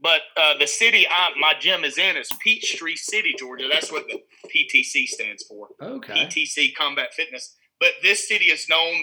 [0.00, 3.66] But uh, the city I, my gym is in is Peachtree City, Georgia.
[3.70, 5.68] That's what the PTC stands for.
[5.82, 6.12] Okay.
[6.14, 7.56] PTC Combat Fitness.
[7.80, 8.94] But this city is known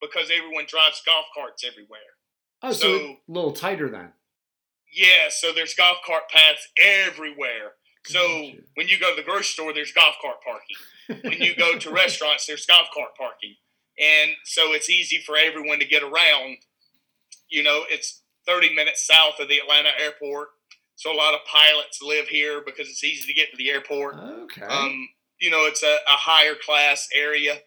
[0.00, 1.98] because everyone drives golf carts everywhere.
[2.62, 4.12] Oh, so, so- a little tighter then.
[4.92, 7.72] Yeah, so there's golf cart paths everywhere.
[8.06, 8.58] So Gotcha.
[8.74, 11.22] when you go to the grocery store, there's golf cart parking.
[11.24, 13.56] when you go to restaurants, there's golf cart parking.
[13.98, 16.56] And so it's easy for everyone to get around.
[17.48, 20.48] You know, it's 30 minutes south of the Atlanta airport.
[20.96, 24.16] So a lot of pilots live here because it's easy to get to the airport.
[24.16, 24.62] Okay.
[24.62, 25.08] Um,
[25.40, 27.58] you know, it's a, a higher class area.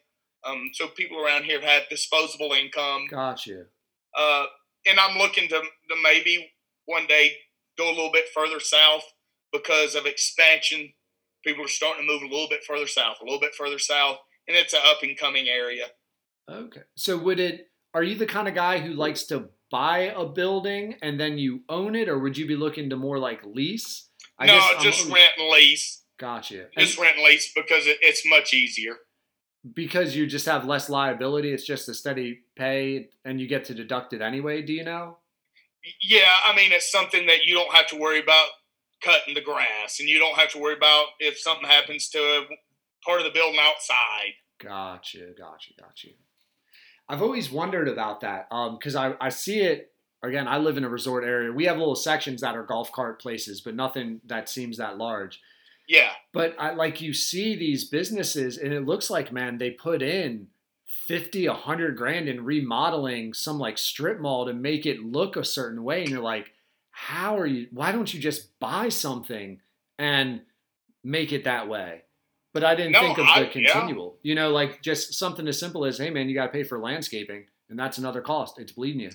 [0.45, 3.07] Um, so people around here have disposable income.
[3.09, 3.63] Gotcha.
[4.17, 4.45] Uh,
[4.87, 6.49] and I'm looking to, to maybe
[6.85, 7.33] one day
[7.77, 9.03] go a little bit further south
[9.51, 10.93] because of expansion.
[11.43, 14.17] People are starting to move a little bit further south, a little bit further south,
[14.47, 15.85] and it's an up and coming area.
[16.49, 16.82] Okay.
[16.95, 17.68] So would it?
[17.94, 21.61] Are you the kind of guy who likes to buy a building and then you
[21.69, 24.10] own it, or would you be looking to more like lease?
[24.40, 26.03] no, guess I'm just rent and lease.
[26.19, 26.61] Gotcha.
[26.76, 28.94] And Just rent and lease because it, it's much easier.
[29.74, 33.74] because you just have less liability, it's just a steady pay, and you get to
[33.74, 34.61] deduct it anyway.
[34.61, 35.18] Do you know?
[36.02, 38.48] Yeah, I mean, it's something that you don't have to worry about
[39.02, 42.45] cutting the grass, and you don't have to worry about if something happens to a
[43.06, 44.34] part of the building outside.
[44.61, 46.07] Gotcha, gotcha, gotcha.
[47.09, 49.91] I've always wondered about that um, because I, I see it
[50.23, 50.47] again.
[50.47, 51.51] I live in a resort area.
[51.51, 55.41] We have little sections that are golf cart places, but nothing that seems that large.
[55.88, 60.01] Yeah, But I like you see these businesses, and it looks like man, they put
[60.01, 60.47] in
[61.07, 65.84] 50, 100 grand in remodeling some like strip mall to make it look a certain
[65.84, 66.51] way, and you're like,
[66.91, 67.67] how are you?
[67.71, 69.61] Why don't you just buy something
[69.97, 70.41] and
[71.05, 72.03] make it that way?
[72.57, 73.71] But I didn't No, think of I- the yeah.
[73.71, 74.17] continual.
[74.23, 76.79] You know, like just something as simple as, hey man, you got to pay for
[76.79, 78.57] landscaping, and that's another cost.
[78.57, 79.11] It's bleeding you.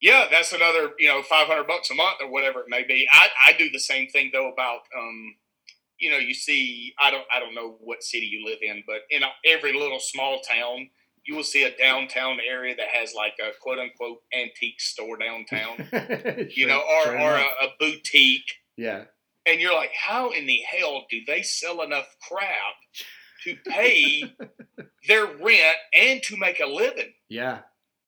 [0.00, 3.08] yeah, that's another you know five hundred bucks a month or whatever it may be.
[3.10, 5.34] I, I do the same thing though about um,
[5.98, 9.00] you know you see I don't I don't know what city you live in, but
[9.10, 10.88] in every little small town
[11.24, 15.74] you will see a downtown area that has like a quote unquote antique store downtown.
[16.54, 18.52] you know, or, Sure or a, a boutique.
[18.76, 19.06] yeah,
[19.46, 22.74] And you're like, how in the hell do they sell enough crap
[23.44, 24.24] to pay
[25.08, 27.12] their rent and to make a living?
[27.28, 27.60] yeah,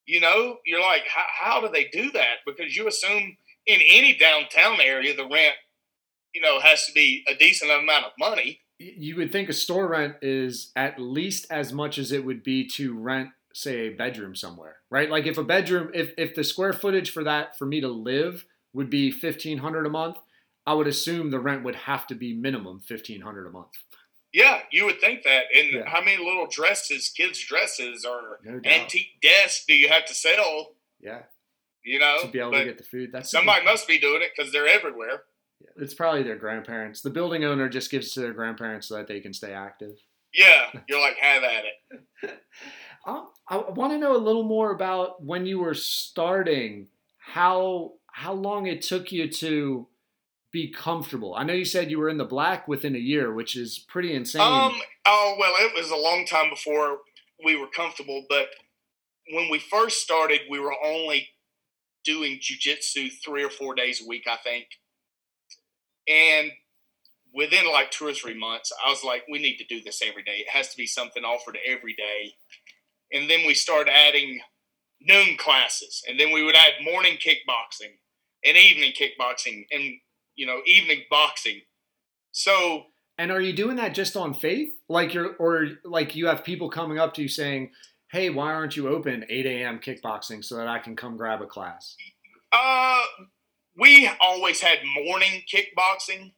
[0.06, 2.38] You know, you're like, how, how do they do that?
[2.44, 3.36] Because you assume
[3.66, 5.54] in any downtown area, the rent,
[6.34, 8.60] you know, has to be a decent amount of money.
[8.78, 12.66] You would think a store rent is at least as much as it would be
[12.74, 16.72] to rent say a bedroom somewhere right like if a bedroom if, if the square
[16.72, 20.16] footage for that for me to live would be 1500 a month
[20.70, 23.72] i would assume the rent would have to be minimum 1500 a month
[24.32, 25.44] Yeah, you would think that.
[25.58, 25.88] And Yeah.
[25.88, 30.52] how many little dresses, kids' dresses, or no antique desks do you have to sell?
[31.00, 31.22] yeah
[31.82, 34.30] You know, to be able to get the food that's somebody must be doing it
[34.36, 35.18] because they're everywhere.
[35.64, 38.96] Yeah, it's probably their grandparents the building owner just gives it to their grandparents so
[38.96, 39.94] that they can stay active
[40.44, 41.78] Yeah, you're like, have at it.
[43.06, 48.34] Um, I want to know a little more about when you were starting, how how
[48.34, 49.86] long it took you to
[50.58, 51.34] be comfortable.
[51.36, 54.14] I know you said you were in the black within a year, which is pretty
[54.14, 54.42] insane.
[54.42, 54.74] Um.
[55.06, 56.98] Oh well, it was a long time before
[57.44, 58.48] we were comfortable, but
[59.32, 61.28] when we first started, we were only
[62.04, 64.66] doing jujitsu three or four days a week, I think.
[66.08, 66.50] And
[67.32, 70.22] within like two or three months, I was like, we need to do this every
[70.22, 70.38] day.
[70.38, 72.34] It has to be something offered every day.
[73.12, 74.40] And then we started adding
[75.00, 77.94] noon classes, and then we would add morning kickboxing
[78.44, 80.00] and evening kickboxing and
[80.38, 81.60] you know evening boxing.
[82.32, 82.86] So
[83.18, 86.70] and are you doing that just on faith, like you're, or like you have people
[86.70, 87.72] coming up to you saying,
[88.12, 89.80] "Hey, why aren't you open 8 a.m.
[89.80, 91.96] kickboxing so that I can come grab a class?"
[92.52, 93.02] Uh,
[93.76, 96.32] we always had morning kickboxing.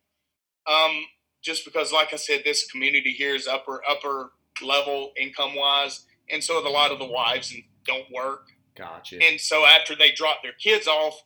[0.67, 1.05] Um,
[1.43, 4.33] just because, like I said, this community here is upper upper
[4.63, 8.47] level income wise, and so a lot of the wives and don't work.
[8.75, 9.19] Gotcha.
[9.23, 11.23] And so after they drop their kids off,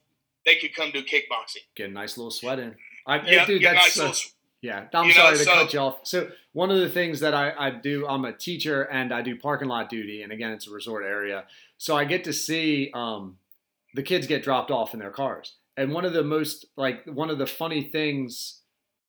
[0.47, 1.65] they could come do kickboxing.
[1.75, 2.75] Get a nice little sweat in.
[3.07, 4.21] I, Yeah, dude, that's nice so- little-
[4.63, 5.99] Yeah, I'm You know, sorry to so- cut you off.
[6.07, 9.37] So one of the things that I, I do, I'm a teacher and I do
[9.37, 11.45] parking lot duty, and again, it's a resort area,
[11.77, 13.37] so I get to see um,
[13.95, 15.57] the kids get dropped off in their cars.
[15.77, 18.61] And one of the most like one of the funny things,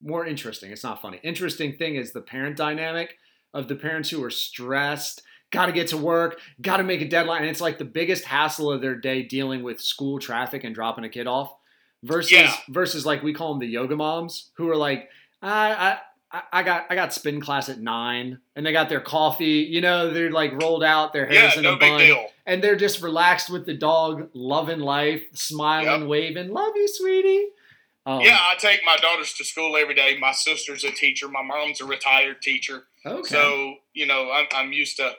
[0.04, 0.72] more interesting.
[0.72, 1.20] It's not funny.
[1.24, 3.16] Interesting thing is the parent dynamic
[3.54, 5.22] of the parents who are stressed.
[5.52, 7.42] Got to get to work, got to make a deadline.
[7.42, 11.04] And it's like the biggest hassle of their day dealing with school traffic and dropping
[11.06, 11.54] a kid off
[12.04, 12.54] versus Yeah.
[12.70, 15.10] versus like we call them the yoga moms who are like,
[15.42, 16.00] I,
[16.32, 19.66] I, I got I got spin class at nine, and they got their coffee.
[19.70, 22.26] You know, they're like rolled out, their Yeah, hair's in no a bun, deal.
[22.46, 26.10] and they're just relaxed with the dog, loving life, smiling, Yep.
[26.10, 27.46] waving, "Love you, sweetie."
[28.08, 30.18] Um, Yeah, I take my daughters to school every day.
[30.20, 31.28] My sister's a teacher.
[31.30, 32.88] My mom's a retired teacher.
[33.06, 33.28] Okay.
[33.30, 35.14] So you know, I'm, I'm used to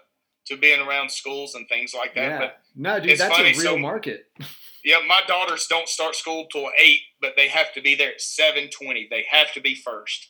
[0.46, 2.22] to being around schools and things like that.
[2.28, 2.38] yeah.
[2.38, 4.26] But no, dude, that's funny, a real so- market.
[4.84, 8.20] yeah, my daughters don't start school till eight, but they have to be there at
[8.20, 9.06] seven twenty.
[9.10, 10.28] They have to be first.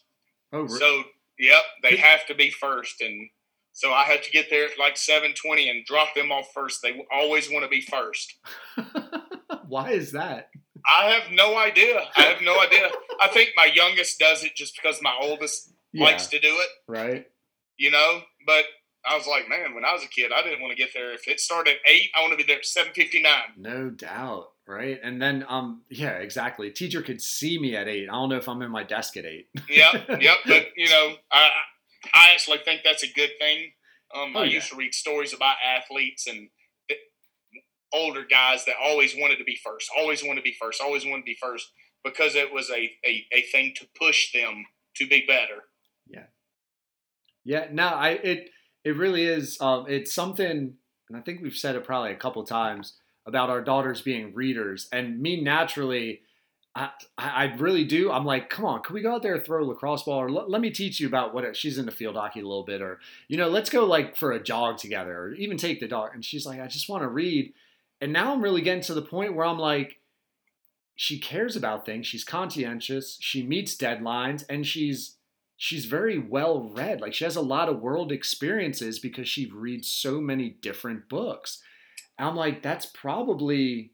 [0.53, 1.03] Oh, re- So
[1.39, 3.29] yep, they have to be first, and
[3.73, 6.81] so I have to get there at like seven twenty and drop them off first.
[6.83, 8.33] They always want to be first.
[9.69, 10.51] why is that?
[10.89, 12.01] I have no idea.
[12.17, 12.89] I have no idea.
[13.21, 16.69] I think my youngest does it just because my oldest Yeah, likes to do it.
[16.87, 17.27] right.
[17.77, 18.21] you know.
[18.47, 18.65] But
[19.09, 21.13] I was like, man, when I was a kid, I didn't want to get there.
[21.13, 23.55] If it started at eight, I want to be there at seven fifty nine.
[23.57, 24.99] No doubt, right?
[25.03, 26.71] And then, um, yeah, exactly.
[26.71, 28.09] Teacher could see me at eight.
[28.09, 29.49] I don't know if I'm in my desk at eight.
[29.69, 30.37] Yep, yep.
[30.47, 31.49] But you know, I
[32.15, 33.73] I actually think that's a good thing.
[34.15, 34.55] Um, Oh, I yeah.
[34.55, 36.49] used to read stories about athletes and
[37.93, 41.23] older guys that always wanted to be first, always wanted to be first, always wanted
[41.23, 41.71] to be first
[42.05, 44.65] because it was a, a, a thing to push them
[44.97, 45.63] to be better.
[46.07, 46.25] Yeah.
[47.45, 48.51] Yeah, no, I it
[48.87, 49.61] it really is.
[49.61, 50.75] Um, it's something,
[51.09, 52.95] and I think we've said it probably a couple times
[53.27, 56.21] about our daughters being readers, and me naturally,
[56.77, 58.13] I, I really do.
[58.13, 60.31] I'm like, come on, can we go out there and throw a lacrosse ball, or
[60.31, 62.81] let, let me teach you about what it, she's into field hockey a little bit,
[62.81, 66.11] or you know, let's go like for a jog together, or even take the dog.
[66.15, 67.53] And she's like, I just want to read.
[68.01, 69.99] And now I'm really getting to the point where I'm like,
[70.95, 72.07] she cares about things.
[72.07, 73.19] She's conscientious.
[73.21, 75.16] She meets deadlines, and she's
[75.57, 77.01] she's very well read.
[77.01, 81.63] Like she has a lot of world experiences because she reads so many different books.
[82.19, 83.93] I'm like, that's probably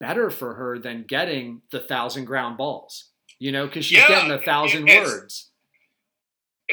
[0.00, 3.10] better for her than getting the thousand ground balls,
[3.40, 5.50] you know, because she's Yeah, getting a thousand it's- words.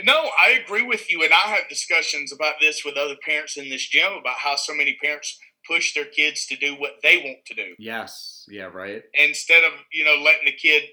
[0.04, 3.70] No, I agree with you, and I have discussions about this with other parents in
[3.70, 7.46] this gym about how so many parents push their kids to do what they want
[7.46, 8.44] to do Yes.
[8.50, 8.66] Yeah.
[8.66, 9.04] Right.
[9.14, 10.84] instead of you know letting the kid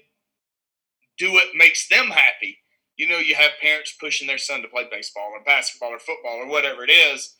[1.17, 2.57] do what makes them happy.
[2.95, 6.37] You know, you have parents pushing their son to play baseball or basketball or football
[6.37, 7.35] or whatever it is,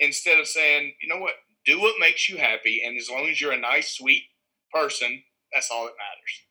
[0.00, 1.34] instead of saying, you know what,
[1.64, 4.24] do what makes you happy, and as long as you're a nice, sweet
[4.72, 5.22] person,
[5.52, 6.42] that's all that matters.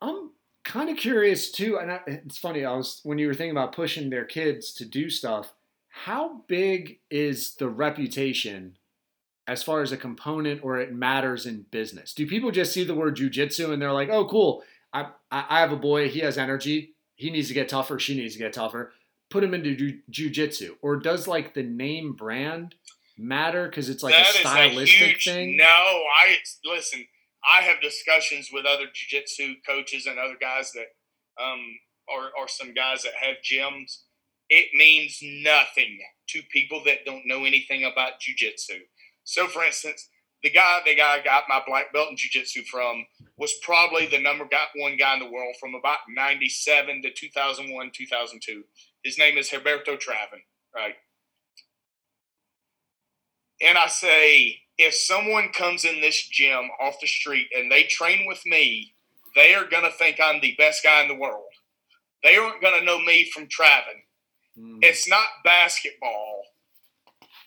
[0.00, 0.30] I'm
[0.64, 2.64] kind of curious too, and I, it's funny.
[2.64, 5.52] I was when you were thinking about pushing their kids to do stuff.
[5.88, 8.76] How big is the reputation
[9.46, 12.12] as far as a component or it matters in business?
[12.14, 14.64] Do people just see the word jujitsu and they're like, "Oh, cool!
[15.34, 16.08] I I have a boy.
[16.08, 16.94] He has energy.
[17.16, 17.98] He needs to get tougher.
[17.98, 18.92] She needs to get tougher.
[19.30, 22.74] Put him into ju- jujitsu." Or does like the name brand
[23.16, 25.56] matter because it's like That a is stylistic huge, thing?
[25.56, 27.06] No, I listen.
[27.46, 30.86] I have discussions with other jiu-jitsu coaches and other guys that,
[31.42, 31.60] um,
[32.08, 33.98] or or some guys that have gyms.
[34.48, 35.98] It means nothing
[36.28, 38.80] to people that don't know anything about jiu-jitsu.
[39.24, 40.08] So, for instance,
[40.44, 43.06] the guy the guy I got my black belt in jiu-jitsu from
[43.36, 47.90] was probably the number got one guy in the world from about 97 to 2001
[47.92, 48.62] 2002
[49.02, 50.42] his name is Roberto Traven
[50.74, 50.94] right
[53.62, 58.26] and I say, if someone comes in this gym off the street and they train
[58.26, 58.94] with me,
[59.34, 61.44] they are going to think I'm the best guy in the world.
[62.22, 64.02] They aren't going to know me from Travin.
[64.58, 66.42] Mm, It's not basketball.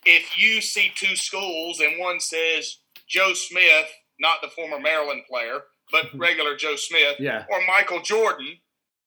[0.06, 3.88] If you see two schools and one says Joe Smith,
[4.20, 5.60] not the former Maryland player,
[5.92, 8.58] but regular Joe Smith, yeah, or Michael Jordan,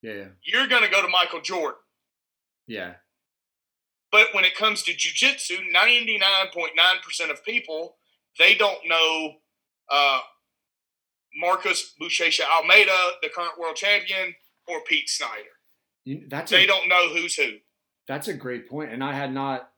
[0.02, 1.78] yeah, yeah, you're going to go to Michael Jordan.
[2.66, 2.94] yeah.
[4.12, 7.96] But when it comes to jujitsu, 99.9% of people,
[8.40, 9.34] they don't know
[9.88, 10.18] uh,
[11.36, 14.34] Marcus Buchecha Almeida, the current world champion,
[14.66, 16.24] or Pete Snyder.
[16.28, 17.58] That's They a, don't know who's who.
[18.08, 19.70] That's a great point, and I had not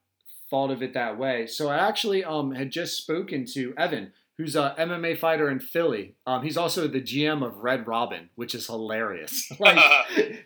[0.53, 1.47] thought of it that way.
[1.49, 6.15] So I actually um had just spoken to Evan, who's a MMA fighter in Philly.
[6.27, 9.51] Um, he's also the GM of Red Robin, which is hilarious.
[9.59, 9.79] like,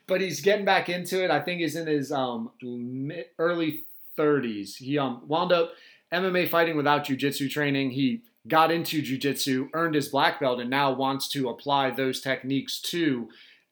[0.06, 1.30] but he's getting back into it.
[1.30, 3.82] I think he's in his um mid, early
[4.18, 4.76] 30s.
[4.76, 5.72] He um wound up
[6.12, 7.90] MMA fighting without jujitsu training.
[7.90, 12.80] He got into jujitsu, earned his black belt, and now wants to apply those techniques
[12.92, 13.28] to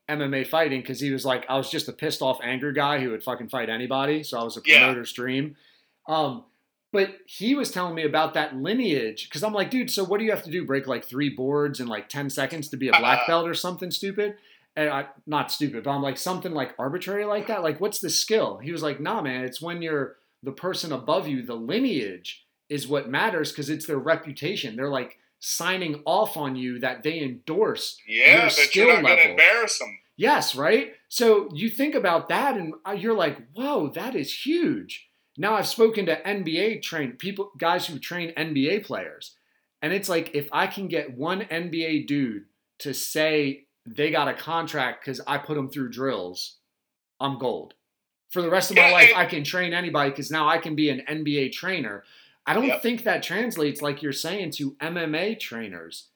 [0.09, 3.11] MMA fighting because he was like, I was just a pissed off, angry guy who
[3.13, 4.25] would fucking fight anybody.
[4.25, 4.81] So I was a Yeah.
[4.81, 5.55] promoter's dream.
[6.07, 6.45] Um,
[6.93, 10.25] but he was telling me about that lineage because I'm like, dude, so what do
[10.25, 10.65] you have to do?
[10.65, 13.91] Break like three boards in like 10 seconds to be a black belt or something
[13.91, 14.37] stupid?
[14.77, 17.63] And I, not stupid, but I'm like, something like arbitrary like that?
[17.63, 18.59] Like, what's the skill?
[18.59, 22.87] He was like, nah, man, it's when you're the person above you, the lineage is
[22.87, 24.77] what matters because it's their reputation.
[24.77, 29.31] They're like signing off on you that they endorse Yeah, Your skill you're not level.
[29.33, 29.99] embarrass them.
[30.17, 30.93] Yes, right?
[31.09, 35.09] So you think about that and uh, you're like, whoa, that is huge.
[35.37, 39.37] Now I've spoken to NBA trained people, guys who train NBA players.
[39.83, 42.45] And it's like, if I can get one NBA dude
[42.79, 46.57] to say they got a contract because I put them through drills,
[47.21, 47.75] I'm gold.
[48.31, 50.89] For the rest of my life, I can train anybody because now I can be
[50.91, 52.03] an NBA trainer.
[52.47, 52.83] I don't Yep.
[52.83, 56.09] think that translates, like you're saying, to MMA trainers.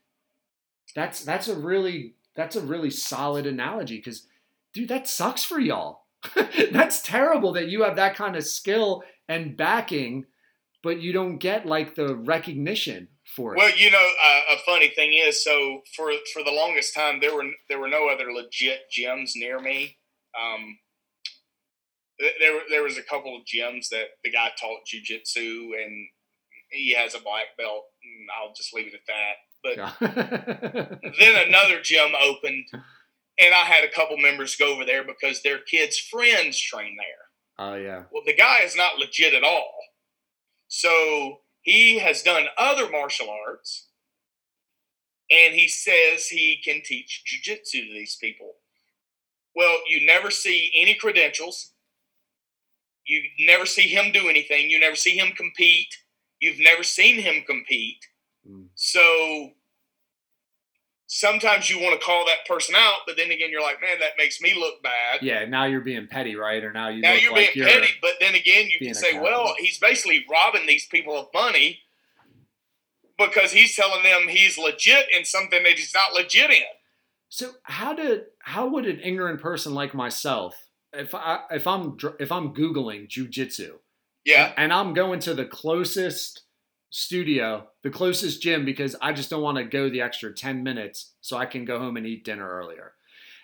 [0.95, 4.27] That's that's a really that's a really solid analogy because
[4.73, 6.05] dude that sucks for y'all
[6.73, 10.25] that's terrible that you have that kind of skill and backing
[10.83, 14.89] but you don't get like the recognition for it Well, you know, uh, a funny
[14.89, 18.83] thing is, so for for the longest time, there were there were no other legit
[18.97, 19.99] gyms near me.
[20.39, 20.79] Um,
[22.19, 26.09] there there was a couple of gyms that the guy taught jujitsu, and
[26.71, 27.85] he has a black belt.
[28.03, 29.37] And I'll just leave it at that.
[29.63, 32.67] But then another gym opened,
[33.41, 37.67] and I had a couple members go over there because their kids' friends train there.
[37.67, 39.75] oh yeah Well, the guy is not legit at all.
[40.69, 43.89] So he has done other martial arts,
[45.31, 48.53] and he says he can teach jujitsu to these people.
[49.55, 51.73] Well, you never see any credentials.
[53.07, 54.69] You never see him do anything.
[54.71, 55.89] You never see him compete.
[56.41, 58.05] You've never seen him compete.
[58.49, 58.67] Mm.
[58.75, 59.51] So
[61.09, 64.13] sometimes you want to call that person out, but then again, you're like, man, that
[64.19, 65.21] makes me look bad.
[65.23, 66.63] Yeah, now you're being petty, right?
[66.63, 69.19] Or now you now you're like being you're petty, but then again, you can say,
[69.19, 71.81] well, he's basically robbing these people of money
[73.19, 76.63] because he's telling them he's legit in something that he's not legit in.
[77.31, 80.55] So how did how would an ignorant person like myself,
[80.93, 83.73] if I if I'm if I'm googling jujitsu,
[84.25, 84.53] Yeah.
[84.57, 86.43] and I'm going to the closest
[86.91, 91.13] studio, the closest gym because I just don't want to go the extra ten minutes
[91.21, 92.93] so I can go home and eat dinner earlier.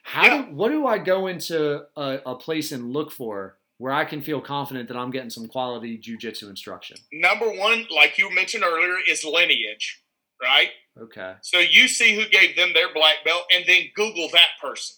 [0.02, 0.42] How Yeah.
[0.50, 4.40] what do I go into a, a place and look for where I can feel
[4.40, 6.96] confident that I'm getting some quality jujitsu instruction?
[7.12, 10.02] Number one, like you mentioned earlier, is lineage,
[10.42, 10.70] right?
[11.00, 11.34] Okay.
[11.42, 14.96] So you see who gave them their black belt and then Google that person.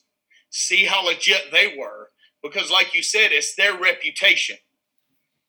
[0.51, 2.10] See how legit they were.
[2.43, 4.56] Because, like you said, it's their reputation.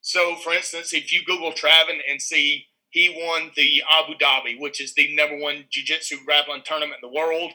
[0.01, 4.81] So, for instance, if you Google Traven and see he won the Abu Dhabi, which
[4.81, 7.51] is the number one jiu jitsu grappling tournament in the world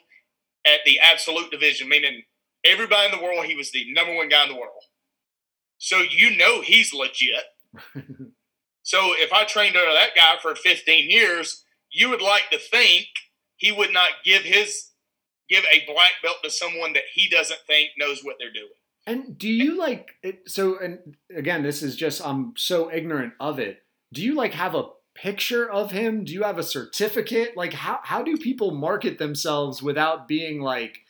[0.67, 2.23] at the absolute division, meaning
[2.65, 4.83] everybody in the world, he was the number one guy in the world.
[5.79, 7.45] So you know he's legit.
[8.83, 13.07] So if I trained under that guy for 15 years, you would like to think
[13.57, 14.91] he would not give his
[15.49, 18.71] give a black belt to someone that he doesn't think knows what they're doing.
[19.07, 20.49] And do you like it?
[20.49, 23.83] So, and again, this is just, I'm so ignorant of it.
[24.13, 26.25] Do you like have a picture of him?
[26.25, 27.57] Do you have a certificate?
[27.57, 31.01] Like, how, how do people market themselves without being like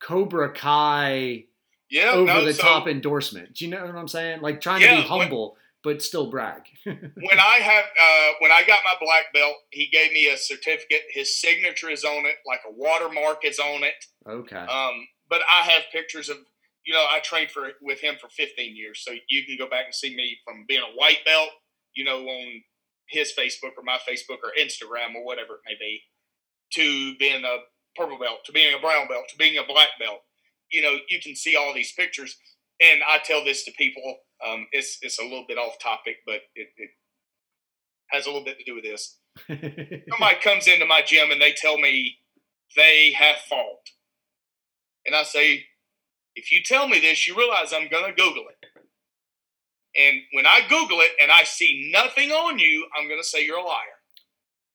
[0.00, 1.44] Cobra Kai
[1.90, 3.54] Yeah, over no, the so top endorsement?
[3.54, 4.40] Do you know what I'm saying?
[4.42, 6.62] Like, trying Yeah, to be when- humble, but still brag.
[6.84, 6.98] when
[7.38, 11.02] I have uh, when I got my black belt, he gave me a certificate.
[11.10, 13.94] His signature is on it, like a watermark is on it.
[14.26, 14.56] okay.
[14.56, 16.38] Um, but I have pictures of
[16.86, 19.84] you know I trained for with him for 15 years, so you can go back
[19.84, 21.50] and see me from being a white belt,
[21.94, 22.62] you know, on
[23.08, 26.00] his Facebook or my Facebook or Instagram or whatever it may be,
[26.72, 27.56] to being a
[27.96, 30.20] purple belt, to being a brown belt, to being a black belt.
[30.70, 32.36] You know, you can see all these pictures,
[32.82, 34.02] and I tell this to people.
[34.44, 36.90] Um, it's it's a little bit off topic, but it, it
[38.08, 39.18] has a little bit to do with this
[39.48, 42.18] somebody comes into my gym and they tell me
[42.76, 43.90] they have fault.
[45.06, 45.64] And I say,
[46.34, 48.63] if you tell me this, you realize I'm going to Google it.
[49.96, 53.44] And when I Google it and I see nothing on you, I'm going to say
[53.44, 53.98] you're a liar.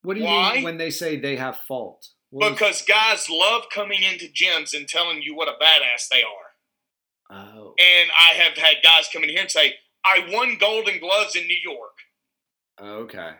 [0.02, 0.54] what do you why?
[0.54, 2.08] mean when they say they have fault?
[2.30, 7.36] What Because guys love coming into gyms and telling you what a badass they are.
[7.38, 9.74] oh, And I have had guys come in here and say,
[10.04, 11.92] I won golden gloves in New York.
[12.80, 13.32] okay.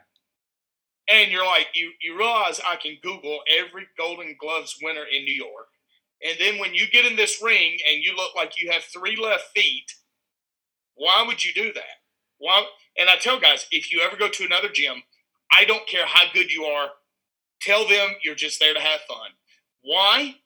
[1.13, 5.35] And you're like, you, you realize I can Google every Golden Gloves winner in New
[5.35, 5.67] York.
[6.23, 9.17] And then when you get in this ring and you look like you have three
[9.17, 9.87] left feet,
[10.95, 12.01] why would you do that?
[12.39, 12.65] Why?
[12.99, 15.03] And I tell guys, if you ever go to another gym,
[15.53, 16.89] I don't care how good you are,
[17.61, 19.31] tell them you're just there to have fun.
[19.83, 20.37] Why?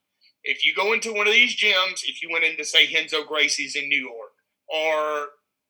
[0.43, 3.77] If you go into one of these gyms, if you went into, say, Renzo Gracie's
[3.77, 4.33] in New York
[4.69, 5.29] or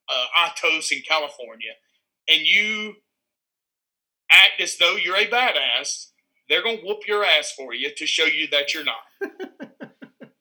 [0.08, 1.72] uh, Atos in California,
[2.28, 2.94] and you
[4.30, 6.08] act as though you're a badass,
[6.48, 8.96] they're going to whoop your ass for you to show you that you're not.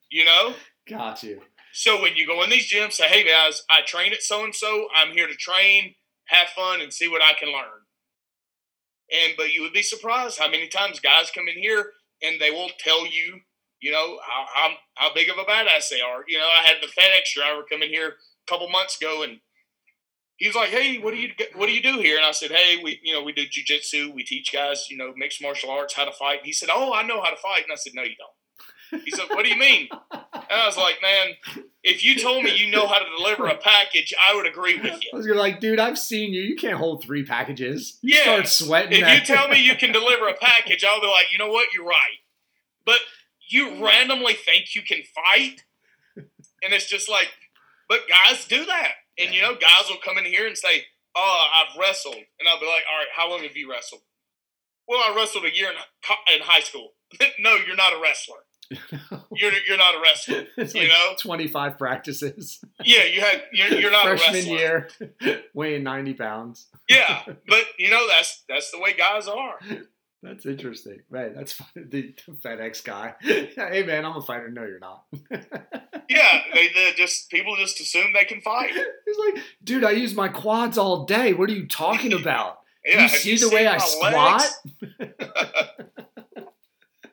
[0.09, 0.53] you know?
[0.89, 1.41] Got you.
[1.73, 4.53] So when you go in these gyms, say, hey guys, I train at so and
[4.53, 4.87] so.
[4.95, 5.95] I'm here to train,
[6.25, 7.81] have fun, and see what I can learn.
[9.11, 12.51] And but you would be surprised how many times guys come in here and they
[12.51, 13.39] will tell you,
[13.81, 16.23] you know, how how, how big of a badass they are.
[16.27, 19.39] You know, I had the FedEx driver come in here a couple months ago and
[20.37, 22.51] he was like, "Hey, what do you what do you do here?" And I said,
[22.51, 24.13] "Hey, we you know we do jujitsu.
[24.13, 26.93] We teach guys you know mixed martial arts how to fight." And he said, "Oh,
[26.93, 28.42] I know how to fight." And I said, "No, you don't."
[29.05, 30.21] He said, "What do you mean?" And
[30.51, 34.13] I was like, "Man, if you told me you know how to deliver a package,
[34.29, 35.09] I would agree with you.
[35.13, 36.41] I was like, dude, I've seen you.
[36.41, 37.97] You can't hold three packages.
[38.01, 38.23] You Yeah.
[38.23, 39.01] start sweating.
[39.01, 41.67] If you tell me you can deliver a package, I'll be like, you know what?
[41.73, 42.19] You're right.
[42.85, 42.99] But
[43.49, 45.63] you randomly think you can fight,
[46.15, 47.27] and it's just like,
[47.89, 51.47] but guys do that, and you know, guys will come in here and say, "Oh,
[51.53, 54.01] I've wrestled," and I'll be like, "All right, how long have you wrestled?"
[54.87, 55.75] Well, I wrestled a year in,
[56.35, 56.93] in high school.
[57.39, 58.39] no, you're not a wrestler.
[59.35, 60.45] You're you're not a wrestler.
[60.57, 61.15] it's you like know?
[61.19, 62.63] 25 practices.
[62.83, 64.89] Yeah, you had you're, you're not a Freshman year,
[65.53, 66.67] weighing 90 pounds.
[66.89, 69.59] Yeah, but you know that's that's the way guys are.
[70.21, 71.01] That's interesting.
[71.09, 71.35] Right.
[71.35, 71.67] That's fun.
[71.75, 73.13] The, the FedEx guy.
[73.21, 74.49] hey, man, I'm a fighter.
[74.49, 75.03] No, you're not.
[76.09, 78.71] Yeah, they, they just people just assume they can fight.
[78.71, 81.33] He's like, dude, I use my quads all day.
[81.33, 82.59] What are you talking about?
[82.85, 84.43] Yeah, you see the way I squat?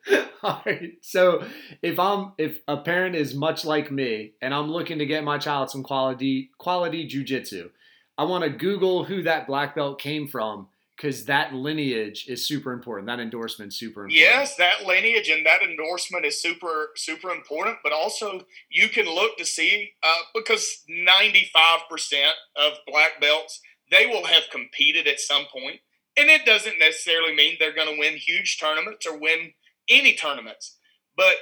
[0.42, 0.92] All right.
[1.02, 1.44] So
[1.82, 5.38] if I'm if a parent is much like me and I'm looking to get my
[5.38, 7.70] child some quality quality jujitsu,
[8.16, 12.72] I want to Google who that black belt came from because that lineage is super
[12.72, 13.06] important.
[13.06, 14.20] That endorsement is super important.
[14.20, 17.78] Yes, that lineage and that endorsement is super super important.
[17.82, 23.60] But also, you can look to see uh, because ninety five percent of black belts
[23.90, 25.80] they will have competed at some point,
[26.16, 29.52] and it doesn't necessarily mean they're going to win huge tournaments or win
[29.90, 30.76] any tournaments.
[31.16, 31.34] But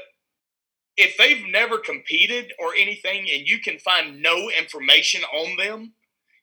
[0.97, 5.93] if they've never competed or anything, and you can find no information on them,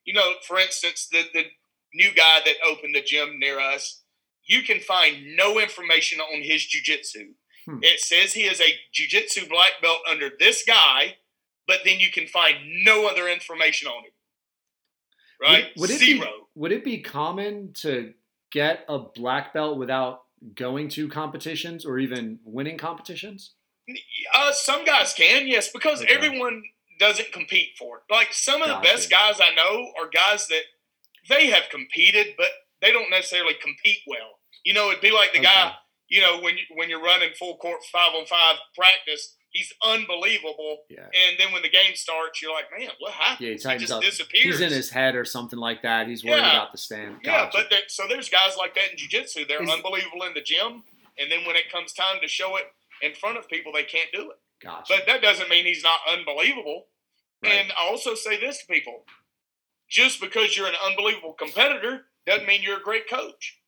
[0.06, 1.44] you know, for instance, the the
[1.94, 4.02] new guy that opened the gym near us,
[4.45, 7.30] you can find no information on his jujitsu.
[7.65, 7.80] Hmm.
[7.82, 11.15] It says he is a jujitsu black belt under this guy,
[11.68, 14.11] but then you can find no other information on him.
[15.41, 15.65] Right?
[15.76, 16.19] Would, would it Zero.
[16.26, 18.14] Be, would it be common to
[18.52, 20.22] get a black belt without
[20.53, 23.53] going to competitions or even winning competitions?
[24.34, 26.13] Uh, some guys can, yes, because Okay.
[26.13, 26.63] everyone
[26.99, 28.03] doesn't compete for it.
[28.09, 30.63] Like some of the best guys I know are guys that
[31.30, 32.47] they have competed, but
[32.81, 34.39] they don't necessarily compete well.
[34.63, 35.73] You know, it'd be like the guy,
[36.07, 40.80] you know, when you, when you're running full court five on five practice, he's unbelievable.
[40.90, 41.03] Yeah.
[41.06, 43.40] And then when the game starts, you're like, man, what happened?
[43.45, 44.02] Yeah, he he tightens just up.
[44.03, 44.44] disappears.
[44.45, 46.07] He's in his head or something like that.
[46.07, 46.52] He's worried Yeah.
[46.57, 47.18] about the stand.
[47.23, 49.45] Yeah, but there, so there's guys like that in jiu-jitsu.
[49.48, 50.84] They're unbelievable in the gym,
[51.18, 52.65] and then when it comes time to show it
[53.02, 54.38] in front of people, they can't do it.
[54.61, 54.94] gotcha.
[54.95, 56.88] But that doesn't mean he's not unbelievable.
[57.44, 57.53] Right.
[57.53, 59.06] And I also say this to people:
[59.90, 63.60] just because you're an unbelievable competitor doesn't mean you're a great coach.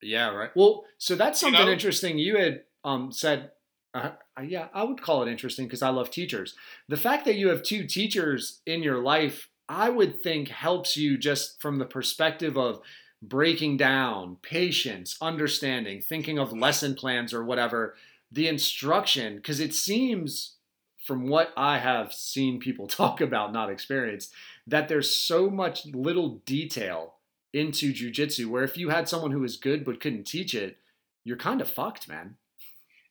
[0.00, 0.50] Yeah, right.
[0.54, 1.72] Well, so that's You something know?
[1.72, 3.50] interesting you had um, said.
[3.94, 4.10] Uh,
[4.42, 6.54] yeah, I would call it interesting because I love teachers.
[6.88, 11.18] The fact that you have two teachers in your life, I would think helps you
[11.18, 12.80] just from the perspective of
[13.22, 17.96] breaking down, patience, understanding, thinking of lesson plans or whatever,
[18.30, 20.56] the instruction, because it seems
[21.04, 24.32] from what I have seen people talk about, not experienced,
[24.66, 27.14] that there's so much little detail
[27.52, 30.76] into jujitsu where if you had someone who was good but couldn't teach it,
[31.24, 32.36] you're kind of fucked, man.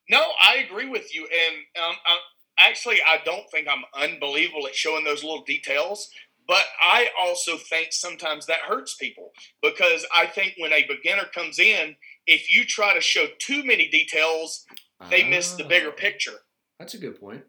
[0.09, 1.23] No, I agree with you.
[1.23, 2.17] And um, I,
[2.59, 6.09] actually, I don't think I'm unbelievable at showing those little details.
[6.47, 9.31] But I also think sometimes that hurts people
[9.61, 13.89] because I think when a beginner comes in, if you try to show too many
[13.89, 14.65] details,
[15.09, 16.39] they miss the bigger Ah, picture.
[16.79, 17.43] That's a good point.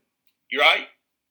[0.51, 0.87] You're right.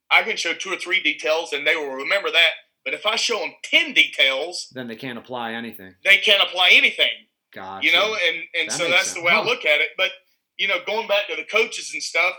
[0.09, 2.51] I can show two or three details and they will remember that.
[2.85, 5.93] But if I show them 10 details, Then they can't apply anything.
[6.05, 7.09] they can't apply anything.
[7.53, 7.85] Gotcha.
[7.85, 9.15] You know, and, and That so that's sense.
[9.15, 9.41] the way Huh.
[9.41, 9.89] I look at it.
[9.97, 10.11] But,
[10.57, 12.33] you know, going back to the coaches and stuff,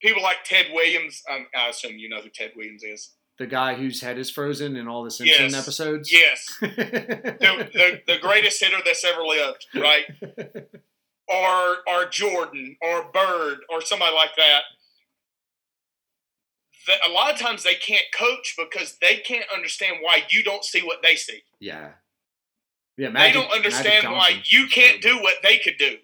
[0.00, 3.10] people like Ted Williams, um, I assume you know who Ted Williams is.
[3.38, 5.54] the guy whose head is frozen in all the Simpson Yes.
[5.54, 6.12] episodes.
[6.12, 10.04] Yes, the, the, the greatest hitter that's ever lived, right?
[11.28, 14.60] or or Jordan or Bird or somebody like that.
[16.86, 20.64] That a lot of times they can't coach because they can't understand why you don't
[20.64, 21.42] see what they see.
[21.60, 21.90] yeah.
[22.96, 25.96] Yeah, they don't understand why you can't do what they could do.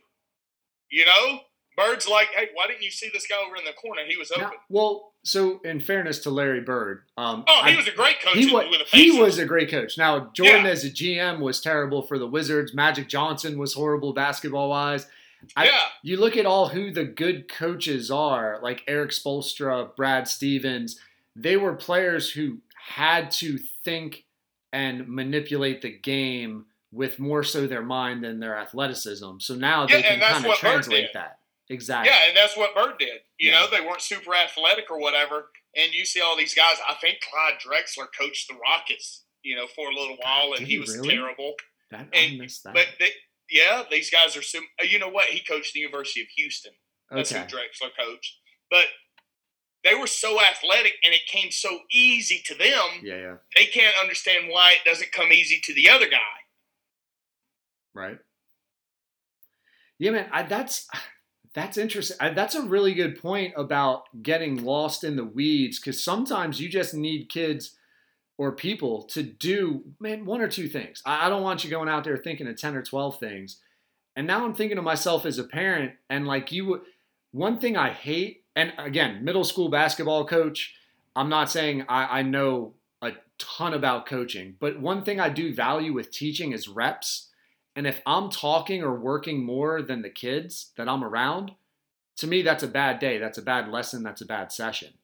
[0.91, 1.41] You know,
[1.77, 4.03] Bird's like, hey, why didn't you see this guy over in the corner?
[4.09, 4.45] He was open.
[4.45, 8.21] Now, well, so in fairness to Larry Bird, um, oh, he I- was a great
[8.23, 9.99] coach he was, he was a great coach.
[9.99, 10.71] Now Jordan Yeah.
[10.71, 12.73] as a GM was terrible for the Wizards.
[12.73, 15.07] Magic Johnson was horrible basketball wise.
[15.57, 20.27] I- yeah, You look at all who the good coaches are, like Erik Spoelstra, Brad
[20.29, 20.99] Stevens.
[21.35, 22.59] They were players who
[22.89, 24.25] had to think
[24.73, 29.39] and manipulate the game with more so their mind than their athleticism.
[29.39, 31.39] So now Yeah, they can kind of translate that.
[31.69, 32.11] Exactly.
[32.13, 33.23] yeah, and that's what Bird did.
[33.39, 33.61] You Yeah.
[33.61, 35.51] know, they weren't super athletic or whatever.
[35.75, 36.77] And you see all these guys.
[36.89, 40.79] I think Clyde Drexler coached the Rockets, you know, for a little while, and he
[40.79, 41.11] was really?
[41.17, 41.55] terrible.
[41.91, 42.75] That, I missed that.
[42.75, 43.11] But they,
[43.51, 44.43] yeah, these guys are.
[44.43, 45.29] Sim- uh, you know what?
[45.29, 46.73] He coached the University of Houston.
[47.11, 47.43] That's okay.
[47.43, 48.39] who Drexler coached.
[48.71, 48.87] But
[49.85, 53.03] they were so athletic, and it came so easy to them.
[53.03, 53.35] Yeah, yeah.
[53.57, 56.19] They can't understand why it doesn't come easy to the other guy.
[57.97, 58.19] Right.
[59.99, 60.29] Yeah, man.
[60.31, 60.87] I, that's
[61.55, 62.19] that's interesting.
[62.21, 66.69] I, that's a really good point about getting lost in the weeds because sometimes you
[66.69, 67.77] just need kids
[68.39, 71.03] or people to do man one or two things.
[71.07, 73.61] I, I don't want you going out there thinking of ten or twelve things.
[74.15, 76.83] And now I'm thinking of myself as a parent, and like you,
[77.33, 80.75] one thing I hate, and again, middle school basketball coach.
[81.15, 85.55] I'm not saying I, I know a ton about coaching, but one thing I do
[85.55, 87.31] value with teaching is reps.
[87.77, 91.53] And if I'm talking or working more than the kids that I'm around,
[92.17, 93.19] to me, that's a bad day.
[93.19, 94.03] That's a bad lesson.
[94.03, 94.95] That's a bad session.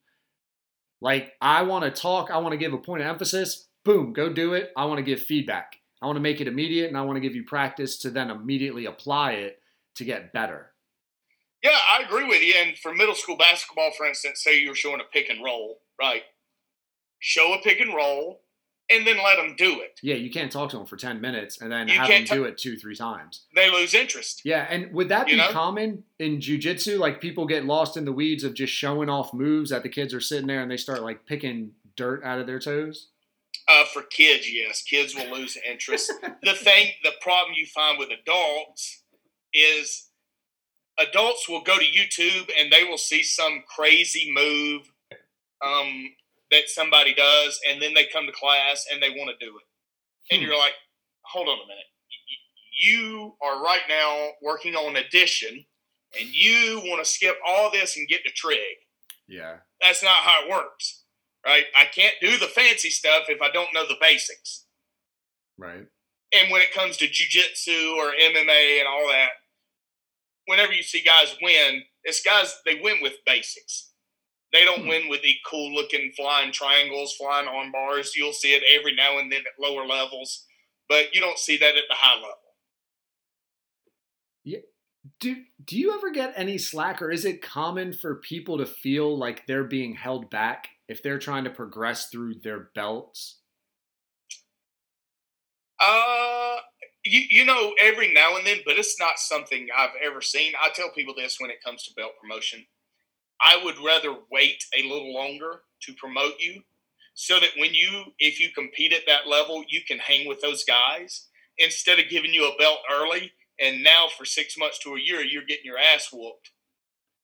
[1.02, 2.30] Like, I want to talk.
[2.30, 3.68] I want to give a point of emphasis.
[3.84, 4.72] Boom, go do it.
[4.76, 5.76] I want to give feedback.
[6.00, 8.30] I want to make it immediate and I want to give you practice to then
[8.30, 9.60] immediately apply it
[9.96, 10.72] to get better.
[11.62, 12.54] Yeah, I agree with you.
[12.56, 16.22] And for middle school basketball, for instance, say you're showing a pick and roll, right?
[17.20, 18.41] Show a pick and roll
[18.92, 19.98] and then let them do it.
[20.02, 22.30] Yeah, you can't talk to them for 10 minutes and then You have them can't
[22.30, 23.42] do it two, three times.
[23.54, 24.42] They lose interest.
[24.44, 25.50] Yeah, and would that You be know?
[25.50, 26.98] common in jujitsu?
[26.98, 30.12] Like people get lost in the weeds of just showing off moves that the kids
[30.14, 33.08] are sitting there and they start like picking dirt out of their toes?
[33.68, 36.12] Uh, for kids, yes, kids will lose interest.
[36.42, 39.02] the thing, the problem you find with adults
[39.54, 40.08] is
[40.98, 44.90] adults will go to YouTube and they will see some crazy move
[45.64, 46.12] um,
[46.52, 49.64] that somebody does, and then they come to class and they want to do it,
[50.34, 50.48] and Hmm.
[50.48, 50.74] you're like,
[51.24, 51.86] hold on a minute,
[52.78, 55.66] you are right now working on addition,
[56.18, 58.76] and you want to skip all this and get to trig.
[59.28, 59.58] Yeah.
[59.82, 61.04] That's not how it works,
[61.44, 61.64] right?
[61.76, 64.66] I can't do the fancy stuff if I don't know the basics.
[65.58, 65.86] Right.
[66.34, 69.30] And when it comes to jujitsu or MMA and all that,
[70.46, 73.91] whenever you see guys win, it's guys they win with basics.
[74.52, 74.88] They don't Hmm.
[74.88, 78.14] win with the cool looking flying triangles, flying arm bars.
[78.16, 80.46] You'll see it every now and then at lower levels,
[80.88, 82.38] but you don't see that at the high level.
[84.44, 84.60] Yeah.
[85.20, 89.16] Do do you ever get any slack or is it common for people to feel
[89.16, 93.40] like they're being held back if they're trying to progress through their belts?
[95.80, 96.58] Uh,
[97.04, 100.52] you, you know, every now and then, but it's not something I've ever seen.
[100.60, 102.66] I tell people this when it comes to belt promotion.
[103.42, 106.62] I would rather wait a little longer to promote you
[107.14, 110.64] so that when you, if you compete at that level, you can hang with those
[110.64, 111.28] guys
[111.58, 113.32] instead of giving you a belt early.
[113.60, 116.50] And now for six months to a year, you're getting your ass whooped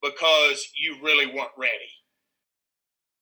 [0.02, 1.90] because you really weren't ready.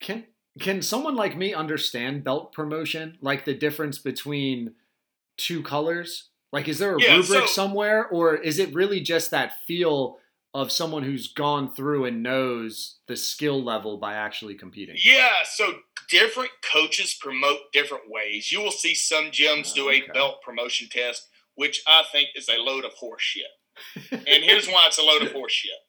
[0.00, 0.24] Can
[0.60, 3.18] can someone like me understand belt promotion?
[3.20, 4.74] Like the difference between
[5.36, 6.30] two colors?
[6.52, 10.18] Like is there a Yeah, rubric so- somewhere or is it really just that feel
[10.54, 14.96] of someone who's gone through and knows the skill level by actually competing?
[15.02, 15.74] Yeah, so
[16.10, 18.50] different coaches promote different ways.
[18.52, 20.12] You will see some gyms do a Okay.
[20.14, 23.52] belt promotion test, which I think is a load of horseshit.
[24.26, 25.80] And here's why it's a load of horseshit.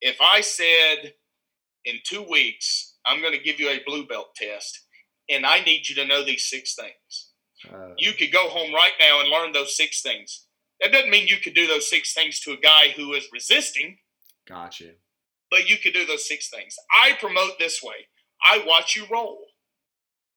[0.00, 1.14] If I said
[1.84, 4.80] in two weeks, I'm going to give you a blue belt test,
[5.28, 7.30] and I need you to know these six things,
[7.72, 10.45] Uh, you could go home right now and learn those six things.
[10.80, 13.98] That doesn't mean you could do those six things to a guy who is resisting
[14.46, 14.92] gotcha.
[15.50, 16.76] but you could do those six things.
[16.90, 18.08] I promote this way.
[18.42, 19.38] I watch you roll.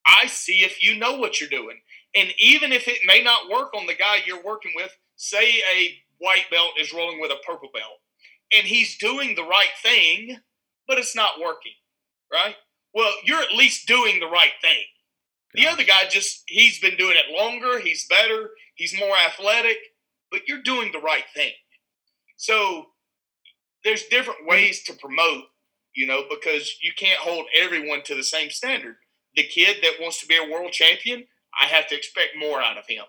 [0.06, 1.80] I see if you know what you're doing.
[2.16, 5.98] And even if it may not work on the guy you're working with, say a
[6.18, 8.00] white belt is rolling with a purple belt
[8.56, 10.38] and he's doing the right thing,
[10.88, 11.74] but it's not working,
[12.32, 12.56] right?
[12.94, 14.84] Well, you're at least doing the right thing.
[15.54, 19.78] The other guy just, he's been doing it longer, he's better, he's more athletic,
[20.32, 21.54] but you're doing the right thing.
[22.38, 22.88] So
[23.84, 25.44] there's different ways to promote,
[25.96, 28.96] you know, because you can't hold everyone to the same standard.
[29.36, 31.26] The kid that wants to be a world champion,
[31.60, 33.04] I have to expect more out of him.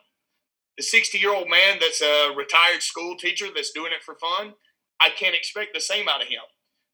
[0.77, 4.55] The 60 year old man that's a retired school teacher that's doing it for fun,
[5.01, 6.43] I can't expect the same out of him.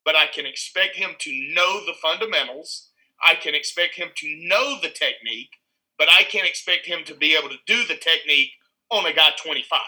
[0.05, 2.91] But I can expect him to know the fundamentals.
[3.25, 5.51] I can expect him to know the technique,
[5.99, 8.51] but I can't expect him to be able to do the technique
[8.91, 9.81] on a guy 25.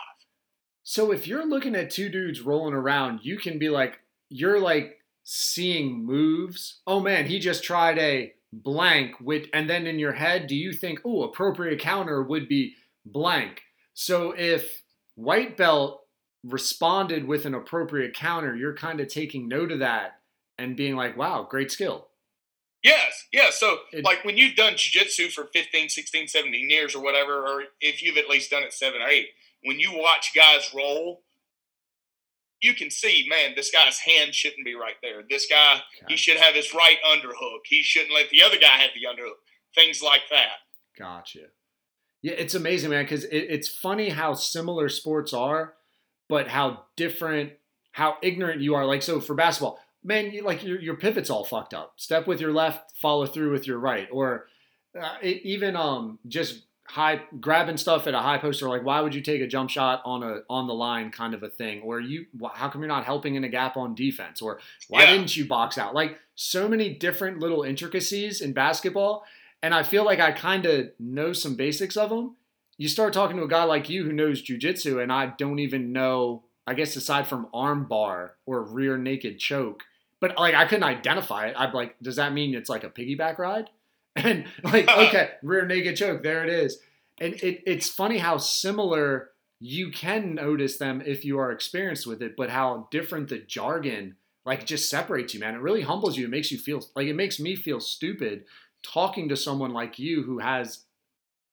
[0.90, 4.00] So if you're looking at two dudes rolling around, you can be like,
[4.30, 6.80] you're like seeing moves.
[6.86, 10.72] Oh man, he just tried a blank with, and then in your head, do you
[10.72, 12.72] think, oh, appropriate counter would be
[13.04, 13.60] blank?
[13.92, 14.82] So if
[15.14, 16.00] white belt
[16.42, 20.12] responded with an appropriate counter, you're kind of taking note of that
[20.56, 22.08] and being like, wow, great skill.
[22.82, 23.50] Yes, yeah.
[23.50, 27.64] So, It- like when you've done jiu-jitsu for 15, 16, 17 years or whatever, or
[27.82, 29.28] if you've at least done it seven or eight,
[29.64, 31.22] when you watch guys roll,
[32.60, 35.22] you can see, man, this guy's hand shouldn't be right there.
[35.28, 37.60] This guy, he should have his right underhook.
[37.64, 39.38] He shouldn't let the other guy have the underhook.
[39.74, 40.56] Things like that.
[40.98, 41.46] Gotcha.
[42.22, 45.74] Yeah, it's amazing, man, because it, it's funny how similar sports are,
[46.28, 47.52] but how different,
[47.92, 48.84] how ignorant you are.
[48.84, 51.92] Like, so for basketball, man, you, like your, your pivot's all fucked up.
[51.96, 54.08] Step with your left, follow through with your right.
[54.10, 54.48] Or
[55.00, 59.00] uh, it, even um just high grabbing stuff at a high post or like why
[59.00, 61.82] would you take a jump shot on a on the line kind of a thing
[61.82, 62.24] or you
[62.54, 64.58] how come you're not helping in a gap on defense or
[64.88, 65.12] why Yeah.
[65.12, 69.24] didn't you box out like so many different little intricacies in basketball
[69.62, 72.36] and I feel like I kind of know some basics of them.
[72.76, 75.92] You start talking to a guy like you who knows jujitsu, and I don't even
[75.92, 76.44] know.
[76.64, 79.82] I guess aside from arm bar or rear naked choke,
[80.20, 81.56] but like I couldn't identify it.
[81.58, 83.68] I'd like, does that mean it's like a piggyback ride?
[84.24, 86.78] And like, okay, rear naked choke, there it is.
[87.20, 89.30] And it, it's funny how similar
[89.60, 94.16] you can notice them if you are experienced with it, but how different the jargon
[94.44, 95.54] like just separates you, man.
[95.54, 96.24] It really humbles you.
[96.24, 98.44] It makes you feel like it makes me feel stupid
[98.82, 100.84] talking to someone like you who has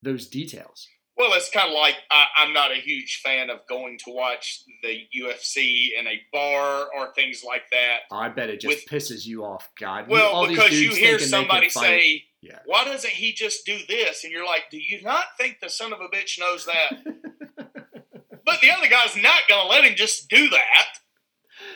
[0.01, 0.87] those details.
[1.17, 4.63] Well, it's kind of like I, I'm not a huge fan of going to watch
[4.83, 7.99] the UFC in a bar or things like that.
[8.11, 10.07] I bet it just With- pisses you off, God.
[10.09, 12.59] Well, because you hear somebody say, Yeah.
[12.65, 15.91] "Why doesn't he just do this?" and you're like, "Do you not think the son
[15.93, 16.91] of a bitch knows that?"
[18.45, 20.87] but the other guy's not going to let him just do that.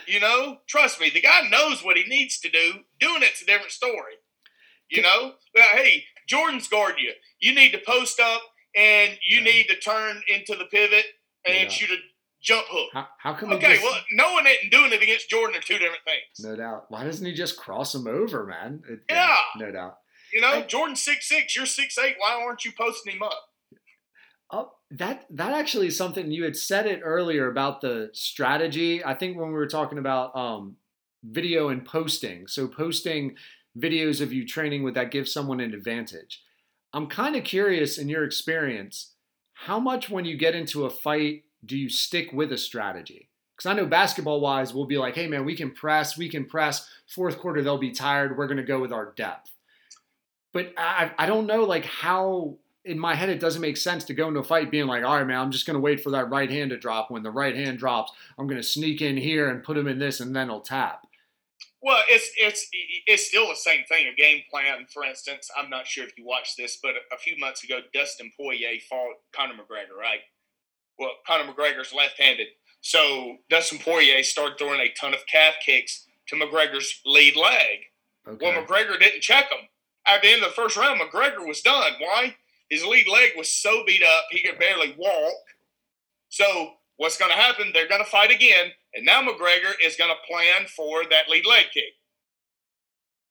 [0.06, 2.72] You know, trust me, the guy knows what he needs to do.
[2.98, 4.14] Doing it's a different story.
[4.90, 7.12] You know, well, hey, Jordan's guarding you.
[7.40, 8.42] You need to post up
[8.76, 9.44] and you Yeah.
[9.44, 11.04] need to turn into the pivot
[11.46, 11.68] and Yeah.
[11.68, 11.96] shoot a
[12.42, 12.90] jump hook.
[12.92, 15.78] How, how come Okay, just, well, knowing it and doing it against Jordan are two
[15.78, 16.40] different things.
[16.40, 16.86] no doubt.
[16.90, 18.82] Why doesn't he just cross him over, man?
[18.88, 19.36] It- Yeah.
[19.56, 19.98] no doubt.
[20.32, 22.16] You know, I- Jordan's six six, you're six eight.
[22.18, 23.50] Why aren't you posting him up?
[24.52, 29.04] Oh, that that actually is something you had said it earlier about the strategy.
[29.04, 30.76] I think when we were talking about um,
[31.22, 33.36] video and posting, so posting
[33.78, 36.42] videos of you training would that give someone an advantage?
[36.92, 39.12] I'm kind of curious in your experience,
[39.52, 43.28] how much when you get into a fight do you stick with a strategy?
[43.56, 46.44] Because I know basketball wise, we'll be like, hey man, we can press, we can
[46.46, 46.88] press.
[47.06, 48.36] Fourth quarter, they'll be tired.
[48.36, 49.52] We're gonna go with our depth.
[50.52, 54.14] But I, I don't know like how in my head it doesn't make sense to
[54.14, 56.30] go into a fight being like, all right, man, I'm just gonna wait for that
[56.30, 57.10] right hand to drop.
[57.10, 60.20] When the right hand drops, I'm gonna sneak in here and put him in this,
[60.20, 61.06] and then he'll tap.
[61.82, 62.68] Well, it's it's
[63.06, 64.06] it's still the same thing.
[64.06, 65.50] A game plan, for instance.
[65.56, 69.16] I'm not sure if you watched this, but a few months ago, Dustin Poirier fought
[69.32, 70.20] Conor McGregor, right?
[70.98, 72.48] Well, Conor McGregor's left-handed,
[72.82, 77.78] so Dustin Poirier started throwing a ton of calf kicks to McGregor's lead leg.
[78.28, 78.52] Okay.
[78.52, 79.66] Well, McGregor didn't check him.
[80.06, 81.92] At the end of the first round, McGregor was done.
[82.00, 82.34] Why?
[82.68, 85.34] His lead leg was so beat up he could barely walk.
[86.28, 87.70] So what's going to happen?
[87.74, 91.46] They're going to fight again, and now McGregor is going to plan for that lead
[91.46, 91.94] leg kick.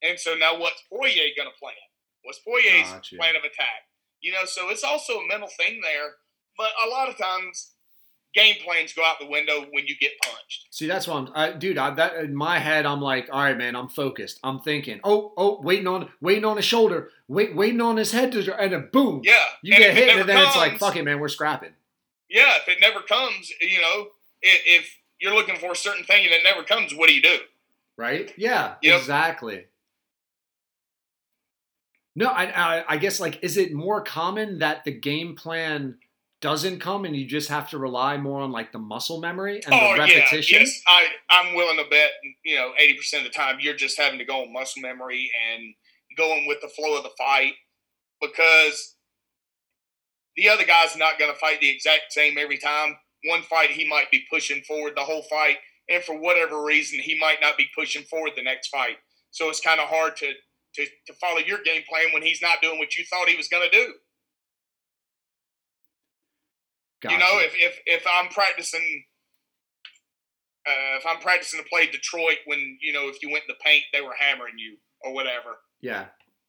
[0.02, 1.76] And so now what's Poirier going to plan?
[2.24, 3.16] What's Poirier's Gotcha.
[3.16, 3.88] plan of attack?
[4.22, 6.16] You know, so it's also a mental thing there.
[6.58, 7.72] But a lot of times,
[8.34, 10.68] game plans go out the window when you get punched.
[10.70, 11.78] See, that's why I'm, I, dude.
[11.78, 14.40] I, that in my head, I'm like, all right, man, I'm focused.
[14.44, 18.32] I'm thinking, oh, oh, waiting on, waiting on his shoulder, wait, waiting on his head
[18.34, 21.04] to, and then boom, Yeah, you and get hit, and then it's like, fuck it,
[21.04, 21.72] man, we're scrapping.
[22.30, 24.08] Yeah, if it never comes, you know,
[24.42, 27.22] if, if you're looking for a certain thing and it never comes, what do you
[27.22, 27.38] do?
[27.98, 28.32] right?
[28.38, 29.00] Yeah, Yep.
[29.02, 29.66] exactly.
[32.16, 32.46] No, I,
[32.80, 35.96] I, I guess like, is it more common that the game plan
[36.42, 39.74] doesn't come and you just have to rely more on like the muscle memory and
[39.74, 40.60] oh the repetition?
[40.60, 40.82] yeah, yes.
[40.88, 42.12] I I'm willing to bet
[42.46, 45.30] you know eighty percent of the time you're just having to go on muscle memory
[45.52, 45.74] and
[46.18, 47.54] going with the flow of the fight
[48.22, 48.96] because
[50.36, 52.96] the other guy's not going to fight the exact same every time.
[53.26, 55.58] One fight he might be pushing forward the whole fight,
[55.90, 58.96] and for whatever reason he might not be pushing forward the next fight.
[59.32, 60.32] So it's kind of hard to
[60.76, 63.50] to to follow your game plan when he's not doing what you thought he was
[63.50, 63.94] going to do.
[67.02, 67.14] Gotcha.
[67.14, 69.04] You know, if if if I'm practicing,
[70.68, 73.64] uh, if I'm practicing to play Detroit, when you know if you went in the
[73.64, 76.06] paint, they were hammering you or whatever, yeah,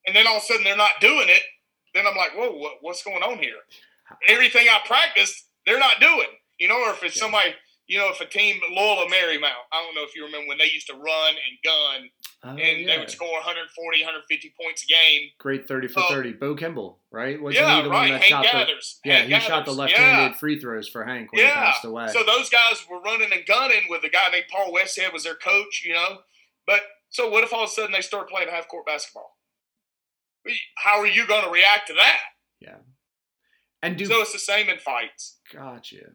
[0.07, 1.43] and then all of a sudden they're not doing it,
[1.95, 3.59] then I'm like, whoa, what, what's going on here?
[4.29, 6.27] Everything I practiced, they're not doing.
[6.59, 7.23] You know, or if it's Yeah.
[7.23, 7.55] somebody,
[7.91, 10.71] you know, if a team Loyola Marymount, I don't know if you remember when they
[10.71, 12.11] used to run and gun,
[12.45, 12.87] Oh, and yeah.
[12.87, 15.31] they would score 140, 150 points a game.
[15.39, 16.09] great thirty for Oh.
[16.09, 16.33] thirty.
[16.33, 17.39] Bo Kimble, right?
[17.43, 17.97] Was yeah, he the right.
[18.03, 18.51] one that Hank shot the?
[18.59, 19.01] Gathers.
[19.05, 20.39] Yeah, Hank he shot the left-handed Yeah.
[20.39, 22.09] free throws for Hank when he passed away.
[22.13, 25.35] So those guys were running and gunning with a guy named Paul Westhead was their
[25.35, 26.23] coach, you know.
[26.67, 29.37] But so what if all of a sudden they start playing half court basketball?
[30.77, 32.21] How are you going to react to that?
[32.61, 32.77] Yeah.
[33.83, 35.39] And do So it's the same in fights.
[35.53, 36.13] Gotcha.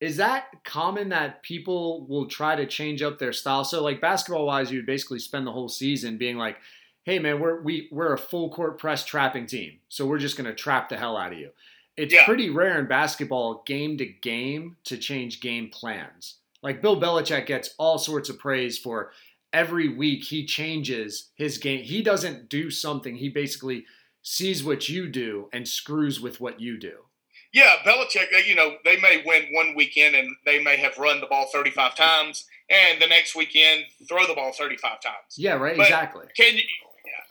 [0.00, 3.64] Is that common that people will try to change up their style?
[3.64, 6.58] So, like basketball wise, you would basically spend the whole season being like,
[7.04, 10.54] "Hey, man, we're we we're a full court press trapping team, so we're just gonna
[10.54, 11.50] trap the hell out of you."
[11.96, 12.24] It's Yeah.
[12.26, 16.36] pretty rare in basketball, game to game, to change game plans.
[16.62, 19.12] Like Bill Belichick gets all sorts of praise for
[19.52, 21.82] every week he changes his game.
[21.82, 23.16] He doesn't do something.
[23.16, 23.84] He basically
[24.22, 27.07] sees what you do and screws with what you do.
[27.52, 31.20] Yeah, Belichick, they- you know, they may win one weekend and they may have run
[31.20, 35.34] the ball 35 times, and the next weekend throw the ball 35 times.
[35.36, 35.76] Yeah, right.
[35.76, 36.26] But- exactly.
[36.36, 36.62] Can you?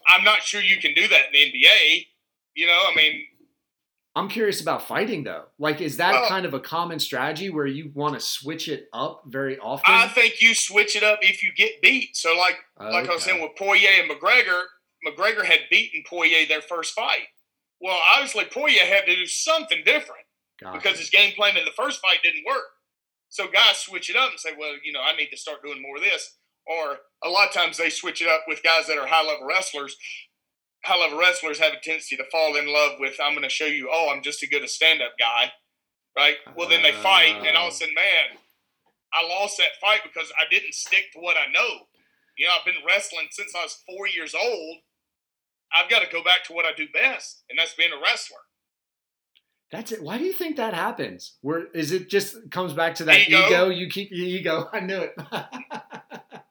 [0.10, 2.08] I'm not sure you can do that in the NBA.
[2.56, 3.28] You know, I mean,
[4.16, 5.46] I'm curious about fighting though.
[5.60, 8.88] Like, is that Well- kind of a common strategy where you want to switch it
[8.94, 9.94] up very often?
[9.94, 12.16] I think you switch it up if you get beat.
[12.16, 14.64] So, like, like I was saying with Poirier and McGregor,
[15.06, 17.28] McGregor had beaten Poirier their first fight.
[17.80, 20.26] Well, obviously Poirier had to do something different
[20.62, 20.78] Gotcha.
[20.78, 22.66] because his game plan in the first fight didn't work.
[23.30, 25.82] So guys switch it up and say, well, you know, I need to start doing
[25.82, 26.38] more of this.
[26.66, 29.48] Or a lot of times they switch it up with guys that are high level
[29.48, 29.96] wrestlers.
[30.84, 33.66] High level wrestlers have a tendency to fall in love with, I'm going to show
[33.66, 35.52] you, oh, I'm just as good a stand up guy,
[36.16, 36.36] right?
[36.56, 38.38] Well, then they fight, and all of a sudden, man,
[39.14, 41.88] I lost that fight because I didn't stick to what I know.
[42.38, 44.78] You know, I've been wrestling since I was four years old.
[45.74, 48.38] I've got to go back to what I do best, and that's being a wrestler.
[49.72, 50.02] That's it.
[50.02, 51.36] Why do you think that happens?
[51.42, 53.46] Where is it just comes back to that Ego.
[53.48, 53.70] ego?
[53.70, 54.70] You keep your ego.
[54.74, 55.14] I knew it.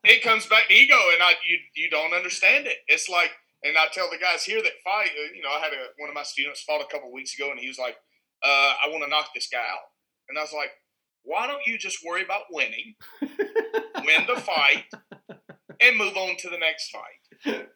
[0.09, 2.77] It comes back to ego, and I you you don't understand it.
[2.87, 3.33] It's like,
[3.65, 5.11] and I tell the guys here that fight.
[5.11, 7.51] uh, You know, I had a, one of my students fought a couple weeks ago,
[7.51, 7.97] and he was like,
[8.45, 9.91] uh, "I want to knock this guy out,"
[10.29, 10.71] and I was like,
[11.25, 14.85] "Why don't you just worry about winning, win the fight,
[15.81, 17.67] and move on to the next fight?"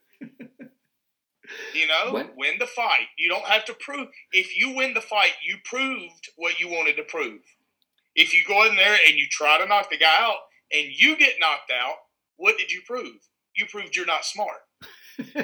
[1.74, 2.36] You know, What?
[2.36, 3.06] win the fight.
[3.18, 4.08] You don't have to prove.
[4.32, 7.40] If you win the fight, you proved what you wanted to prove.
[8.14, 10.36] If you go in there and you try to knock the guy out
[10.72, 11.94] and you get knocked out,
[12.36, 13.16] what did you prove?
[13.56, 14.58] You proved you're not smart.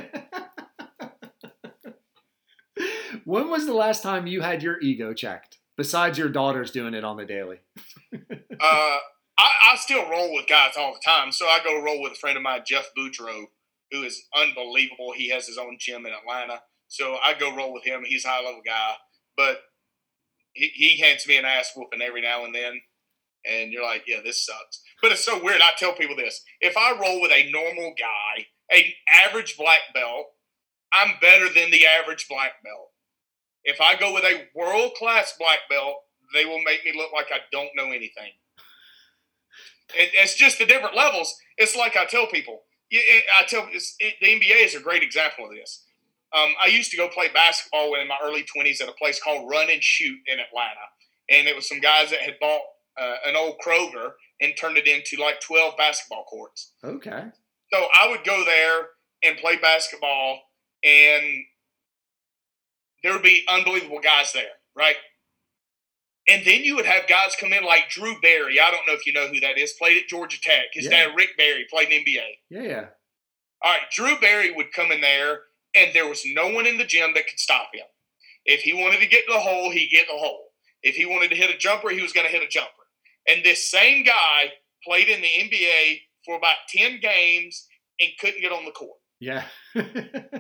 [3.25, 5.59] when was the last time you had your ego checked?
[5.77, 7.59] Besides your daughters doing it on the daily.
[8.59, 8.97] Uh,
[9.39, 11.31] I, I still roll with guys all the time.
[11.31, 13.45] So I go roll with a friend of mine, Jeff Boudreau,
[13.91, 15.13] who is unbelievable.
[15.15, 16.63] He has his own gym in Atlanta.
[16.89, 18.03] So I go roll with him.
[18.05, 18.95] He's a high level guy.
[19.37, 19.59] But
[20.53, 22.81] he, he hands me an ass whooping every now and then.
[23.45, 24.83] And you're like, yeah, this sucks.
[25.01, 25.61] But it's so weird.
[25.63, 26.43] I tell people this.
[26.61, 28.83] If I roll with a normal guy, an
[29.13, 30.27] average black belt,
[30.93, 32.91] I'm better than the average black belt.
[33.65, 35.97] If I go with a world class black belt,
[36.35, 38.33] they will make me look like I don't know anything.
[39.95, 41.37] It, it's just the different levels.
[41.57, 42.63] It's like I tell people.
[42.91, 43.83] It- I tell it,
[44.21, 45.85] the NBA is a great example of this.
[46.33, 49.49] Um, I used to go play basketball in my early 20s at a place called
[49.51, 50.87] Run and Shoot in Atlanta,
[51.31, 52.63] and it was some guys that had bought
[52.99, 56.73] uh, an old Kroger and turned it into like 12 basketball courts.
[56.83, 57.25] Okay.
[57.73, 58.89] So I would go there
[59.23, 60.41] and play basketball,
[60.83, 61.25] and
[63.03, 64.97] there would be unbelievable guys there, right?
[66.29, 68.59] And then you would have guys come in like Drew Barry.
[68.61, 69.73] I don't know if you know who that is.
[69.75, 70.67] Played at Georgia Tech.
[70.73, 71.07] His Yeah.
[71.07, 72.39] dad, Rick Barry, played in NBA.
[72.51, 72.87] Yeah, yeah.
[73.63, 75.43] All right, Drew Barry would come in there,
[75.77, 77.87] and there was no one in the gym that could stop him.
[78.45, 80.53] If he wanted to get in the hole, he'd get in the hole.
[80.83, 82.71] If he wanted to hit a jumper, he was going to hit a jumper.
[83.29, 84.53] And this same guy
[84.85, 87.67] played in the NBA for about 10 games
[88.01, 88.99] and couldn't get on the court.
[89.21, 89.45] Yeah.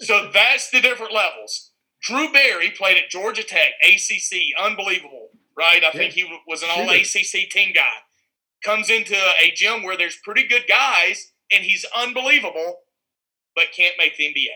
[0.00, 1.72] So that's the different levels.
[2.02, 5.27] Drew Barry played at Georgia Tech, ACC, unbelievable,
[5.58, 5.82] right?
[5.84, 7.88] I think he was an all ACC team guy.
[8.64, 12.80] Comes into a gym where there's pretty good guys, and he's unbelievable,
[13.54, 14.46] but can't make the NBA.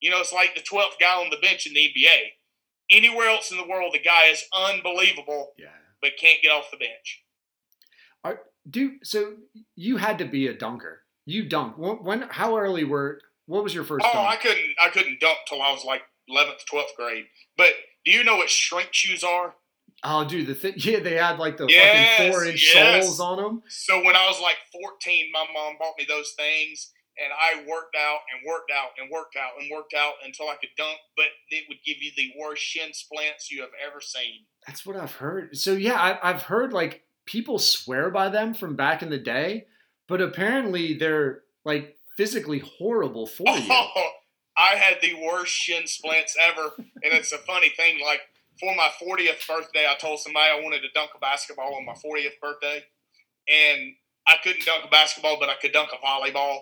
[0.00, 2.18] You know, it's like the 12th guy on the bench in the NBA.
[2.90, 5.66] Anywhere else in the world, the guy is unbelievable, yeah.
[6.00, 7.24] but can't get off the bench.
[8.22, 9.34] Are, do so
[9.74, 11.02] you had to be a dunker.
[11.24, 11.78] You dunk.
[11.78, 14.28] When, when how early were what was your first Oh, dunk?
[14.28, 17.24] I couldn't, I couldn't dunk till I was like 11th, 12th grade.
[17.56, 17.72] But
[18.04, 19.54] do you know what strength shoes are?
[20.04, 20.74] Oh, dude, the thing.
[20.76, 23.04] Yeah, they had like the Yes, fucking four inch yes.
[23.04, 23.62] soles on them.
[23.68, 27.96] So when I was like 14, my mom bought me those things, and I worked
[27.96, 30.98] out and worked out and worked out and worked out until I could dunk.
[31.16, 34.44] But it would give you the worst shin splints you have ever seen.
[34.66, 35.56] That's what I've heard.
[35.56, 39.66] So yeah, I, I've heard like people swear by them from back in the day,
[40.08, 43.68] but apparently they're like physically horrible for you.
[43.70, 44.08] Oh,
[44.58, 47.98] I had the worst shin splints ever, and it's a funny thing.
[48.04, 48.20] Like
[48.58, 51.94] for my 40th birthday, I told somebody I wanted to dunk a basketball on my
[51.94, 52.82] 40th birthday,
[53.48, 53.92] and
[54.26, 56.60] I couldn't dunk a basketball, but I could dunk a volleyball.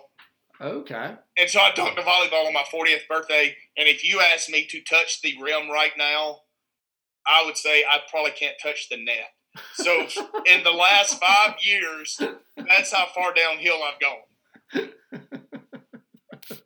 [0.61, 1.15] Okay.
[1.37, 3.55] And so I dunked a volleyball on my 40th birthday.
[3.77, 6.39] And if you ask me to touch the rim right now,
[7.27, 9.33] I would say I probably can't touch the net.
[9.73, 10.01] So
[10.45, 12.19] in the last five years,
[12.55, 14.89] that's how far downhill I've gone.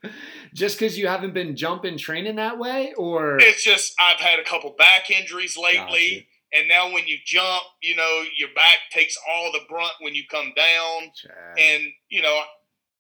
[0.60, 4.44] Just because you haven't been jumping training that way, or It's just I've had a
[4.44, 6.28] couple back injuries lately.
[6.52, 10.24] And now when you jump, you know, your back takes all the brunt when you
[10.30, 11.12] come down.
[11.16, 11.58] Chad.
[11.58, 12.42] And, you know,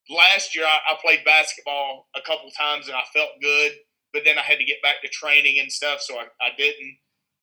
[0.10, 3.74] last year I, I played basketball a couple times and I felt good,
[4.14, 6.98] but then I had to get back to training and stuff, so I, I didn't.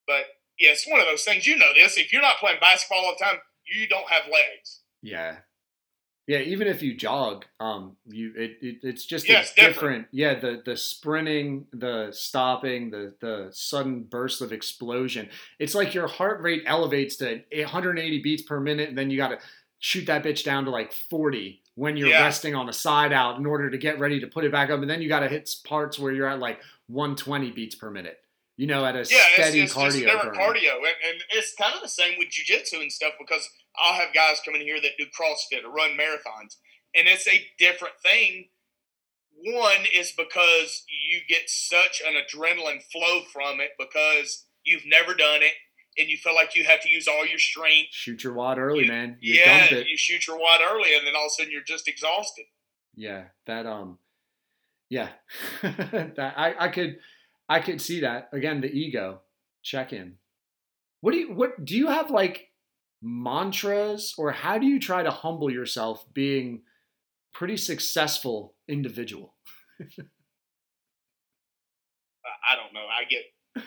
[0.07, 0.25] But
[0.59, 1.47] yeah, it's one of those things.
[1.47, 1.99] You know this.
[1.99, 4.81] If you're not playing basketball all the time, you don't have legs.
[5.03, 5.39] Yeah.
[6.27, 10.09] Yeah, even if you jog, um, you it, it it's just Yeah, it's different.
[10.11, 15.29] Yeah, the the sprinting, the stopping, the the sudden burst of explosion.
[15.61, 19.29] It's like your heart rate elevates to 180 beats per minute, and then you got
[19.29, 19.39] to
[19.79, 22.23] shoot that bitch down to like 40 when you're Yeah.
[22.25, 24.81] resting on a side out in order to get ready to put it back up,
[24.81, 26.59] and then you got to hit parts where you're at like
[26.89, 28.19] 120 beats per minute.
[28.57, 30.07] You know, at a Yeah, steady it's, it's just cardio.
[30.07, 30.55] different burn.
[30.55, 34.15] cardio, and, and it's kind of the same with jujitsu and stuff because I'll have
[34.15, 36.57] guys come in here that do CrossFit or run marathons,
[36.95, 38.49] and it's a different thing
[39.45, 45.43] one is because you get such an adrenaline flow from it because you've never done
[45.43, 45.53] it
[45.99, 47.89] and you feel like you have to use all your strength.
[47.93, 49.19] Shoot your wad early, You- man.
[49.21, 49.89] You yeah, dump it.
[49.89, 52.47] you shoot your wad early and then all of a sudden you're just exhausted.
[52.95, 53.99] Yeah, that um,
[54.89, 55.11] yeah,
[55.63, 56.97] that I I could
[57.49, 58.61] I could see that again.
[58.61, 59.21] The ego
[59.63, 60.15] check in.
[61.01, 62.49] What do you what do you have like
[63.03, 66.63] mantras or how do you try to humble yourself being
[67.33, 69.35] pretty successful individual?
[72.51, 72.87] I- don't know.
[72.87, 73.23] I get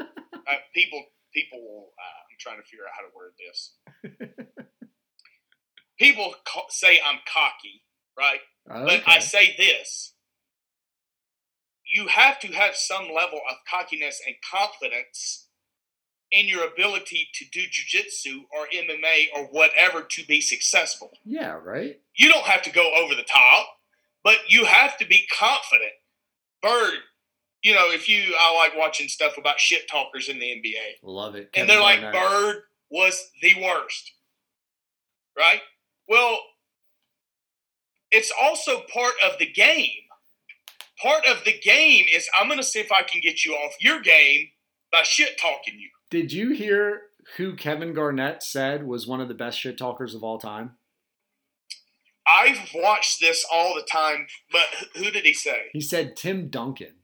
[0.00, 1.02] uh, people.
[1.32, 1.92] People will.
[1.98, 3.72] Uh, I'm trying to figure out how to word this.
[5.98, 7.82] people ca- say I'm cocky,
[8.18, 8.40] right?
[8.66, 10.14] But I say this:
[11.92, 15.46] you have to have some level of cockiness and confidence
[16.30, 21.10] in your ability to do jujitsu or MMA or whatever to be successful.
[21.26, 22.00] Yeah, right.
[22.16, 23.66] You don't have to go over the top,
[24.24, 25.92] but you have to be confident.
[26.62, 26.94] Bird,
[27.62, 31.34] you know, if you, I like watching stuff about shit talkers in the NBA, Love
[31.34, 31.52] it.
[31.52, 32.12] Kevin and they're like.
[32.12, 34.12] Bird was the worst,
[35.36, 35.60] right?
[36.08, 36.38] Well,
[38.10, 40.01] it's also part of the game.
[41.02, 43.72] Part of the game is I'm going to see if I can get you off
[43.80, 44.48] your game
[44.92, 45.88] by shit talking you.
[46.10, 47.02] Did you hear
[47.36, 50.72] who Kevin Garnett said was one of the best shit talkers of all time?
[52.26, 54.62] I've watched this all the time, but
[54.96, 55.62] who did he say?
[55.72, 56.94] He said Tim Duncan.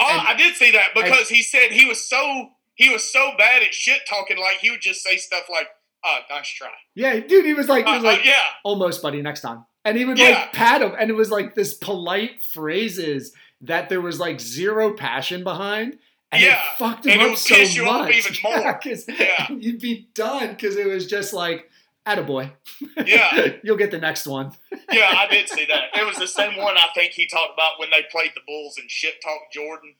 [0.00, 3.32] Oh, And- I did see that because he said he was so he was so
[3.38, 5.68] bad at shit talking, like he would just say stuff like,
[6.04, 9.02] "Oh, nice try." Yeah, dude, he was like, he Uh, was uh, like, yeah, almost,
[9.02, 9.66] buddy, next time.
[9.84, 10.30] And he would Yeah.
[10.30, 13.32] like pat him, and it was like this polite phrases
[13.62, 15.98] that there was like zero passion behind.
[16.30, 18.14] And Yeah, it fucked him and up so you off much.
[18.16, 18.80] even more.
[18.84, 19.50] Yeah, Yeah.
[19.58, 21.68] you'd be done because it was just like,
[22.06, 22.50] attaboy.
[23.06, 23.48] Yeah.
[23.62, 24.52] You'll get the next one.
[24.90, 25.84] yeah, I did see that.
[26.00, 28.76] It was the same one I think he talked about when they played the Bulls
[28.78, 29.94] and shit talked Jordan.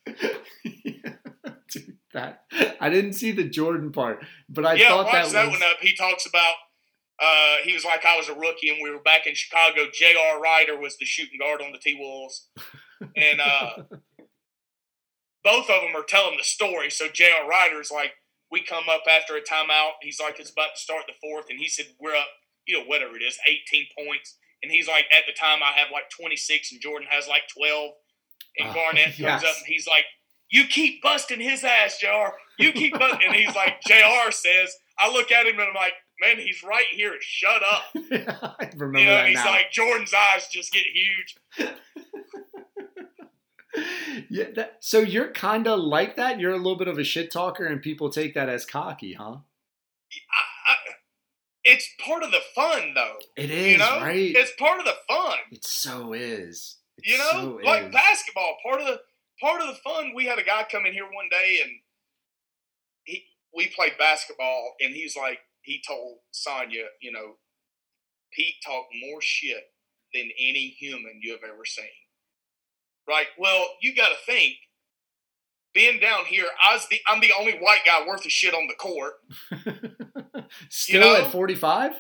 [1.69, 2.45] Dude, that
[2.81, 5.71] I didn't see the Jordan part, but I yeah, thought watch that, that, was one
[5.71, 5.79] up.
[5.81, 6.55] He talks about
[7.23, 9.83] uh, he was like I was a rookie and we were back in Chicago.
[9.93, 10.41] J.R.
[10.41, 12.49] Rider was the shooting guard on the T Wolves,
[13.17, 13.71] and uh,
[15.45, 16.91] both of them are telling the story.
[16.91, 17.49] So J.R.
[17.49, 18.13] Rider's like,
[18.51, 19.93] we come up after a timeout.
[20.03, 22.29] He's like, it's about to start the fourth, and he said we're up,
[22.67, 24.37] you know, whatever it is, 18 points.
[24.63, 27.91] And he's like, at the time I have like 26, and Jordan has like 12.
[28.59, 29.43] And Ah, Garnett comes yes.
[29.45, 30.05] up and he's like,
[30.51, 32.37] you keep busting his ass, JR.
[32.59, 33.27] You keep busting.
[33.27, 36.87] and he's like, JR says, I look at him and I'm like, man, he's right
[36.93, 37.15] here.
[37.21, 37.83] Shut up.
[38.59, 39.51] I remember You know, that and he's now.
[39.51, 41.37] like, Jordan's eyes just get huge.
[44.31, 46.39] yeah, that, so you're kind of like that.
[46.39, 49.25] You're a little bit of a shit talker, and people take that as cocky, huh?
[49.35, 50.75] I, I,
[51.65, 53.17] it's part of the fun, though.
[53.37, 54.35] It is You know, right.
[54.37, 55.39] it's part of the fun.
[55.51, 56.77] it so is.
[56.99, 57.93] It You know, so like is.
[57.93, 58.57] basketball.
[58.65, 59.01] Part of the
[59.41, 60.13] part of the fun.
[60.15, 61.71] We had a guy come in here one day, and
[63.05, 63.25] he
[63.55, 67.37] we played basketball, and he's like, he told Sonya, you know,
[68.33, 69.63] Pete talked more shit
[70.15, 71.85] than any human you have ever seen.
[73.09, 73.27] Right.
[73.39, 74.55] Well, you got to think.
[75.75, 78.69] Being down here, I was the I'm the only white guy worth of shit on
[78.69, 79.15] the court.
[80.69, 81.25] Still know?
[81.25, 81.93] at 45?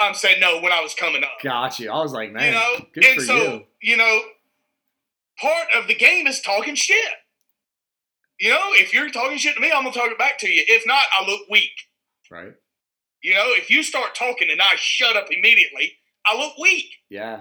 [0.00, 1.32] I'm saying no when I was coming up.
[1.42, 1.90] Got you.
[1.90, 3.64] I was like, man, you know, good and for so you.
[3.82, 4.20] you know,
[5.38, 7.10] part of the game is talking shit.
[8.40, 10.64] You know, if you're talking shit to me, I'm gonna talk it back to you.
[10.66, 11.70] If not, I look weak.
[12.30, 12.54] Right?
[13.24, 15.94] You know, if you start talking and I shut up immediately,
[16.26, 16.90] I look weak.
[17.08, 17.40] Yeah.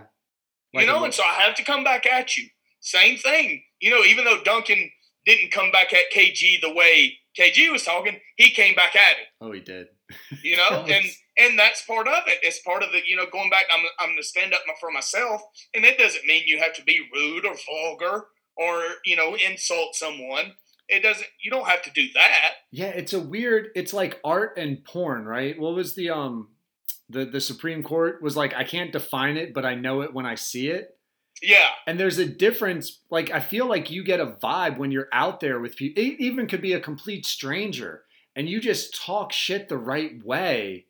[0.71, 2.47] you know, and so I have to come back at you.
[2.79, 3.61] Same thing.
[3.81, 4.89] You know, even though Duncan
[5.25, 9.25] didn't come back at KG the way KG was talking, he came back at him.
[9.41, 9.87] oh, he did.
[10.41, 11.05] You know, and
[11.37, 12.39] and that's part of it.
[12.43, 13.65] It's part of the you know going back.
[13.69, 15.41] I'm I'm going to stand up for myself,
[15.73, 19.95] and it doesn't mean you have to be rude or vulgar or you know insult
[19.95, 20.53] someone.
[20.93, 21.27] It doesn't.
[21.41, 22.51] You don't have to do that.
[22.71, 23.69] Yeah, it's a weird.
[23.75, 25.59] It's like art and porn, right?
[25.59, 26.49] What was the um,
[27.09, 28.53] the the Supreme Court was like?
[28.53, 30.97] I can't define it, but I know it when I see it.
[31.41, 32.99] Yeah, And there's a difference.
[33.09, 36.01] Like I feel like you get a vibe when you're out there with people.
[36.01, 38.03] It even could be a complete stranger,
[38.35, 40.85] and you just talk shit the right way,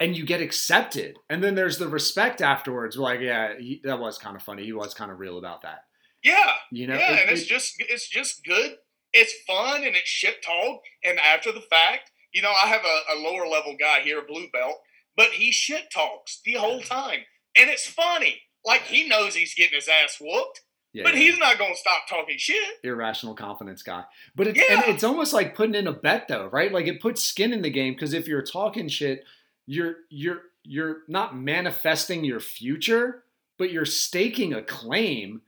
[0.00, 1.16] and you get accepted.
[1.30, 2.96] And then there's the respect afterwards.
[2.98, 4.64] Like, yeah, he, that was kind of funny.
[4.64, 5.84] He was kind of real about that.
[6.22, 6.94] yeah, You know?
[6.96, 7.12] yeah.
[7.14, 8.76] It- and it's it- just it's just good.
[9.12, 10.80] It's fun and it's shit talk.
[11.04, 14.22] And after the fact, you know, I have a, a lower level guy here, a
[14.22, 14.76] blue belt,
[15.16, 17.20] but he shit talks the whole time,
[17.58, 18.42] and it's funny.
[18.64, 20.60] Like he knows he's getting his ass whooped,
[20.92, 21.20] yeah, but yeah.
[21.20, 22.62] he's not gonna stop talking shit.
[22.84, 24.04] irrational confidence guy.
[24.36, 24.90] But it's and Yeah.
[24.92, 26.70] it's almost like putting in a bet though, right?
[26.70, 29.24] Like it puts skin in the game because if you're talking shit,
[29.66, 33.24] you're you're you're not manifesting your future,
[33.58, 35.40] but you're staking a claim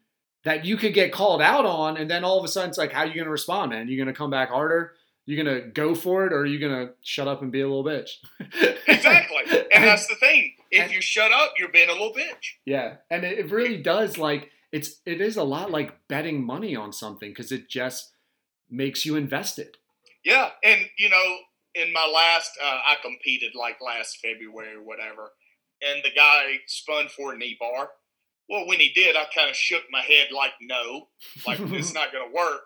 [0.45, 2.93] that you could get called out on, and then all of a sudden it's like,
[2.93, 3.89] how are you going to respond, man?
[3.89, 4.93] You going to come back harder?
[5.27, 7.61] You're going to go for it, or are you going to shut up and be
[7.61, 8.11] a little bitch?
[8.87, 9.39] Exactly.
[9.51, 10.55] And And- that's the thing.
[10.71, 12.55] If and- you shut up, you're being a little bitch.
[12.65, 16.77] Yeah, and it, it really does like it's it is a lot like betting money
[16.77, 18.13] on something because it just
[18.71, 19.77] makes you invested.
[20.25, 20.51] Yeah.
[20.63, 21.37] And, you know,
[21.75, 25.33] in my last, uh, I competed like last February or whatever,
[25.83, 27.91] and the guy spun for a knee bar.
[28.51, 31.07] Well, when he did, I kind of shook my head like, no,
[31.47, 32.63] like it's not going to work.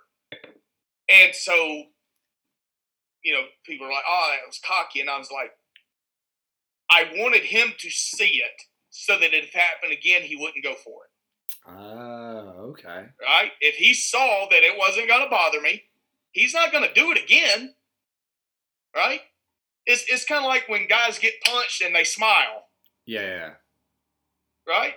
[1.11, 1.55] And so,
[3.23, 5.01] you know, people are like, oh, that was cocky.
[5.03, 5.51] And I was like,
[6.91, 10.75] I wanted him to see it so that if it happened again, he wouldn't go
[10.75, 11.11] for it.
[11.69, 13.07] Oh, okay.
[13.21, 13.51] Right?
[13.61, 15.83] If he saw that it wasn't going to bother me,
[16.33, 17.75] he's not going to do it again.
[18.97, 19.21] Right?
[19.85, 22.69] It's, it's kind of like when guys get punched and they smile.
[23.05, 23.51] Yeah.
[24.67, 24.95] right?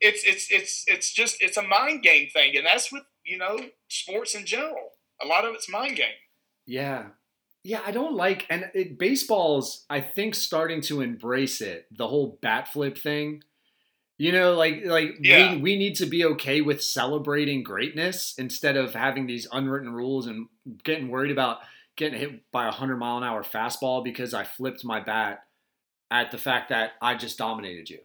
[0.00, 3.58] It's it's it's it's just it's a mind game thing, and that's with you know
[3.88, 4.90] sports in general.
[5.22, 6.14] A lot of it's mind game.
[6.66, 7.06] Yeah.
[7.64, 11.86] Yeah, I don't like and it, baseball's I think starting to embrace it.
[11.90, 13.42] The whole bat flip thing.
[14.18, 15.54] You know, like like Yeah.
[15.54, 20.26] we we need to be okay with celebrating greatness instead of having these unwritten rules
[20.26, 20.46] and
[20.84, 21.58] getting worried about
[21.96, 25.40] getting hit by a 100 mile an hour fastball because I flipped my bat
[26.10, 27.98] at the fact that I just dominated you.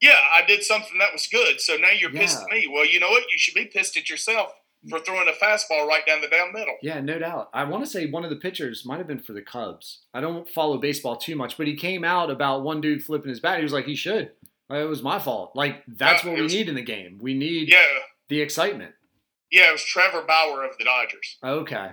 [0.00, 2.66] Yeah, I did something that was good, so now you're pissed at me.
[2.72, 3.22] Well, you know what?
[3.30, 4.52] You should be pissed at yourself
[4.86, 4.88] mm.
[4.90, 6.76] for throwing a fastball right down the down middle.
[6.80, 7.50] Yeah, no doubt.
[7.52, 10.00] I want to say one of the pitchers might have been for the Cubs.
[10.14, 13.40] I don't follow baseball too much, but he came out about one dude flipping his
[13.40, 13.58] bat.
[13.58, 14.30] He was like, he should.
[14.70, 15.52] Like, it was my fault.
[15.54, 17.18] Like, that's Yeah, what we was- need in the game.
[17.20, 17.84] We need Yeah,
[18.28, 18.94] the excitement.
[19.50, 21.36] yeah, it was Trevor Bauer of the Dodgers.
[21.44, 21.90] Okay.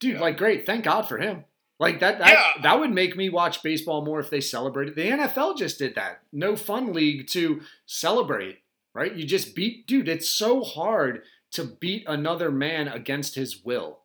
[0.00, 0.20] Dude, Yeah.
[0.20, 0.66] like, great.
[0.66, 1.44] Thank God for him.
[1.78, 2.62] Like, that, that, Yeah.
[2.62, 4.94] that would make me watch baseball more if they celebrated.
[4.94, 6.22] The NFL just did that.
[6.32, 8.58] No fun league to celebrate,
[8.94, 9.14] right?
[9.14, 11.22] You just beat, dude, it's so hard
[11.52, 14.00] to beat another man against his will.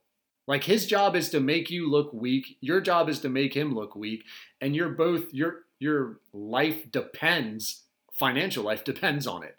[0.48, 2.57] Like his job is to make you look weak.
[2.61, 4.23] Your job is to make him look weak.
[4.60, 7.84] And you're both your your life depends,
[8.14, 9.57] financial life depends on it.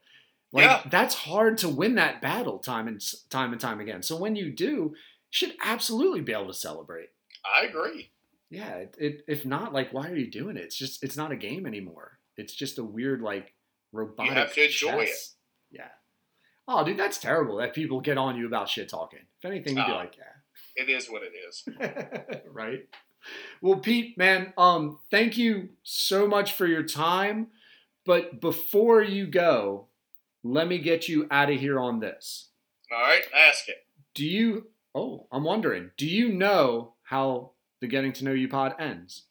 [0.52, 0.82] Like Yeah.
[0.90, 4.02] that's hard to win that battle time and time and time again.
[4.02, 4.94] So when you do, you
[5.30, 7.08] should absolutely be able to celebrate.
[7.44, 8.10] I agree.
[8.50, 10.64] Yeah, it, it, if not, like, why are you doing it?
[10.64, 12.18] It's just, it's not a game anymore.
[12.36, 13.54] It's just a weird, like,
[13.92, 14.32] robotic.
[14.34, 15.34] have to enjoy chess.
[15.70, 15.88] Yeah.
[16.68, 19.20] Oh, dude, that's terrible that people get on you about shit talking.
[19.38, 19.96] If anything, you'd be Oh.
[19.96, 20.24] like, yeah.
[20.82, 22.40] It is what it is.
[22.52, 22.86] right.
[23.60, 27.48] Well, Pete, man, um, thank you so much for your time.
[28.04, 29.86] But before you go,
[30.42, 32.48] let me get you out of here on this.
[32.92, 33.86] All right, ask it.
[34.14, 34.68] Do you?
[34.94, 35.90] Oh, I'm wondering.
[35.96, 37.50] Do you know how
[37.82, 39.24] the Getting to Know You pod ends?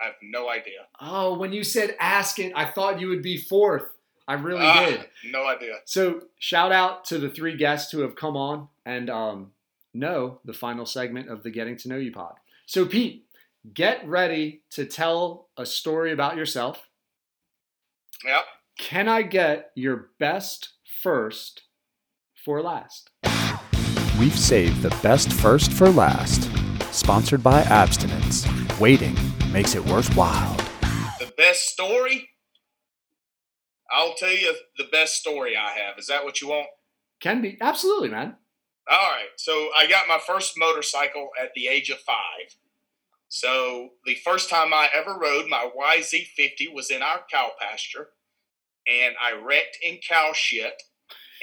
[0.00, 0.86] I have no idea.
[1.00, 3.88] Oh, when you said ask it, I thought you would be fourth.
[4.28, 5.06] I really Ah, did.
[5.32, 5.78] No idea.
[5.84, 9.50] So shout out to the three guests who have come on and um,
[9.92, 12.34] know the final segment of the Getting to Know You pod.
[12.66, 13.26] So Pete,
[13.74, 16.88] get ready to tell a story about yourself.
[18.24, 18.44] Yep.
[18.78, 20.68] Can I get your best
[21.02, 21.62] first
[22.44, 23.10] for last?
[24.20, 26.48] We've saved the best first for last.
[26.92, 28.46] Sponsored by Abstinence.
[28.78, 29.16] Waiting
[29.50, 30.54] makes it worthwhile.
[31.18, 32.28] The best story?
[33.90, 35.98] I'll tell you the best story I have.
[35.98, 36.66] Is that what you want?
[37.20, 38.36] Can be absolutely, man.
[38.90, 39.28] All right.
[39.36, 42.56] So I got my first motorcycle at the age of five.
[43.28, 48.08] So the first time I ever rode my YZ50 was in our cow pasture,
[48.86, 50.82] and I wrecked in cow shit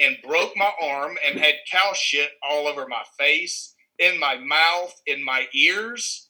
[0.00, 5.00] and broke my arm and had cow shit all over my face, in my mouth,
[5.06, 6.28] in my ears.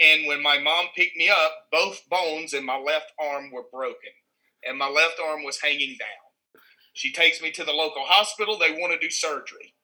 [0.00, 4.12] And when my mom picked me up, both bones in my left arm were broken,
[4.64, 6.62] and my left arm was hanging down.
[6.94, 8.58] She takes me to the local hospital.
[8.58, 9.74] They want to do surgery.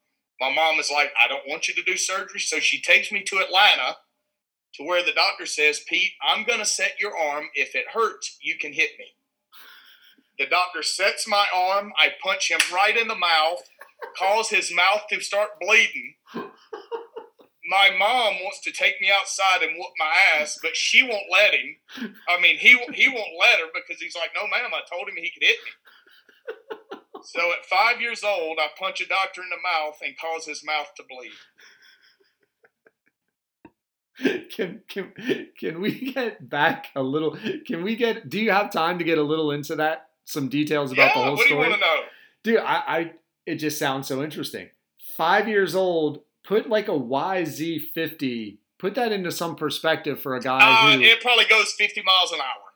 [0.40, 2.40] My mom is like, I don't want you to do surgery.
[2.40, 3.96] So she takes me to Atlanta
[4.74, 7.44] to where the doctor says, Pete, I'm going to set your arm.
[7.54, 9.06] If it hurts, you can hit me.
[10.38, 11.92] The doctor sets my arm.
[11.96, 13.62] I punch him right in the mouth,
[14.18, 16.14] cause his mouth to start bleeding.
[17.66, 21.54] My mom wants to take me outside and whoop my ass, but she won't let
[21.54, 21.76] him.
[22.28, 25.16] I mean, he he won't let her because he's like, "No, ma'am, I told him
[25.16, 25.70] he could hit me."
[27.24, 30.62] So at five years old, I punch a doctor in the mouth and cause his
[30.62, 31.32] mouth to bleed.
[34.50, 35.12] can can
[35.58, 37.36] can we get back a little?
[37.66, 38.28] Can we get?
[38.28, 40.10] Do you have time to get a little into that?
[40.26, 42.02] Some details about yeah, the whole what do you story, want to know?
[42.42, 42.58] dude.
[42.58, 43.12] I, I
[43.46, 44.70] it just sounds so interesting.
[45.16, 46.20] Five years old.
[46.44, 48.58] Put like a YZ50.
[48.78, 52.32] Put that into some perspective for a guy Uh, who it probably goes 50 miles
[52.32, 52.72] an hour.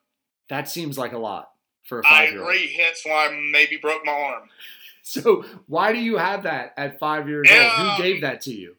[0.48, 1.50] that seems like a lot.
[1.84, 2.48] for a I five year old.
[2.50, 2.72] agree.
[2.74, 4.48] Hence why I maybe broke my arm.
[5.02, 7.70] So why do you have that at five years old?
[7.96, 8.76] Who gave that to you?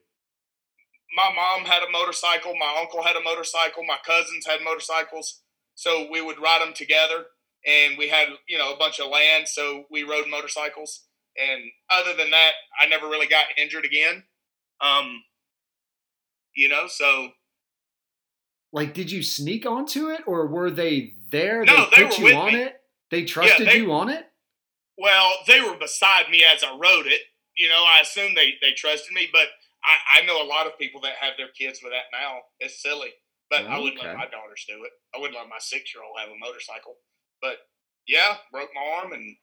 [1.15, 2.53] My mom had a motorcycle.
[2.55, 3.83] My uncle had a motorcycle.
[3.83, 5.41] My cousins had motorcycles.
[5.73, 7.25] So we would ride them together.
[7.65, 9.47] And we had, you know, a bunch of land.
[9.47, 11.01] So we rode motorcycles.
[11.41, 14.23] And other than that, I never really got injured again.
[14.81, 15.23] Um,
[16.55, 17.29] you know, so
[18.71, 21.63] Like, did you sneak onto it, or were they there?
[21.63, 22.59] No, they put were you on me.
[22.59, 22.81] it.
[23.09, 24.25] They trusted they- you on it.
[24.97, 27.21] Well, they were beside me as I rode it.
[27.55, 29.47] You know, I assume they, they trusted me, but
[29.83, 32.39] I, I know a lot of people that have their kids with that now.
[32.59, 33.11] It's silly.
[33.49, 34.91] But I wouldn't let my daughters do it.
[35.15, 36.95] I wouldn't let my six year old have a motorcycle.
[37.41, 37.57] But
[38.07, 39.35] yeah, broke my arm and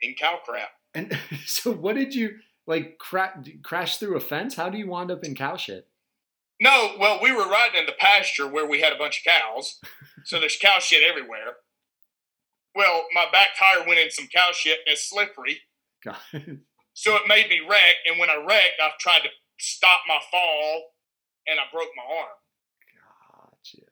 [0.00, 0.70] in cow crap.
[0.96, 1.16] And
[1.46, 2.98] so, what did you like?
[2.98, 4.56] Cra- crash through a fence?
[4.56, 5.86] How do you wind up in cow shit?
[6.60, 9.78] No, well, we were riding in the pasture where we had a bunch of cows.
[10.24, 11.56] So there's cow shit everywhere.
[12.74, 15.60] Well, my back tire went in some cow shit and it's slippery.
[16.04, 16.16] God.
[16.98, 17.96] So it made me wreck.
[18.08, 19.28] And when I wrecked, I tried to
[19.58, 20.94] stop my fall
[21.46, 22.28] and I broke my arm.
[23.50, 23.86] Gotcha.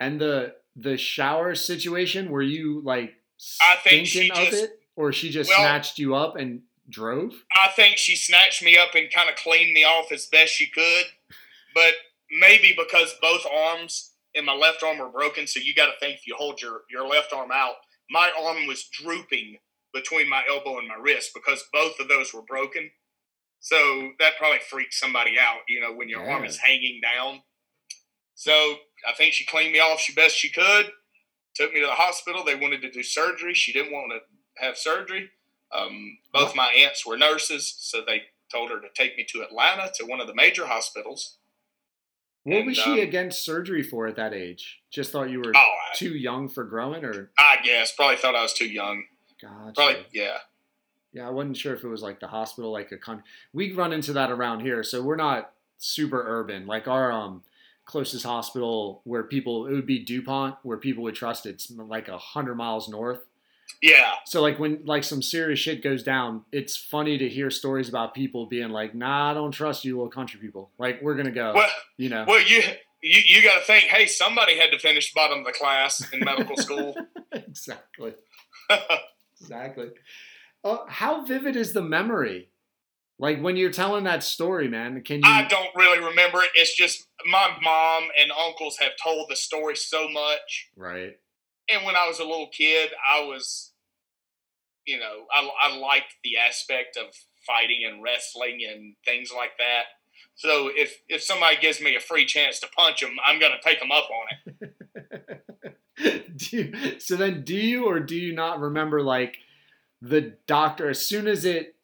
[0.00, 3.12] And the the shower situation, were you like
[3.60, 6.62] I think she thinking of just- it, or she just Well- snatched you up and
[6.88, 7.44] drove?
[7.54, 10.66] I think she snatched me up and kind of cleaned me off as best she
[10.68, 11.06] could.
[11.72, 11.94] But
[12.30, 16.16] maybe because both arms and my left arm were broken, so you got to think
[16.16, 17.76] if you hold your, your left arm out,
[18.10, 19.58] my arm was drooping
[19.94, 22.90] between my elbow and my wrist because both of those were broken.
[23.60, 27.42] So that probably freaked somebody out, you know, when your arm is hanging down.
[28.34, 30.92] So I think she cleaned me off she best she could.
[31.54, 32.44] Took me to the hospital.
[32.44, 33.54] They wanted to do surgery.
[33.54, 34.20] She didn't want to
[34.60, 35.30] have surgery.
[35.72, 39.90] Um, both my aunts were nurses, so they told her to take me to Atlanta
[39.96, 41.36] to one of the major hospitals.
[42.44, 44.80] What And, was she um, against surgery for at that age?
[44.90, 48.34] Just thought you were Oh, I, too young for growing, or I guess probably thought
[48.34, 49.04] I was too young.
[49.40, 49.72] gotcha.
[49.74, 50.38] Probably, yeah.
[51.12, 53.22] Yeah, I wasn't sure if it was like the hospital, like a con.
[53.52, 56.66] We run into that around here, so we're not super urban.
[56.66, 57.42] Like our um
[57.86, 62.18] closest hospital, where people it would be Dupont, where people would trust it's like a
[62.18, 63.20] hundred miles north.
[63.82, 64.12] Yeah.
[64.26, 68.14] So like when like some serious shit goes down, it's funny to hear stories about
[68.14, 70.70] people being like, "Nah, I don't trust you, little country people.
[70.78, 72.24] Like we're gonna go." Well, you know.
[72.26, 72.62] well, you
[73.02, 73.84] you, you got to think.
[73.84, 76.96] Hey, somebody had to finish bottom of the class in medical school.
[77.32, 78.14] exactly.
[79.40, 79.90] Exactly.
[80.64, 82.50] Uh, how vivid is the memory?
[83.20, 85.22] Like when you're telling that story, man, can you?
[85.24, 86.50] I don't really remember it.
[86.54, 90.70] It's just my mom and uncles have told the story so much.
[90.76, 91.18] Right.
[91.70, 93.72] And when I was a little kid, I was,
[94.86, 97.06] you know, I, I liked the aspect of
[97.46, 99.84] fighting and wrestling and things like that.
[100.34, 103.68] So if if somebody gives me a free chance to punch them, I'm going to
[103.68, 104.74] take them up on it.
[106.36, 109.38] do you, so then, do you or do you not remember like
[110.00, 111.74] the doctor as soon as it?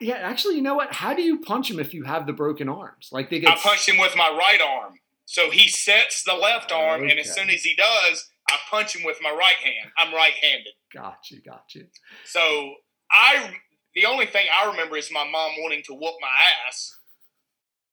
[0.00, 0.94] Yeah, actually, you know what?
[0.94, 3.10] How do you punch him if you have the broken arms?
[3.12, 3.50] Like they get.
[3.50, 4.94] I punched him with my right arm.
[5.24, 9.04] So he sets the left arm, and as soon as he does, I punch him
[9.04, 9.90] with my right hand.
[9.98, 10.72] I'm right-handed.
[10.94, 11.80] Gotcha, gotcha.
[12.26, 12.74] So
[13.10, 13.54] I,
[13.94, 16.28] the only thing I remember is my mom wanting to whoop my
[16.68, 16.98] ass,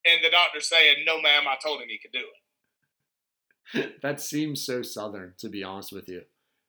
[0.06, 2.26] and the doctor saying, "No, ma'am, I told him he could do it."
[4.02, 6.24] That seems so southern, to be honest with you.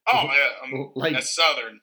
[0.07, 1.81] Oh yeah, I'm, um, Like, that's southern.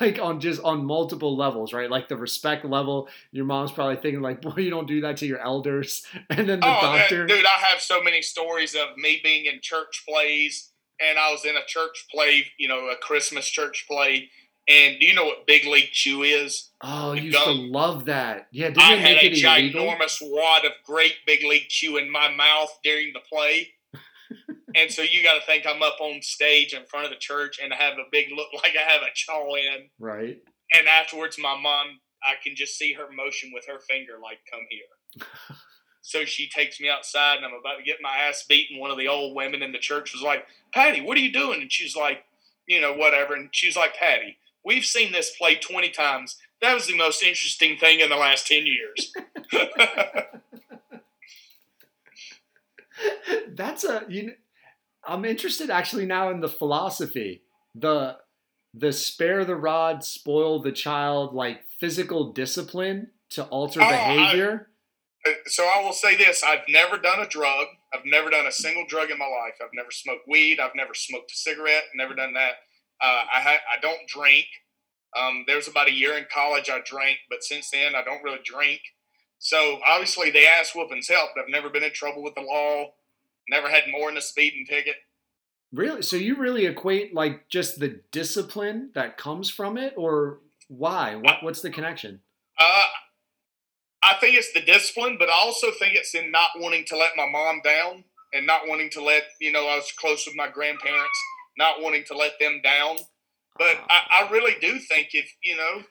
[0.00, 1.90] like on just on multiple levels, right?
[1.90, 5.26] Like the respect level, your mom's probably thinking like, "Boy, you don't do that to
[5.26, 7.26] your elders," and then the oh, that- doctor.
[7.26, 10.69] dude, I have so many stories of me being in church plays,
[11.06, 14.30] and I was in a church play, you know, a Christmas church play.
[14.68, 16.70] And do you know what Big League Chew is?
[16.82, 18.46] oh, you used to love that.
[18.52, 19.82] Yeah, didn't I had a it illegal?
[19.82, 23.68] ginormous wad of great Big League Chew in my mouth during the play.
[24.76, 27.58] and so you got to think I'm up on stage in front of the church
[27.62, 29.88] and I have a big look like I have a chaw in.
[29.98, 30.38] Right.
[30.78, 34.60] And afterwards, my mom, I can just see her motion with her finger, like, come
[34.68, 35.26] here.
[36.02, 38.78] so she takes me outside and I'm about to get my ass beaten.
[38.78, 41.60] One of the old women in the church was like, Patty, what are you doing?
[41.62, 42.24] And she's like,
[42.66, 43.34] you know, whatever.
[43.34, 46.36] And she's like, Patty, we've seen this play 20 times.
[46.62, 49.12] That was the most interesting thing in the last 10 years.
[53.54, 54.22] That's a you.
[54.22, 54.36] kn-
[55.06, 57.42] I'm interested actually now in the philosophy,
[57.74, 58.18] the
[58.74, 64.68] the spare the rod, spoil the child, like physical discipline to alter Oh, I- behavior.
[65.46, 67.66] So I will say this I've never done a drug.
[67.92, 69.54] I've never done a single drug in my life.
[69.62, 70.60] I've never smoked weed.
[70.60, 71.84] I've never smoked a cigarette.
[71.94, 72.52] Never done that.
[73.02, 74.46] Uh, I, ha- I don't drink.
[75.16, 78.22] Um, there was about a year in college I drank, but since then I don't
[78.22, 78.80] really drink.
[79.38, 81.32] So obviously the ass whoopings helped.
[81.38, 82.92] I've never been in trouble with the law.
[83.48, 84.96] Never had more than a speeding ticket.
[85.72, 86.02] Really?
[86.02, 91.16] So you really equate like just the discipline that comes from it, or why?
[91.16, 92.20] What, what's the connection?
[92.58, 92.84] Uh,
[94.02, 97.16] I think it's the discipline, but I also think it's in not wanting to let
[97.16, 100.48] my mom down and not wanting to let you know I was close with my
[100.48, 101.18] grandparents,
[101.58, 102.96] not wanting to let them down.
[103.58, 103.76] But.
[103.90, 105.82] I, I really do think if you know,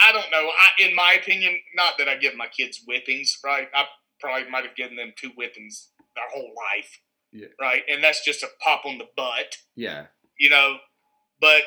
[0.00, 0.48] I don't know.
[0.48, 3.68] I, in my opinion, not that I give my kids whippings, right?
[3.74, 3.84] I
[4.20, 7.00] probably might have given them two whippings their whole life,
[7.32, 7.48] Yeah.
[7.60, 7.82] right?
[7.88, 10.06] And that's just a pop on the butt, yeah,
[10.38, 10.76] you know.
[11.40, 11.62] But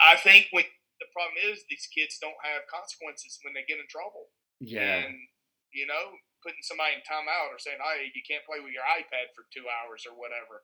[0.00, 0.64] I think when
[1.02, 4.30] the problem is these kids don't have consequences when they get in trouble.
[4.62, 5.18] yeah, And,
[5.74, 6.14] you know,
[6.46, 9.66] putting somebody in timeout or saying, hey, you can't play with your iPad for two
[9.66, 10.62] hours or whatever.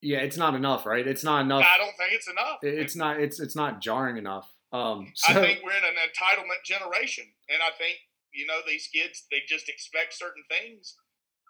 [0.00, 0.20] yeah.
[0.24, 1.06] It's not enough, right?
[1.06, 1.64] It's not enough.
[1.64, 2.58] I don't think it's enough.
[2.62, 3.20] It's not.
[3.20, 4.46] It's it's not jarring enough.
[4.72, 5.12] Um.
[5.28, 7.24] I think we're in an entitlement generation.
[7.48, 7.96] And I think,
[8.32, 10.96] you know, these kids, they just expect certain things.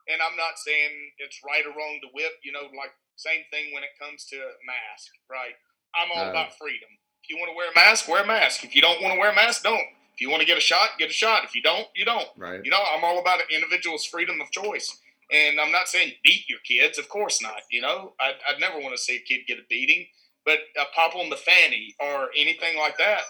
[0.08, 3.74] And I'm not saying it's right or wrong to whip, you know, like same thing
[3.74, 5.52] when it comes to mask, right?
[5.92, 6.88] I'm all Uh, about freedom.
[7.28, 8.64] If you want to wear a mask, wear a mask.
[8.64, 9.84] If you don't want to wear a mask, don't.
[10.14, 11.44] If you want to get a shot, get a shot.
[11.44, 12.26] If you don't, you don't.
[12.38, 12.60] right.
[12.64, 14.98] You know, I'm all about an individual's freedom of choice.
[15.30, 17.60] And I'm not saying beat your kids, of course not.
[17.70, 20.06] You know, I'd, I'd never want to see a kid get a beating,
[20.46, 23.20] but a pop on the fanny or anything like that.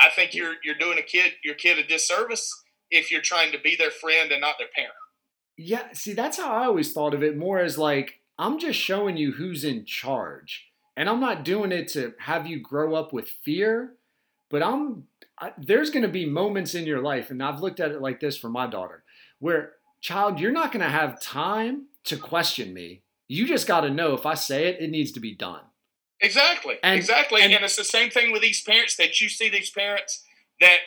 [0.00, 2.52] I think you're you're doing a kid your kid a disservice
[2.90, 4.94] if you're trying to be their friend and not their parent.
[5.56, 9.16] Yeah, see, that's how I always thought of it more as like, I'm just showing
[9.16, 10.67] you who's in charge.
[10.98, 13.94] And I'm not doing it to have you grow up with fear,
[14.50, 15.04] but I'm
[15.38, 18.18] I, there's going to be moments in your life and I've looked at it like
[18.18, 19.04] this for my daughter
[19.38, 23.02] where child, you're not going to have time to question me.
[23.28, 25.60] You just got to know if I say it, it needs to be done.
[26.20, 26.78] Exactly.
[26.82, 27.42] And- exactly.
[27.42, 30.24] and- And, it's the same thing with these parents that you see these parents
[30.60, 30.78] that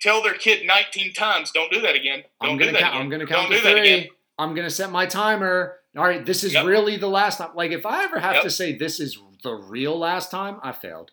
[0.00, 2.22] tell their kid 19 times, don't do that again.
[2.40, 3.02] Don't I'm do that count, again.
[3.02, 4.00] I'm gonna Don't count to that again.
[4.04, 4.10] three.
[4.38, 5.76] I'm gonna set my timer.
[5.94, 6.64] All right, this is Yep.
[6.64, 7.50] really the last time.
[7.54, 8.42] Like if I ever have Yep.
[8.44, 11.10] to say this is the real last time, I failed.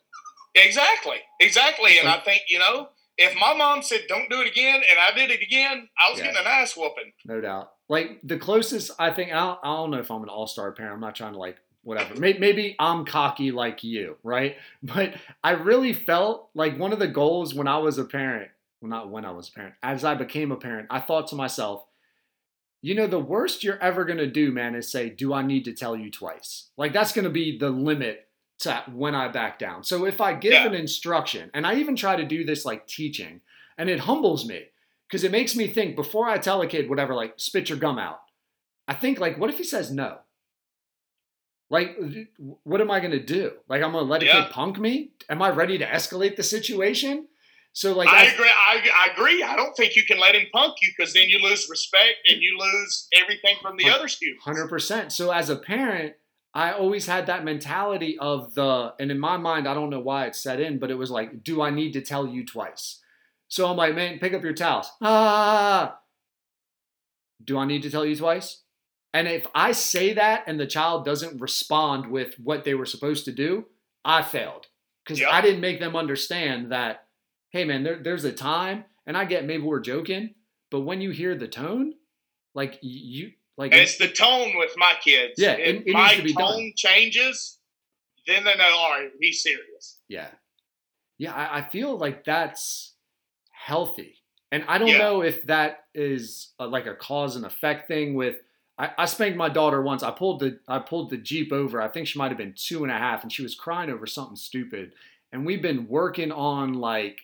[0.55, 1.99] Exactly, exactly.
[1.99, 5.11] And I think you know, if my mom said don't do it again, and I
[5.15, 6.25] did it again, I was Yeah.
[6.25, 7.13] getting an ass whooping.
[7.25, 7.71] No doubt.
[7.89, 10.95] Like the closest I think I don't, I don't know if I'm an all-star parent.
[10.95, 12.15] I'm not trying to like whatever.
[12.19, 14.57] Maybe, maybe I'm cocky like you, right?
[14.83, 15.13] But
[15.43, 18.49] I really felt like one of the goals when I was a parent,
[18.81, 21.35] well not when I was a parent, as I became a parent, I thought to
[21.35, 21.85] myself,
[22.81, 25.65] you know, the worst you're ever going to do, man, is say, "Do I need
[25.65, 28.27] to tell you twice?" Like that's going to be the limit
[28.59, 29.83] to when I back down.
[29.83, 30.65] So if I give Yeah.
[30.67, 33.41] an instruction, and I even try to do this like teaching,
[33.77, 34.65] and it humbles me
[35.07, 37.97] because it makes me think before I tell a kid whatever, like spit your gum
[37.99, 38.21] out.
[38.87, 40.19] I think like, what if he says no?
[41.69, 41.97] Like,
[42.63, 43.51] what am I gonna do?
[43.67, 44.43] Like, I'm gonna let a Yeah.
[44.45, 45.11] kid punk me?
[45.29, 47.27] Am I ready to escalate the situation?
[47.77, 48.49] So like, I I- agree.
[48.49, 49.43] I, I agree.
[49.43, 52.41] I don't think you can let him punk you because then you lose respect and
[52.41, 54.43] you lose everything from the other students.
[54.43, 55.11] Hundred percent.
[55.11, 56.15] So as a parent,
[56.55, 60.25] I always had that mentality of the, and in my mind, I don't know why
[60.25, 62.99] it set in, but it was like, do I need to tell you twice?
[63.47, 64.87] So I'm like, man, pick up your towels.
[64.99, 65.05] Ah.
[65.05, 65.99] ah, ah, ah
[67.43, 68.63] do I need to tell you twice?
[69.13, 73.25] And if I say that and the child doesn't respond with what they were supposed
[73.25, 73.65] to do,
[74.03, 74.65] I failed
[75.03, 75.29] because Yep.
[75.31, 77.06] I didn't make them understand that,
[77.49, 80.33] hey man, there, there's a time, and I get maybe we're joking,
[80.69, 81.93] but when you hear the tone,
[82.53, 85.33] like you, like And it's the tone with my kids.
[85.37, 86.73] Yeah, If it- it needs my to be tone done.
[86.75, 87.57] changes,
[88.27, 89.99] then they know, all right, he's serious.
[90.07, 90.29] Yeah.
[91.17, 92.93] Yeah, I, I feel like that's
[93.51, 94.15] healthy.
[94.51, 94.97] And I don't Yeah.
[94.99, 98.37] know if that is a, like a cause and effect thing with
[98.79, 100.03] I, I spanked my daughter once.
[100.03, 101.81] I pulled the I pulled the Jeep over.
[101.81, 104.05] I think she might have been two and a half, and she was crying over
[104.05, 104.93] something stupid.
[105.31, 107.17] And we've been working on like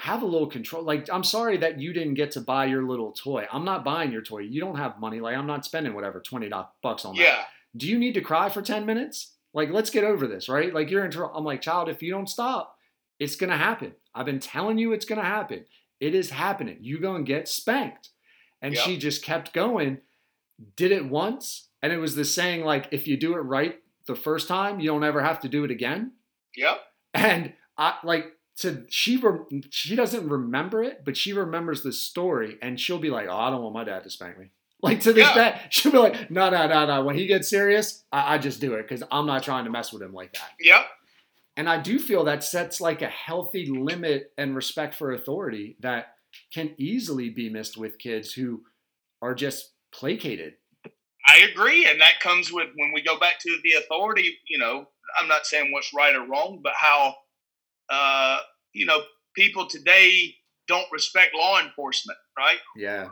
[0.00, 0.82] have a little control.
[0.82, 3.46] Like, I'm sorry that you didn't get to buy your little toy.
[3.52, 4.38] I'm not buying your toy.
[4.38, 5.20] You don't have money.
[5.20, 7.44] Like, I'm not spending whatever, 20 doc- bucks on that Yeah.
[7.76, 9.34] do you need to cry for 10 minutes?
[9.52, 10.72] Like, let's get over this, right?
[10.72, 11.34] Like, you're in trouble.
[11.36, 12.78] I'm like, child, if you don't stop,
[13.18, 13.92] it's going to happen.
[14.14, 15.66] I've been telling you it's going to happen.
[16.00, 16.78] It is happening.
[16.80, 18.08] You go and get spanked.
[18.62, 18.84] And Yep.
[18.84, 19.98] she just kept going,
[20.76, 21.68] did it once.
[21.82, 24.86] And it was the saying, like, if you do it right the first time, you
[24.90, 26.12] don't ever have to do it again.
[26.56, 26.80] Yep.
[27.12, 32.58] And I like to she re- she doesn't remember it, but she remembers the story,
[32.62, 34.50] and she'll be like, "Oh, I don't want my dad to spank me."
[34.82, 35.34] Like to this Yeah.
[35.34, 38.62] day, she'll be like, "No, no, no, no." When he gets serious, I, I just
[38.62, 40.50] do it because I'm not trying to mess with him like that.
[40.58, 40.86] Yep.
[41.58, 46.14] And I do feel that sets like a healthy limit and respect for authority that
[46.54, 48.62] can easily be missed with kids who
[49.20, 50.54] are just placated.
[51.28, 54.38] I agree, and that comes with when we go back to the authority.
[54.48, 54.86] You know,
[55.20, 57.16] I'm not saying what's right or wrong, but how
[57.90, 58.38] uh,
[58.72, 59.02] you know
[59.34, 60.34] people today
[60.68, 62.58] don't respect law enforcement, right?
[62.76, 63.08] Yeah,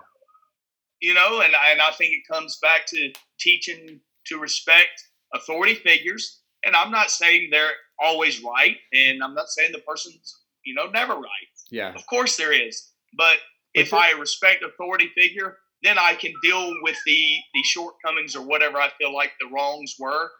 [1.00, 5.02] You know, and and I think it comes back to teaching to respect
[5.34, 6.40] authority figures.
[6.64, 10.86] And I'm not saying they're always right, and I'm not saying the person's you know
[10.90, 11.48] never right.
[11.70, 11.94] Yeah.
[11.94, 13.36] Of course there is, but
[13.74, 18.42] if But I respect authority figure, then I can deal with the the shortcomings or
[18.46, 20.30] whatever I feel like the wrongs were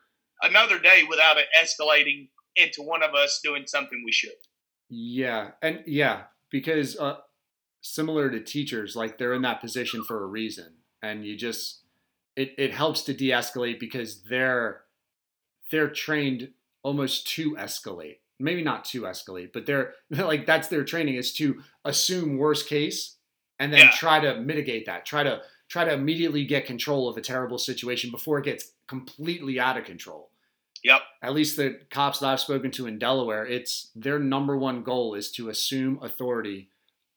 [0.43, 2.28] another day without it escalating
[2.59, 4.33] into one of us doing something we should.
[4.91, 7.19] Yeah, and yeah, because uh,
[7.83, 11.83] similar to teachers, like they're in that position for a reason, and you just
[12.37, 14.83] it it helps to de-escalate because they're
[15.71, 16.51] they're trained
[16.83, 18.19] almost to escalate.
[18.41, 23.17] Maybe not to escalate, but they're like that's their training is to assume worst case
[23.59, 23.91] and then Yeah.
[23.93, 25.05] try to mitigate that.
[25.05, 29.61] Try to try to immediately get control of a terrible situation before it gets completely
[29.61, 30.28] out of control
[30.85, 31.01] Yep.
[31.23, 35.15] at least the cops that I've spoken to in Delaware, it's their number one goal
[35.15, 36.71] is to assume authority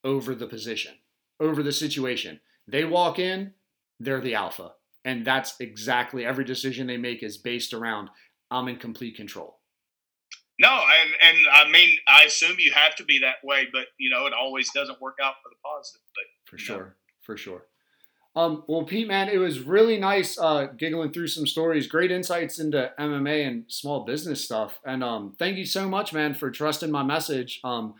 [0.03, 0.93] over the position,
[1.39, 2.39] over the situation.
[2.67, 3.53] They walk in,
[3.99, 4.73] they're the alpha.
[5.03, 8.09] And that's exactly every decision they make is based around
[8.51, 9.59] I'm in complete control.
[10.59, 14.09] No, and and I mean I assume you have to be that way, but you
[14.11, 16.01] know it always doesn't work out for the positive.
[16.13, 16.97] But For sure.
[17.21, 17.65] For sure.
[18.35, 22.59] Um, well, Pete, man, it was really nice uh, giggling through some stories, great insights
[22.59, 24.79] into MMA and small business stuff.
[24.85, 27.95] And um, thank you so much, man, for trusting my message, um,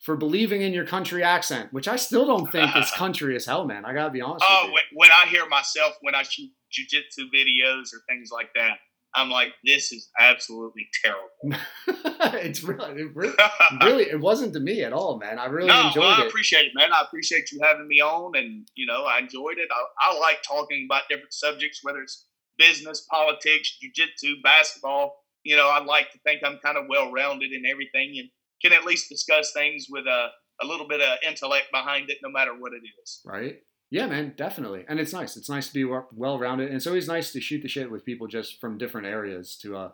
[0.00, 3.64] for believing in your country accent, which I still don't think is country as hell,
[3.64, 3.84] man.
[3.84, 7.26] I got to be honest oh, when, when I hear myself when I shoot jujitsu
[7.34, 8.78] videos or things like that,
[9.16, 11.58] I'm like, this is absolutely terrible.
[12.38, 13.34] it's really, it really,
[13.82, 15.38] really, it wasn't to me at all, man.
[15.38, 16.28] I really no, enjoyed well, I it.
[16.28, 16.92] appreciate it, man.
[16.92, 19.68] I appreciate you having me on, and you know, I enjoyed it.
[19.72, 22.26] I, I like talking about different subjects, whether it's
[22.58, 25.16] business, politics, jujitsu, basketball.
[25.44, 28.28] You know, I like to think I'm kind of well rounded in everything, and
[28.62, 30.28] can at least discuss things with a
[30.62, 33.20] a little bit of intellect behind it, no matter what it is.
[33.24, 33.56] Right?
[33.90, 34.84] Yeah, man, definitely.
[34.88, 35.36] And it's nice.
[35.36, 36.68] It's nice to be well rounded.
[36.68, 39.76] And it's always nice to shoot the shit with people just from different areas to
[39.76, 39.90] uh,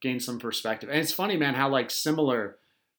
[0.00, 0.88] gain some perspective.
[0.88, 2.58] And it's funny, man, how like similar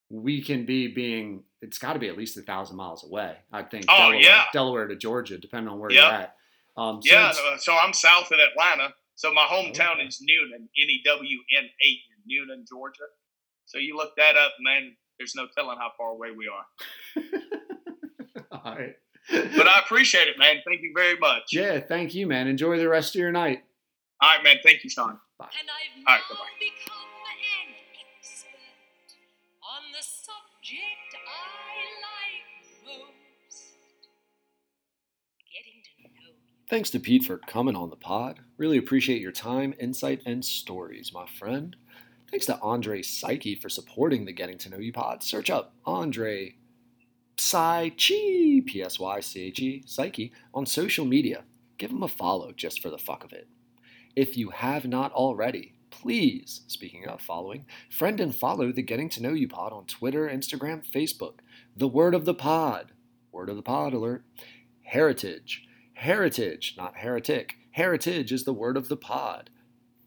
[0.09, 3.35] we can be being, it's got to be at least a thousand miles away.
[3.51, 3.85] I think.
[3.89, 4.43] Oh, Delaware, yeah.
[4.53, 6.01] Delaware to Georgia, depending on where Yep.
[6.01, 6.35] you're at.
[6.77, 8.93] Um, so Yeah, uh, so I'm south of Atlanta.
[9.15, 10.05] So my hometown Okay.
[10.07, 13.03] is Newnan, N E W N A N, Newnan, Georgia.
[13.65, 14.95] So you look that up, man.
[15.19, 17.21] There's no telling how far away we are.
[18.51, 18.95] All right.
[19.29, 20.57] But I appreciate it, man.
[20.65, 21.43] Thank you very much.
[21.51, 22.47] yeah, thank you, man.
[22.47, 23.63] Enjoy the rest of your night.
[24.21, 24.57] All right, man.
[24.63, 25.09] Thank you, Sean.
[25.09, 26.45] And I've All now right, bye-bye.
[26.59, 27.75] become an
[28.19, 29.15] expert
[29.61, 33.63] on the subject I like most.
[35.53, 36.33] Getting to know you.
[36.69, 38.39] Thanks to Pete for coming on the pod.
[38.57, 41.75] Really appreciate your time, insight, and stories, my friend.
[42.31, 45.21] Thanks to Andre Psyche for supporting the Getting to Know You pod.
[45.23, 46.55] Search up Andre
[47.39, 51.43] Psyche, P S Y C H E, Psyche, on social media.
[51.77, 53.47] Give him a follow just for the fuck of it.
[54.15, 59.21] If you have not already, please, speaking of following, friend and follow the Getting to
[59.21, 61.39] Know You pod on Twitter, Instagram, Facebook.
[61.75, 62.91] The word of the pod.
[63.31, 64.23] Word of the pod alert.
[64.81, 65.67] Heritage.
[65.93, 67.55] Heritage, not heretic.
[67.71, 69.51] Heritage is the word of the pod.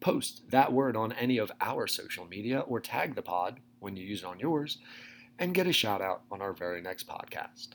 [0.01, 4.05] Post that word on any of our social media or tag the pod when you
[4.05, 4.79] use it on yours
[5.41, 7.69] and get a shout out on our very next podcast.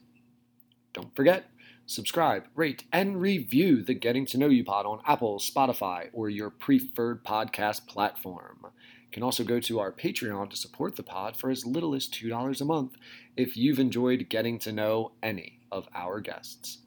[0.93, 1.49] Don't forget,
[1.87, 6.51] subscribe, rate, and review the Getting to Know You pod on Apple, Spotify, or your
[6.51, 8.59] preferred podcast platform.
[8.61, 12.07] You can also go to our Patreon to support the pod for as little as
[12.07, 12.93] $2 a month
[13.35, 16.77] if you've enjoyed getting to know any of our guests.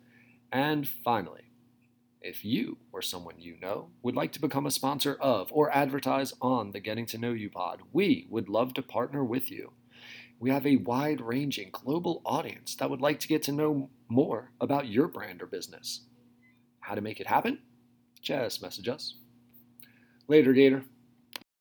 [0.52, 1.42] And finally,
[2.22, 6.32] if you or someone you know would like to become a sponsor of or advertise
[6.40, 9.72] on the Getting to Know You pod, we would love to partner with you.
[10.40, 14.52] We have a wide ranging global audience that would like to get to know more
[14.60, 16.02] about your brand or business.
[16.80, 17.58] How to make it happen?
[18.22, 19.16] Just message us.
[20.28, 20.84] Later, Gator.